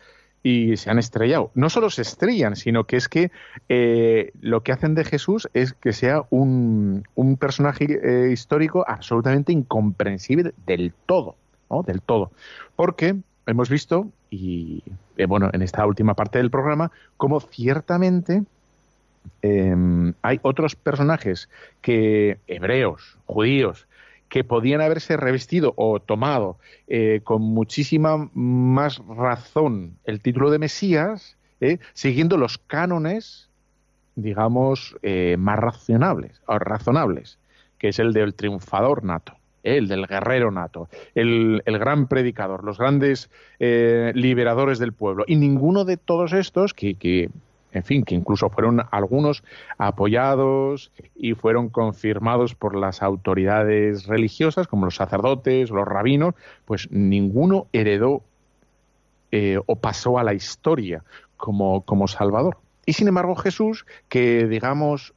y 0.45 0.77
se 0.77 0.91
han 0.91 0.99
estrellado. 0.99 1.51
No 1.55 1.71
solo 1.71 1.89
se 1.89 2.03
estrellan, 2.03 2.55
sino 2.55 2.85
que 2.85 2.97
es 2.99 3.09
que 3.09 3.33
eh, 3.71 4.31
lo 4.43 4.63
que 4.63 4.73
hacen 4.73 4.95
de 4.95 5.05
Jesús 5.05 5.49
es 5.55 5.73
que 5.73 5.95
sea 5.95 6.25
un, 6.29 7.09
un 7.15 7.37
personaje 7.39 7.87
eh, 7.89 8.31
histórico 8.31 8.85
absolutamente 8.87 9.53
incomprensible 9.53 10.53
del 10.67 10.93
todo, 11.07 11.35
¿no? 11.71 11.83
Del 11.83 12.03
todo. 12.03 12.31
Porque 12.77 13.17
hemos 13.47 13.71
visto, 13.71 14.11
y 14.29 14.83
eh, 15.17 15.25
bueno, 15.25 15.49
en 15.51 15.63
esta 15.63 15.87
última 15.87 16.13
parte 16.13 16.39
del 16.39 16.51
programa, 16.51 16.93
cómo 17.17 17.41
ciertamente 17.41 18.43
em, 19.41 20.13
hay 20.21 20.41
otros 20.43 20.77
personajes 20.77 21.49
que, 21.81 22.37
hebreos, 22.47 23.17
judíos, 23.25 23.87
que 24.35 24.43
podían 24.43 24.81
haberse 24.81 25.17
revestido 25.17 25.75
o 25.77 26.01
tomado 26.01 26.59
eh, 26.89 27.21
con 27.23 27.41
muchísima 27.41 28.29
más 28.35 29.01
razón 29.07 29.97
el 30.03 30.21
título 30.21 30.51
de 30.51 30.59
Mesías, 30.59 31.37
eh, 31.61 31.79
siguiendo 31.93 32.37
los 32.37 32.59
cánones, 32.59 33.49
digamos, 34.17 34.97
eh, 35.03 35.37
más 35.39 35.61
razonables, 35.61 36.43
o 36.47 36.59
razonables, 36.59 37.39
que 37.79 37.91
es 37.91 38.01
el 38.01 38.13
del 38.13 38.35
triunfador 38.35 39.05
nato 39.05 39.35
el 39.63 39.87
del 39.87 40.07
guerrero 40.09 40.51
nato, 40.51 40.89
el, 41.15 41.63
gran 41.65 42.09
predicador, 42.09 42.65
los 42.65 42.77
grandes 42.77 43.31
liberadores 43.59 44.79
del 44.79 44.93
pueblo. 44.93 45.25
Y 45.27 45.37
ninguno 45.37 45.87
de 45.87 45.97
todos 45.97 46.35
estos, 46.35 46.75
que, 46.75 47.31
en 47.75 47.83
fin, 47.83 48.05
que 48.05 48.15
incluso 48.15 48.49
fueron 48.49 48.83
algunos 48.91 49.43
apoyados 49.77 50.93
y 51.15 51.35
fueron 51.35 51.69
confirmados 51.69 52.55
por 52.55 52.77
las 52.77 53.03
autoridades 53.03 54.07
religiosas, 54.07 54.67
como 54.69 54.87
los 54.87 54.97
sacerdotes 54.97 55.71
los 55.71 55.87
rabinos, 55.87 56.35
pues 56.65 56.89
ninguno 56.91 57.67
heredó 57.73 58.23
eh, 59.33 59.59
o 59.67 59.77
pasó 59.77 60.19
a 60.19 60.25
la 60.25 60.35
historia 60.35 61.03
como, 61.37 61.83
como 61.83 62.07
Salvador. 62.07 62.59
Y 62.87 62.93
sin 62.93 63.09
embargo 63.09 63.35
Jesús, 63.35 63.87
que 64.09 64.47
digamos 64.47 65.15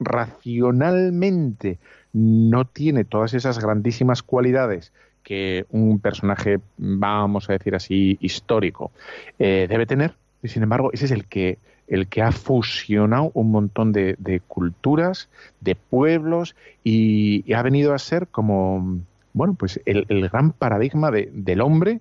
racionalmente 0.00 1.78
no 2.12 2.66
tiene 2.66 3.04
todas 3.04 3.34
esas 3.34 3.58
grandísimas 3.60 4.22
cualidades 4.22 4.92
que 5.22 5.66
un 5.70 6.00
personaje, 6.00 6.58
vamos 6.78 7.48
a 7.48 7.52
decir 7.52 7.74
así, 7.74 8.18
histórico, 8.20 8.90
eh, 9.38 9.66
debe 9.68 9.86
tener, 9.86 10.14
y 10.42 10.48
sin 10.48 10.62
embargo 10.62 10.90
ese 10.92 11.04
es 11.04 11.10
el 11.10 11.26
que 11.26 11.58
el 11.90 12.06
que 12.06 12.22
ha 12.22 12.32
fusionado 12.32 13.32
un 13.34 13.50
montón 13.50 13.92
de, 13.92 14.40
culturas, 14.46 15.28
de 15.60 15.74
pueblos 15.74 16.54
y, 16.84 17.52
ha 17.52 17.62
venido 17.62 17.92
a 17.92 17.98
ser 17.98 18.28
como, 18.28 19.00
bueno, 19.34 19.54
pues 19.54 19.80
el, 19.84 20.06
gran 20.30 20.52
paradigma 20.52 21.10
del 21.10 21.60
hombre 21.60 22.00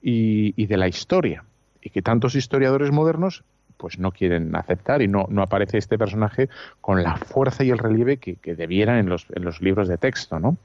y, 0.00 0.66
de 0.66 0.76
la 0.76 0.88
historia. 0.88 1.44
Y 1.82 1.90
que 1.90 2.00
tantos 2.00 2.34
historiadores 2.34 2.90
modernos 2.90 3.44
pues 3.76 3.98
no 3.98 4.12
quieren 4.12 4.54
aceptar 4.54 5.02
y 5.02 5.08
no, 5.08 5.26
no 5.28 5.42
aparece 5.42 5.76
este 5.76 5.98
personaje 5.98 6.48
con 6.80 7.02
la 7.02 7.16
fuerza 7.16 7.64
y 7.64 7.70
el 7.70 7.78
relieve 7.78 8.16
que, 8.16 8.36
que 8.36 8.52
en 8.52 9.08
los, 9.08 9.26
en 9.34 9.44
los 9.44 9.60
libros 9.60 9.88
de 9.88 9.98
texto, 9.98 10.38
¿no? 10.38 10.56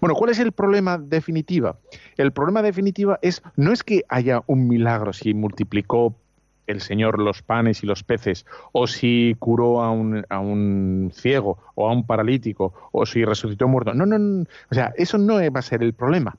Bueno, 0.00 0.14
¿cuál 0.16 0.32
es 0.32 0.38
el 0.40 0.52
problema 0.52 0.98
definitiva? 0.98 1.76
El 2.16 2.32
problema 2.32 2.60
definitiva 2.60 3.18
es 3.22 3.40
no 3.56 3.72
es 3.72 3.84
que 3.84 4.04
haya 4.08 4.42
un 4.46 4.66
milagro 4.66 5.12
si 5.12 5.32
multiplicó 5.32 6.16
el 6.70 6.80
Señor 6.80 7.18
los 7.18 7.42
panes 7.42 7.82
y 7.82 7.86
los 7.86 8.02
peces, 8.04 8.46
o 8.72 8.86
si 8.86 9.36
curó 9.38 9.82
a 9.82 9.90
un, 9.90 10.24
a 10.28 10.40
un 10.40 11.10
ciego 11.14 11.58
o 11.74 11.88
a 11.88 11.92
un 11.92 12.06
paralítico, 12.06 12.74
o 12.92 13.06
si 13.06 13.24
resucitó 13.24 13.68
muerto. 13.68 13.94
No, 13.94 14.06
no, 14.06 14.18
no, 14.18 14.46
o 14.70 14.74
sea, 14.74 14.92
eso 14.96 15.18
no 15.18 15.34
va 15.36 15.58
a 15.58 15.62
ser 15.62 15.82
el 15.82 15.92
problema. 15.92 16.36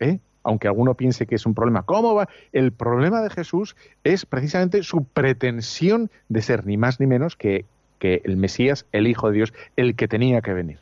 ¿eh? 0.00 0.18
aunque 0.44 0.68
alguno 0.68 0.94
piense 0.94 1.26
que 1.26 1.34
es 1.34 1.46
un 1.46 1.54
problema. 1.54 1.82
¿Cómo 1.82 2.14
va? 2.14 2.28
El 2.52 2.70
problema 2.72 3.22
de 3.22 3.30
Jesús 3.30 3.74
es 4.04 4.26
precisamente 4.26 4.82
su 4.82 5.04
pretensión 5.04 6.10
de 6.28 6.42
ser 6.42 6.66
ni 6.66 6.76
más 6.76 7.00
ni 7.00 7.06
menos 7.06 7.34
que, 7.34 7.64
que 7.98 8.20
el 8.24 8.36
Mesías, 8.36 8.86
el 8.92 9.06
Hijo 9.06 9.28
de 9.28 9.36
Dios, 9.36 9.54
el 9.76 9.96
que 9.96 10.06
tenía 10.06 10.42
que 10.42 10.52
venir. 10.52 10.78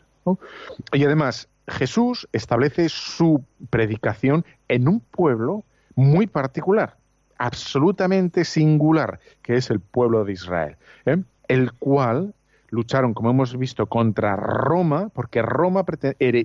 Y 0.93 1.05
además, 1.05 1.49
Jesús 1.69 2.29
establece 2.33 2.89
su 2.89 3.45
predicación 3.71 4.45
en 4.69 4.89
un 4.89 5.01
pueblo 5.01 5.65
muy 5.95 6.27
particular 6.27 6.97
absolutamente 7.43 8.45
singular, 8.45 9.18
que 9.43 9.57
es 9.57 9.68
el 9.70 9.80
pueblo 9.80 10.24
de 10.24 10.32
Israel, 10.32 10.76
¿eh? 11.07 11.16
el 11.49 11.72
cual 11.72 12.34
lucharon, 12.70 13.14
como 13.14 13.30
hemos 13.30 13.59
visto, 13.59 13.86
contra 13.86 14.36
Roma, 14.36 15.11
porque 15.12 15.43
Roma 15.43 15.84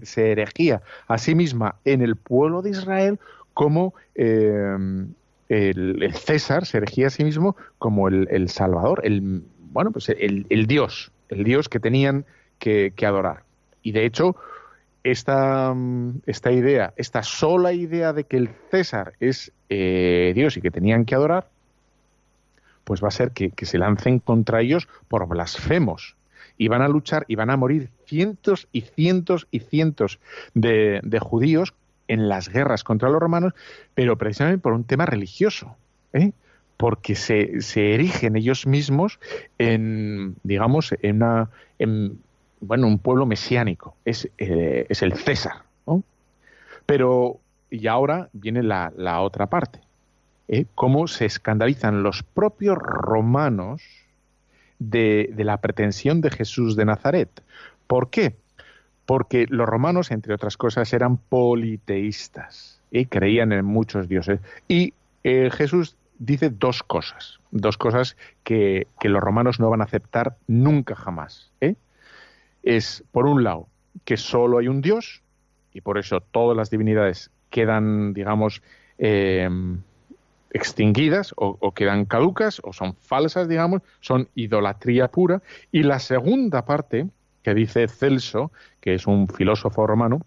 se 0.02 0.32
erigía 0.32 0.82
a 1.08 1.20
sí 1.20 1.36
misma 1.36 1.76
en 1.86 2.02
el 2.02 2.16
pueblo 2.16 2.64
de 2.64 2.72
Israel 2.72 3.20
como 3.54 3.94
eh, 4.16 4.76
el, 5.50 6.14
César 6.16 6.66
se 6.66 6.80
erigía 6.80 7.08
a 7.08 7.12
sí 7.12 7.24
mismo 7.24 7.56
como 7.78 8.08
el, 8.08 8.50
Salvador, 8.50 9.02
el, 9.04 9.44
bueno, 9.72 9.92
pues 9.92 10.10
el, 10.10 10.66
Dios, 10.66 11.12
el 11.30 11.44
Dios 11.44 11.70
que 11.70 11.80
tenían 11.80 12.26
que 12.58 12.92
adorar. 13.06 13.44
Y 13.84 13.92
de 13.92 14.04
hecho, 14.04 14.36
esta, 15.12 15.74
esta 16.26 16.52
idea, 16.52 16.94
esta 16.98 17.24
sola 17.24 17.74
idea 17.74 18.14
de 18.14 18.26
que 18.26 18.38
el 18.38 18.50
César 18.70 19.14
es 19.20 19.52
eh, 19.70 20.34
Dios 20.36 20.58
y 20.58 20.62
que 20.62 20.72
tenían 20.72 21.06
que 21.06 21.16
adorar, 21.16 21.48
pues 22.84 23.04
va 23.04 23.08
a 23.08 23.12
ser 23.12 23.32
que, 23.32 23.54
se 23.66 23.78
lancen 23.78 24.20
contra 24.20 24.62
ellos 24.62 24.88
por 25.08 25.28
blasfemos. 25.28 26.16
Y 26.58 26.70
van 26.70 26.82
a 26.82 26.88
luchar 26.88 27.26
y 27.28 27.36
van 27.36 27.52
a 27.52 27.58
morir 27.58 27.90
cientos 28.06 28.68
y 28.72 28.82
cientos 28.82 29.48
y 29.52 29.60
cientos 29.60 30.20
de, 30.54 31.20
judíos 31.22 31.74
en 32.08 32.30
las 32.30 32.50
guerras 32.50 32.84
contra 32.84 33.10
los 33.10 33.22
romanos, 33.22 33.54
pero 33.94 34.18
precisamente 34.18 34.62
por 34.62 34.74
un 34.74 34.84
tema 34.84 35.06
religioso. 35.06 35.76
¿eh? 36.14 36.32
porque 36.78 37.16
se, 37.16 37.62
se, 37.62 37.96
erigen 37.96 38.36
ellos 38.36 38.68
mismos 38.68 39.20
en, 39.58 40.36
digamos, 40.44 40.94
en, 41.02 41.16
una, 41.18 41.50
en, 41.80 42.20
bueno, 42.60 42.88
un 42.88 43.00
pueblo 43.00 43.26
mesiánico, 43.26 43.96
es, 44.06 44.30
eh, 44.38 44.86
es 44.90 45.02
el 45.02 45.14
César. 45.14 45.64
¿no? 45.86 46.04
Pero, 46.86 47.40
y 47.70 47.88
ahora 47.88 48.30
viene 48.34 48.64
la, 48.64 48.92
la 48.96 49.22
otra 49.22 49.48
parte, 49.48 49.82
¿eh? 50.48 50.66
cómo 50.76 51.08
se 51.08 51.26
escandalizan 51.26 52.04
los 52.04 52.24
propios 52.24 52.78
romanos 52.78 53.82
de, 54.80 55.30
de, 55.34 55.44
la 55.44 55.58
pretensión 55.58 56.22
de 56.22 56.32
Jesús 56.32 56.76
de 56.76 56.86
Nazaret. 56.86 57.30
¿Por 57.88 58.10
qué? 58.10 58.36
Porque 59.06 59.46
los 59.50 59.68
romanos, 59.68 60.12
entre 60.12 60.34
otras 60.34 60.58
cosas, 60.58 60.92
eran 60.94 61.18
politeístas 61.18 62.82
y 62.92 63.06
creían 63.06 63.52
en 63.52 63.66
muchos 63.66 64.08
dioses. 64.08 64.40
Y 64.68 64.94
eh, 65.24 65.50
Jesús 65.52 65.98
dice 66.20 66.50
dos 66.50 66.84
cosas, 66.84 67.40
dos 67.52 67.78
cosas 67.78 68.18
que, 68.44 68.88
los 69.04 69.22
romanos 69.22 69.60
no 69.60 69.70
van 69.70 69.82
a 69.82 69.86
aceptar 69.86 70.38
nunca 70.48 70.96
jamás. 70.96 71.52
¿eh? 71.62 71.76
Es, 72.68 73.02
por 73.14 73.28
un 73.28 73.46
lado, 73.46 73.70
que 74.04 74.18
solo 74.18 74.58
hay 74.58 74.68
un 74.68 74.82
Dios, 74.82 75.22
y 75.72 75.80
por 75.80 75.98
eso 75.98 76.20
todas 76.20 76.58
las 76.58 76.70
divinidades 76.70 77.32
quedan, 77.50 78.14
digamos, 78.14 78.62
eh, 78.98 79.50
extinguidas 80.52 81.34
o, 81.38 81.72
quedan 81.74 82.04
caducas 82.04 82.60
o 82.66 82.74
son 82.74 82.94
falsas, 82.96 83.48
digamos, 83.48 83.84
son 84.02 84.28
idolatría 84.36 85.08
pura. 85.08 85.42
Y 85.72 85.84
la 85.84 86.00
segunda 86.00 86.66
parte, 86.66 87.08
que 87.42 87.54
dice 87.54 87.88
Celso, 87.88 88.52
que 88.82 88.96
es 88.96 89.08
un 89.08 89.30
filósofo 89.30 89.88
romano, 89.88 90.20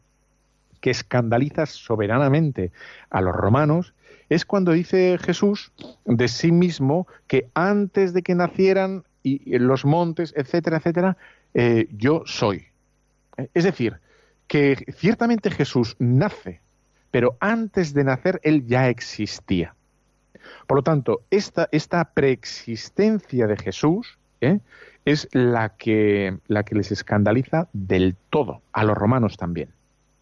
que 0.80 0.88
escandaliza 0.88 1.66
soberanamente 1.66 2.72
a 3.10 3.20
los 3.20 3.36
romanos, 3.36 3.92
es 4.30 4.46
cuando 4.46 4.72
dice 4.72 5.18
Jesús 5.20 5.72
de 6.06 6.26
sí 6.26 6.52
mismo 6.52 7.06
que 7.26 7.50
antes 7.52 8.14
de 8.14 8.22
que 8.22 8.34
nacieran 8.34 9.04
y, 9.22 9.58
los 9.58 9.84
montes, 9.84 10.32
etcétera, 10.36 10.78
etcétera, 10.78 11.18
eh, 11.54 11.88
yo 11.90 12.22
soy. 12.26 12.66
Es 13.54 13.64
decir, 13.64 14.00
que 14.46 14.84
ciertamente 14.96 15.50
Jesús 15.50 15.96
nace, 15.98 16.60
pero 17.10 17.36
antes 17.40 17.94
de 17.94 18.04
nacer 18.04 18.40
él 18.42 18.66
ya 18.66 18.88
existía. 18.88 19.74
Por 20.66 20.78
lo 20.78 20.82
tanto, 20.82 21.22
esta, 21.30 22.04
preexistencia 22.14 23.46
de 23.46 23.56
Jesús 23.56 24.18
¿eh? 24.40 24.60
es 25.04 25.28
la 25.32 25.70
que, 25.76 26.38
les 26.48 26.92
escandaliza 26.92 27.68
del 27.72 28.16
todo, 28.30 28.62
a 28.72 28.84
los 28.84 28.96
romanos 28.96 29.36
también. 29.36 29.70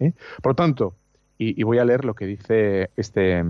¿eh? 0.00 0.12
Por 0.42 0.52
lo 0.52 0.56
tanto, 0.56 0.94
y, 1.38 1.62
voy 1.62 1.78
a 1.78 1.84
leer 1.84 2.04
lo 2.04 2.14
que 2.14 2.26
dice 2.26 2.90
este, 2.96 3.44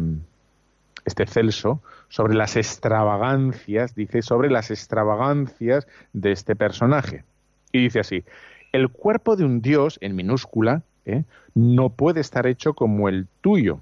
este 1.04 1.26
Celso 1.26 1.82
sobre 2.08 2.34
las 2.34 2.56
extravagancias, 2.56 3.94
dice 3.94 4.22
sobre 4.22 4.50
las 4.50 4.70
extravagancias 4.70 5.86
de 6.12 6.32
este 6.32 6.54
personaje. 6.54 7.24
Y 7.72 7.82
dice 7.82 8.00
así, 8.00 8.24
el 8.72 8.88
cuerpo 8.88 9.36
de 9.36 9.44
un 9.44 9.60
dios, 9.60 9.98
en 10.00 10.16
minúscula, 10.16 10.82
¿eh? 11.04 11.24
no 11.54 11.90
puede 11.90 12.20
estar 12.20 12.46
hecho 12.46 12.74
como 12.74 13.08
el 13.08 13.26
tuyo. 13.40 13.80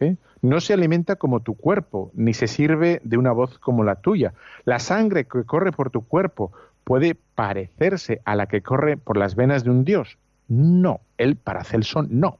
¿eh? 0.00 0.16
No 0.40 0.60
se 0.60 0.72
alimenta 0.72 1.16
como 1.16 1.40
tu 1.40 1.54
cuerpo, 1.54 2.10
ni 2.14 2.34
se 2.34 2.48
sirve 2.48 3.00
de 3.04 3.16
una 3.16 3.32
voz 3.32 3.58
como 3.58 3.84
la 3.84 3.96
tuya. 3.96 4.34
La 4.64 4.78
sangre 4.78 5.24
que 5.24 5.44
corre 5.44 5.72
por 5.72 5.90
tu 5.90 6.02
cuerpo 6.02 6.52
puede 6.84 7.16
parecerse 7.34 8.20
a 8.24 8.34
la 8.34 8.46
que 8.46 8.60
corre 8.60 8.96
por 8.96 9.16
las 9.16 9.36
venas 9.36 9.64
de 9.64 9.70
un 9.70 9.84
dios. 9.84 10.18
No, 10.48 11.00
el 11.16 11.36
Paracelso 11.36 12.02
no. 12.02 12.38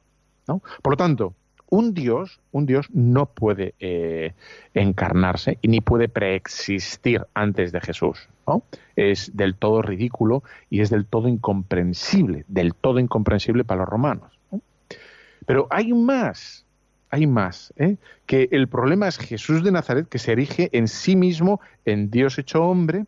¿no? 0.48 0.60
Por 0.82 0.94
lo 0.94 0.96
tanto, 0.96 1.34
un 1.72 1.94
Dios, 1.94 2.38
un 2.50 2.66
Dios 2.66 2.88
no 2.92 3.24
puede 3.24 3.74
eh, 3.80 4.34
encarnarse 4.74 5.56
y 5.62 5.68
ni 5.68 5.80
puede 5.80 6.06
preexistir 6.06 7.26
antes 7.32 7.72
de 7.72 7.80
Jesús. 7.80 8.28
¿no? 8.46 8.62
Es 8.94 9.34
del 9.34 9.54
todo 9.54 9.80
ridículo 9.80 10.42
y 10.68 10.82
es 10.82 10.90
del 10.90 11.06
todo 11.06 11.28
incomprensible, 11.28 12.44
del 12.46 12.74
todo 12.74 12.98
incomprensible 12.98 13.64
para 13.64 13.80
los 13.80 13.88
romanos. 13.88 14.38
Pero 15.46 15.66
hay 15.70 15.94
más, 15.94 16.66
hay 17.08 17.26
más, 17.26 17.72
¿eh? 17.78 17.96
que 18.26 18.50
el 18.52 18.68
problema 18.68 19.08
es 19.08 19.16
Jesús 19.16 19.64
de 19.64 19.72
Nazaret 19.72 20.06
que 20.06 20.18
se 20.18 20.32
erige 20.32 20.68
en 20.72 20.88
sí 20.88 21.16
mismo 21.16 21.62
en 21.86 22.10
Dios 22.10 22.38
hecho 22.38 22.62
hombre, 22.66 23.06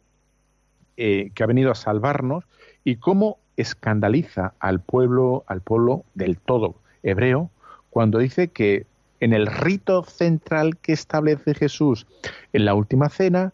eh, 0.96 1.32
que 1.34 1.42
ha 1.42 1.46
venido 1.46 1.70
a 1.70 1.74
salvarnos 1.74 2.44
y 2.82 2.96
cómo 2.96 3.36
escandaliza 3.58 4.54
al 4.58 4.80
pueblo, 4.80 5.44
al 5.48 5.60
pueblo 5.60 6.06
del 6.14 6.38
todo 6.38 6.76
hebreo, 7.02 7.50
cuando 7.94 8.18
dice 8.18 8.48
que 8.48 8.86
en 9.20 9.32
el 9.32 9.46
rito 9.46 10.02
central 10.02 10.78
que 10.78 10.92
establece 10.92 11.54
Jesús 11.54 12.08
en 12.52 12.64
la 12.64 12.74
última 12.74 13.08
cena, 13.08 13.52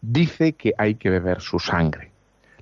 dice 0.00 0.54
que 0.54 0.72
hay 0.78 0.94
que 0.94 1.10
beber 1.10 1.42
su 1.42 1.58
sangre. 1.58 2.10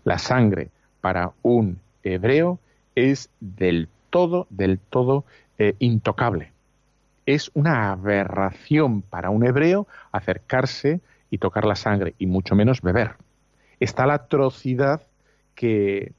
La 0.02 0.18
sangre 0.18 0.70
para 1.00 1.30
un 1.42 1.78
hebreo 2.02 2.58
es 2.96 3.30
del 3.38 3.88
todo, 4.10 4.48
del 4.50 4.80
todo 4.80 5.24
eh, 5.58 5.76
intocable. 5.78 6.50
Es 7.24 7.52
una 7.54 7.92
aberración 7.92 9.02
para 9.02 9.30
un 9.30 9.46
hebreo 9.46 9.86
acercarse 10.10 11.00
y 11.30 11.38
tocar 11.38 11.64
la 11.64 11.76
sangre, 11.76 12.16
y 12.18 12.26
mucho 12.26 12.56
menos 12.56 12.82
beber. 12.82 13.12
Está 13.78 14.06
la 14.06 14.14
atrocidad 14.14 15.02
que, 15.54 16.14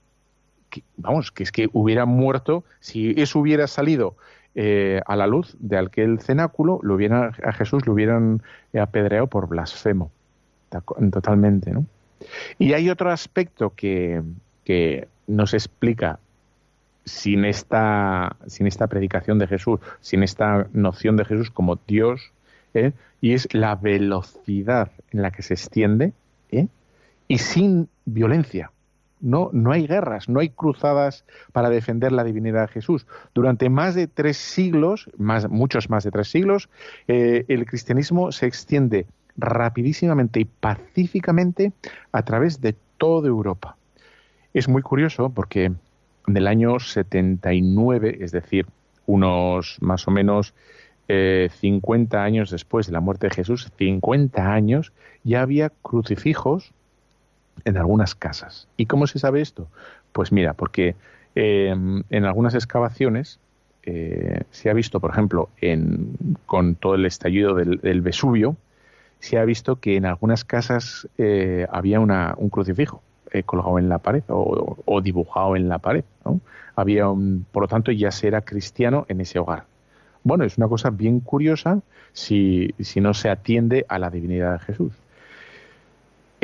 vamos, 0.96 1.34
que 1.34 1.44
es 1.44 1.52
que 1.52 1.70
hubiera 1.74 2.06
muerto, 2.06 2.64
si 2.80 3.14
eso 3.22 3.40
hubiera 3.40 3.68
salido 3.68 4.16
eh, 4.56 5.02
a 5.06 5.16
la 5.16 5.28
luz 5.28 5.56
de 5.60 5.78
aquel 5.78 6.20
cenáculo, 6.20 6.80
lo 6.84 6.98
a 7.14 7.54
Jesús 7.54 7.86
lo 7.86 7.94
hubieran 7.94 8.42
apedreado 8.80 9.28
por 9.28 9.48
blasfemo, 9.48 10.12
totalmente. 11.12 11.72
¿no? 11.72 11.86
Y 12.58 12.74
hay 12.74 12.90
otro 12.90 13.12
aspecto 13.12 13.74
que, 13.76 14.22
que 14.64 15.08
nos 15.28 15.54
explica 15.54 16.20
sin 17.06 17.46
esta, 17.46 18.36
sin 18.48 18.68
esta 18.68 18.88
predicación 18.88 19.40
de 19.40 19.48
Jesús, 19.48 19.80
sin 20.00 20.24
esta 20.24 20.68
noción 20.74 21.18
de 21.18 21.26
Jesús 21.26 21.52
como 21.52 21.78
Dios, 21.88 22.32
¿eh? 22.74 22.94
y 23.22 23.34
es 23.34 23.54
la 23.54 23.76
velocidad 23.76 24.92
en 25.12 25.22
la 25.22 25.32
que 25.32 25.42
se 25.42 25.54
extiende 25.54 26.14
¿eh? 26.52 26.68
y 27.28 27.38
sin 27.40 27.90
violencia. 28.06 28.72
No, 29.24 29.50
no 29.54 29.72
hay 29.72 29.88
guerras, 29.88 30.28
no 30.28 30.42
hay 30.42 30.50
cruzadas 30.50 31.24
para 31.54 31.70
defender 31.70 32.12
la 32.12 32.26
divinidad 32.26 32.68
de 32.68 32.74
Jesús. 32.74 33.08
Durante 33.34 33.70
más 33.70 33.96
de 33.96 34.08
tres 34.08 34.36
siglos, 34.36 35.10
más, 35.18 35.50
muchos 35.50 35.90
más 35.90 36.04
de 36.04 36.12
tres 36.12 36.28
siglos, 36.28 36.70
eh, 37.08 37.46
el 37.48 37.66
cristianismo 37.66 38.34
se 38.34 38.48
extiende 38.48 39.08
rapidísimamente 39.38 40.42
y 40.42 40.46
pacíficamente 40.46 41.72
a 42.12 42.24
través 42.24 42.60
de 42.60 42.76
toda 42.98 43.30
Europa. 43.30 43.78
Es 44.54 44.68
muy 44.68 44.82
curioso 44.82 45.30
porque 45.30 45.72
en 46.28 46.38
el 46.38 46.46
año 46.46 46.80
79, 46.80 48.18
es 48.20 48.34
decir, 48.34 48.68
unos 49.06 49.78
más 49.80 50.06
o 50.06 50.12
menos 50.12 50.54
50 51.08 52.18
eh, 52.18 52.20
años 52.20 52.50
después 52.52 52.88
de 52.88 52.94
la 52.94 53.00
muerte 53.00 53.28
de 53.28 53.36
Jesús, 53.36 53.72
50 53.78 54.54
años, 54.54 54.92
ya 55.24 55.42
había 55.42 55.70
crucifijos 55.70 56.74
en 57.66 57.78
algunas 57.78 58.16
casas. 58.16 58.68
¿Y 58.78 58.86
cómo 58.86 59.08
se 59.08 59.20
sabe 59.20 59.42
esto? 59.42 59.68
Pues 60.12 60.32
mira, 60.32 60.54
porque 60.54 60.96
em, 61.36 62.04
en 62.10 62.26
algunas 62.26 62.54
excavaciones 62.54 63.40
eh, 63.84 64.44
se 64.52 64.70
ha 64.70 64.74
visto, 64.74 65.00
por 65.00 65.12
ejemplo, 65.12 65.50
en, 65.60 66.16
con 66.46 66.76
todo 66.76 66.96
el 66.96 67.06
estallido 67.06 67.56
del, 67.56 68.02
Vesubio, 68.02 68.56
se 69.20 69.38
ha 69.38 69.46
visto 69.46 69.78
que 69.78 69.96
en 69.96 70.06
algunas 70.06 70.44
casas 70.44 71.08
eh, 71.18 71.66
había 71.72 72.00
una, 72.00 72.36
un 72.38 72.50
crucifijo 72.50 73.02
eh, 73.32 73.44
colgado 73.44 73.80
en 73.80 73.90
la 73.90 74.00
pared 74.00 74.24
o, 74.28 75.02
dibujado 75.02 75.56
en 75.56 75.70
la 75.70 75.80
pared. 75.80 76.04
Había 76.76 77.10
un, 77.10 77.46
por 77.52 77.64
lo 77.64 77.68
tanto, 77.68 77.92
ya 77.92 78.12
se 78.12 78.28
era 78.28 78.42
cristiano 78.42 79.06
en 79.10 79.22
ese 79.22 79.40
hogar. 79.40 79.66
Bueno, 80.24 80.46
es 80.46 80.58
una 80.58 80.68
cosa 80.68 80.90
bien 80.90 81.20
curiosa 81.20 81.82
si, 82.14 82.74
si 82.80 83.02
no 83.02 83.14
se 83.14 83.30
atiende 83.30 83.86
a 83.90 84.00
la 84.00 84.10
divinidad 84.10 84.54
de 84.54 84.60
Jesús 84.60 84.94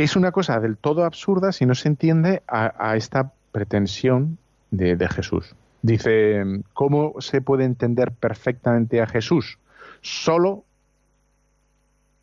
es 0.04 0.16
una 0.16 0.32
cosa 0.32 0.62
del 0.62 0.78
todo 0.78 1.04
absurda 1.04 1.52
si 1.52 1.66
no 1.66 1.76
se 1.76 1.90
entiende 1.90 2.42
a, 2.48 2.96
esta 2.96 3.34
pretensión 3.52 4.38
de, 4.72 5.10
Jesús. 5.10 5.56
Dice, 5.82 6.42
¿cómo 6.74 7.16
se 7.20 7.42
puede 7.42 7.66
entender 7.66 8.14
perfectamente 8.14 9.02
a 9.02 9.08
Jesús? 9.08 9.60
Solo 10.02 10.64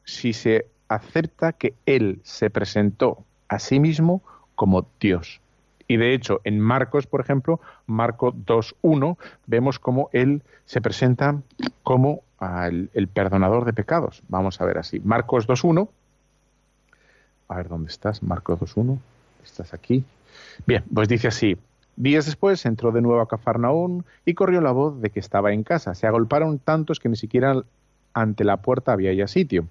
si 0.04 0.32
se 0.32 0.66
acepta 0.88 1.52
que 1.52 1.74
Él 1.84 2.20
se 2.22 2.48
presentó 2.48 3.24
a 3.48 3.58
sí 3.58 3.78
mismo 3.78 4.22
como 4.54 4.86
Dios. 4.98 5.42
Y 5.86 5.98
de 5.98 6.14
hecho, 6.14 6.40
en 6.44 6.58
Marcos, 6.58 7.06
por 7.06 7.20
ejemplo, 7.20 7.60
Marcos 7.86 8.34
2.1, 8.46 9.18
vemos 9.46 9.78
cómo 9.78 10.08
Él 10.14 10.42
se 10.64 10.80
presenta 10.80 11.42
como 11.82 12.22
el, 12.40 12.88
el 12.94 13.08
perdonador 13.08 13.66
de 13.66 13.74
pecados. 13.74 14.22
Vamos 14.28 14.62
a 14.62 14.64
ver 14.64 14.78
así. 14.78 14.98
Marcos 15.00 15.46
2.1 15.46 15.88
a 17.48 17.56
ver 17.56 17.68
dónde 17.68 17.88
estás, 17.88 18.22
Marcos 18.22 18.60
2.1. 18.60 18.98
Estás 19.44 19.74
aquí. 19.74 20.04
Bien, 20.66 20.84
pues 20.92 21.08
dice 21.08 21.28
así. 21.28 21.56
Días 21.96 22.26
después 22.26 22.66
entró 22.66 22.92
de 22.92 23.00
nuevo 23.00 23.20
a 23.20 23.28
Cafarnaún 23.28 24.04
y 24.24 24.34
corrió 24.34 24.60
la 24.60 24.72
voz 24.72 25.00
de 25.00 25.10
que 25.10 25.20
estaba 25.20 25.52
en 25.52 25.62
casa. 25.62 25.94
Se 25.94 26.06
agolparon 26.06 26.58
tantos 26.58 27.00
que 27.00 27.08
ni 27.08 27.16
siquiera 27.16 27.62
ante 28.12 28.44
la 28.44 28.58
puerta 28.58 28.92
había 28.92 29.12
ya 29.14 29.26
sitio. 29.28 29.66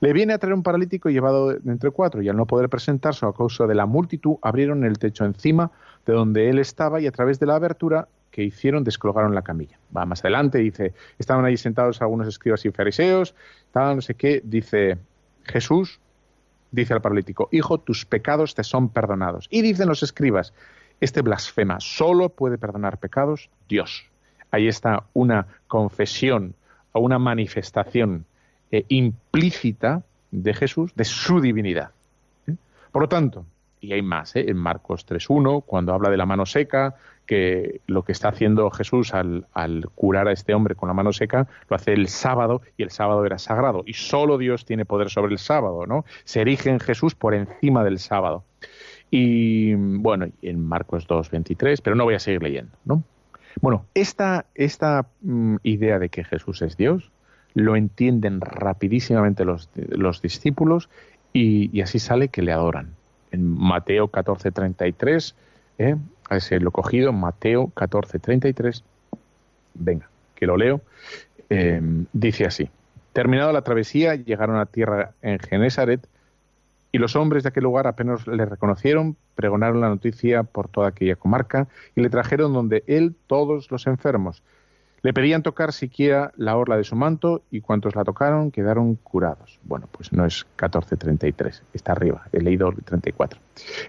Le 0.00 0.12
viene 0.12 0.34
a 0.34 0.38
traer 0.38 0.54
un 0.54 0.62
paralítico 0.62 1.08
llevado 1.08 1.52
entre 1.52 1.90
cuatro 1.90 2.20
y 2.20 2.28
al 2.28 2.36
no 2.36 2.46
poder 2.46 2.68
presentarse 2.68 3.24
a 3.24 3.32
causa 3.32 3.66
de 3.66 3.74
la 3.74 3.86
multitud, 3.86 4.36
abrieron 4.42 4.84
el 4.84 4.98
techo 4.98 5.24
encima 5.24 5.70
de 6.04 6.12
donde 6.12 6.50
él 6.50 6.58
estaba 6.58 7.00
y 7.00 7.06
a 7.06 7.12
través 7.12 7.40
de 7.40 7.46
la 7.46 7.54
abertura 7.54 8.08
que 8.30 8.42
hicieron 8.42 8.84
descolgaron 8.84 9.34
la 9.34 9.42
camilla. 9.42 9.78
Va 9.96 10.04
más 10.04 10.20
adelante, 10.20 10.58
dice, 10.58 10.92
estaban 11.18 11.44
allí 11.44 11.56
sentados 11.56 12.02
algunos 12.02 12.26
escribas 12.26 12.64
y 12.66 12.70
fariseos, 12.70 13.34
estaban 13.66 13.96
no 13.96 14.02
sé 14.02 14.14
qué, 14.14 14.42
dice 14.44 14.98
Jesús 15.44 16.00
dice 16.74 16.94
al 16.94 17.00
paralítico, 17.00 17.48
Hijo, 17.52 17.78
tus 17.78 18.04
pecados 18.04 18.54
te 18.54 18.64
son 18.64 18.88
perdonados. 18.88 19.46
Y 19.50 19.62
dicen 19.62 19.88
los 19.88 20.02
escribas, 20.02 20.52
este 21.00 21.22
blasfema, 21.22 21.80
solo 21.80 22.28
puede 22.28 22.58
perdonar 22.58 22.98
pecados 22.98 23.50
Dios. 23.68 24.06
Ahí 24.50 24.68
está 24.68 25.04
una 25.14 25.46
confesión 25.66 26.54
o 26.92 27.00
una 27.00 27.18
manifestación 27.18 28.24
eh, 28.70 28.84
implícita 28.88 30.02
de 30.30 30.54
Jesús, 30.54 30.92
de 30.94 31.04
su 31.04 31.40
divinidad. 31.40 31.90
¿eh? 32.46 32.54
Por 32.92 33.02
lo 33.02 33.08
tanto, 33.08 33.44
y 33.80 33.92
hay 33.92 34.02
más, 34.02 34.34
¿eh? 34.36 34.44
en 34.48 34.56
Marcos 34.56 35.06
3.1, 35.06 35.64
cuando 35.64 35.92
habla 35.92 36.10
de 36.10 36.16
la 36.16 36.26
mano 36.26 36.46
seca, 36.46 36.94
que 37.26 37.80
lo 37.86 38.02
que 38.02 38.12
está 38.12 38.28
haciendo 38.28 38.70
Jesús 38.70 39.12
al, 39.14 39.46
curar 39.94 40.28
a 40.28 40.32
este 40.32 40.54
hombre 40.54 40.74
con 40.74 40.88
la 40.88 40.94
mano 40.94 41.12
seca, 41.12 41.46
lo 41.68 41.76
hace 41.76 41.92
el 41.92 42.08
sábado 42.08 42.62
y 42.76 42.82
el 42.82 42.90
sábado 42.90 43.24
era 43.24 43.38
sagrado. 43.38 43.82
Y 43.86 43.94
solo 43.94 44.38
Dios 44.38 44.64
tiene 44.64 44.84
poder 44.84 45.10
sobre 45.10 45.32
el 45.32 45.38
sábado, 45.38 45.86
¿no? 45.86 46.04
Se 46.24 46.40
erige 46.40 46.70
en 46.70 46.80
Jesús 46.80 47.14
por 47.14 47.34
encima 47.34 47.84
del 47.84 47.98
sábado. 47.98 48.44
Y 49.10 49.74
bueno, 49.74 50.26
en 50.42 50.64
Marcos 50.64 51.06
2.23, 51.06 51.80
pero 51.82 51.96
no 51.96 52.04
voy 52.04 52.14
a 52.14 52.18
seguir 52.18 52.42
leyendo, 52.42 52.76
¿no? 52.84 53.02
Bueno, 53.60 53.86
esta, 53.94 54.46
esta 54.54 55.06
mm, 55.22 55.56
idea 55.62 55.98
de 55.98 56.08
que 56.08 56.24
Jesús 56.24 56.62
es 56.62 56.76
Dios 56.76 57.10
lo 57.54 57.76
entienden 57.76 58.40
rapidísimamente 58.40 59.44
los, 59.44 59.70
los 59.74 60.20
discípulos 60.20 60.90
y, 61.32 61.80
así 61.80 61.98
sale 61.98 62.28
que 62.28 62.42
le 62.42 62.52
adoran. 62.52 62.94
En 63.30 63.48
Mateo 63.48 64.10
14.33 64.10 65.34
¿eh? 65.78 65.96
ese 66.30 66.60
lo 66.60 66.70
cogido, 66.70 67.12
Mateo 67.12 67.68
14, 67.68 68.18
33. 68.18 68.84
Venga, 69.74 70.08
que 70.34 70.46
lo 70.46 70.56
leo. 70.56 70.80
Eh, 71.50 71.80
dice 72.12 72.46
así: 72.46 72.70
Terminada 73.12 73.52
la 73.52 73.62
travesía, 73.62 74.14
llegaron 74.14 74.56
a 74.56 74.66
tierra 74.66 75.12
en 75.22 75.38
Genesaret 75.38 76.06
y 76.92 76.98
los 76.98 77.16
hombres 77.16 77.42
de 77.42 77.48
aquel 77.48 77.64
lugar 77.64 77.86
apenas 77.86 78.26
le 78.26 78.44
reconocieron, 78.46 79.16
pregonaron 79.34 79.80
la 79.80 79.88
noticia 79.88 80.44
por 80.44 80.68
toda 80.68 80.88
aquella 80.88 81.16
comarca 81.16 81.66
y 81.96 82.02
le 82.02 82.08
trajeron 82.08 82.52
donde 82.52 82.84
él 82.86 83.16
todos 83.26 83.70
los 83.70 83.86
enfermos 83.86 84.42
le 85.04 85.12
pedían 85.12 85.42
tocar 85.42 85.74
siquiera 85.74 86.32
la 86.36 86.56
orla 86.56 86.78
de 86.78 86.82
su 86.82 86.96
manto 86.96 87.42
y 87.50 87.60
cuantos 87.60 87.94
la 87.94 88.04
tocaron 88.04 88.50
quedaron 88.50 88.94
curados. 88.94 89.60
Bueno, 89.62 89.86
pues 89.92 90.14
no 90.14 90.24
es 90.24 90.46
14.33, 90.56 91.60
está 91.74 91.92
arriba, 91.92 92.26
he 92.32 92.40
leído 92.40 92.70
el 92.70 92.82
34. 92.82 93.38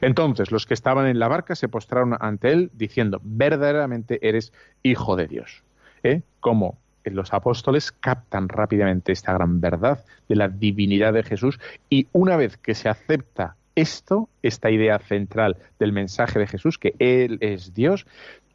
Entonces 0.02 0.52
los 0.52 0.66
que 0.66 0.74
estaban 0.74 1.08
en 1.08 1.18
la 1.18 1.30
barca 1.30 1.56
se 1.56 1.70
postraron 1.70 2.18
ante 2.20 2.52
él 2.52 2.70
diciendo, 2.74 3.22
verdaderamente 3.24 4.20
eres 4.28 4.52
hijo 4.84 5.16
de 5.16 5.28
Dios. 5.28 5.64
¿Eh? 6.04 6.22
Como 6.42 6.78
los 7.06 7.34
apóstoles 7.34 7.94
captan 7.94 8.50
rápidamente 8.50 9.14
esta 9.14 9.32
gran 9.32 9.62
verdad 9.62 10.04
de 10.28 10.36
la 10.36 10.50
divinidad 10.50 11.14
de 11.14 11.24
Jesús 11.24 11.62
y 11.90 12.08
una 12.12 12.36
vez 12.36 12.58
que 12.58 12.76
se 12.76 12.90
acepta 12.90 13.56
esto, 13.76 14.28
esta 14.44 14.70
idea 14.70 15.00
central 15.00 15.56
del 15.80 15.94
mensaje 15.94 16.40
de 16.40 16.48
Jesús, 16.48 16.78
que 16.78 16.94
Él 17.00 17.38
es 17.40 17.74
Dios, 17.74 18.06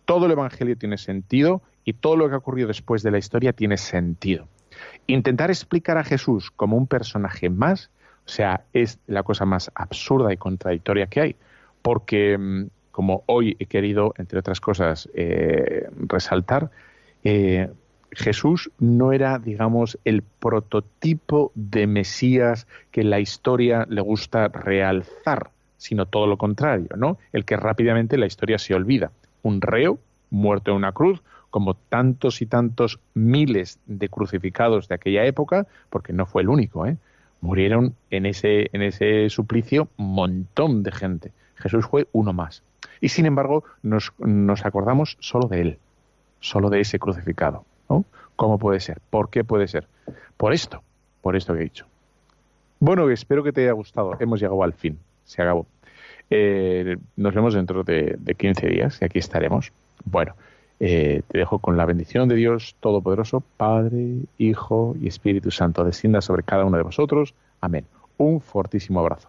todo 0.05 0.27
el 0.27 0.33
Evangelio 0.33 0.77
tiene 0.77 0.99
sentido 0.99 1.63
y 1.91 1.93
todo 1.93 2.15
lo 2.15 2.29
que 2.29 2.35
ha 2.35 2.39
ocurrido 2.39 2.69
después 2.69 3.03
de 3.03 3.11
la 3.11 3.19
historia 3.19 3.53
tiene 3.53 3.77
sentido. 3.77 4.47
Intentar 5.09 5.51
explicar 5.51 5.99
a 5.99 6.05
Jesús 6.05 6.53
como 6.53 6.77
un 6.77 6.87
personaje 6.87 7.51
más, 7.51 7.91
o 8.27 8.29
sea, 8.29 8.63
es 8.73 9.01
la 9.09 9.25
cosa 9.25 9.45
más 9.45 9.73
absurda 9.75 10.33
y 10.33 10.37
contradictoria 10.37 11.09
que 11.09 11.21
hay, 11.21 11.37
porque 11.83 12.39
mm, 12.39 12.67
como 12.93 13.25
hoy 13.27 13.57
he 13.59 13.67
querido, 13.67 14.15
entre 14.19 14.39
otras 14.39 14.61
cosas, 14.61 15.09
eh, 15.15 15.89
resaltar, 16.07 16.71
eh, 17.25 17.69
Jesús 18.13 18.71
no 18.79 19.13
era, 19.13 19.41
digamos, 19.41 19.99
el 20.05 20.23
prototipo 20.23 21.51
de 21.57 21.89
Mesías 21.89 22.69
que 22.93 23.03
la 23.03 23.19
historia 23.19 23.85
le 23.89 24.01
gusta 24.01 24.47
realzar, 24.47 25.51
sino 25.77 26.07
todo 26.07 26.29
lo 26.29 26.39
contrario, 26.39 26.91
¿no? 26.97 27.19
El 27.33 27.45
que 27.45 27.57
rápidamente 27.57 28.17
la 28.17 28.27
historia 28.27 28.59
se 28.59 28.77
olvida. 28.77 29.11
Un 29.43 29.61
reo 29.61 29.99
muerto 30.31 30.71
en 30.71 30.77
una 30.77 30.93
cruz, 30.93 31.21
como 31.51 31.75
tantos 31.75 32.43
y 32.43 32.47
tantos 32.47 33.01
miles 33.15 33.79
de 33.87 34.09
crucificados 34.09 34.89
de 34.89 34.95
aquella 34.95 35.25
época, 35.25 35.67
porque 35.91 36.13
no 36.13 36.27
fue 36.27 36.43
el 36.43 36.49
único, 36.49 36.87
¿eh? 36.87 36.97
murieron 37.41 37.95
en 38.11 38.27
ese, 38.27 38.71
en 38.73 38.83
ese 38.83 39.29
suplicio 39.31 39.89
un 39.97 40.15
montón 40.15 40.83
de 40.83 40.93
gente. 40.93 41.33
Jesús 41.57 41.87
fue 41.87 42.07
uno 42.13 42.33
más. 42.33 42.63
Y 43.01 43.09
sin 43.09 43.27
embargo, 43.27 43.65
nos, 43.83 44.13
nos 44.19 44.65
acordamos 44.65 45.17
solo 45.21 45.49
de 45.49 45.61
él, 45.61 45.79
solo 46.41 46.71
de 46.71 46.81
ese 46.81 46.99
crucificado. 46.99 47.65
¿Cómo 48.37 48.59
puede 48.59 48.81
ser? 48.81 49.01
¿Por 49.11 49.29
qué 49.29 49.45
puede 49.45 49.69
ser? 49.69 49.87
Por 50.39 50.55
esto, 50.55 50.83
por 51.21 51.37
esto 51.37 51.53
que 51.53 51.61
he 51.61 51.65
dicho. 51.65 51.87
Bueno, 52.79 53.11
espero 53.11 53.43
que 53.45 53.53
te 53.53 53.65
haya 53.65 53.73
gustado. 53.73 54.17
Hemos 54.19 54.41
llegado 54.41 54.63
al 54.63 54.73
fin. 54.73 54.99
Se 55.25 55.43
acabó. 55.43 55.67
Eh, 56.31 56.97
nos 57.17 57.35
vemos 57.35 57.53
dentro 57.53 57.85
de, 57.85 58.17
de 58.19 58.35
15 58.35 58.67
días 58.67 58.99
y 59.03 59.05
aquí 59.05 59.19
estaremos. 59.19 59.73
Bueno, 60.07 60.35
eh, 60.81 61.23
te 61.29 61.39
dejo 61.39 61.59
con 61.59 61.77
la 61.77 61.85
bendición 61.85 62.29
de 62.29 62.37
Dios 62.37 62.75
Todopoderoso, 62.81 63.43
Padre, 63.57 64.17
Hijo 64.39 64.97
y 65.01 65.09
Espíritu 65.09 65.51
Santo. 65.51 65.85
Descienda 65.85 66.23
sobre 66.23 66.43
cada 66.43 66.65
uno 66.65 66.79
de 66.79 66.83
vosotros. 66.83 67.35
Amén. 67.61 67.85
Un 68.17 68.41
fortísimo 68.41 69.01
abrazo. 69.01 69.29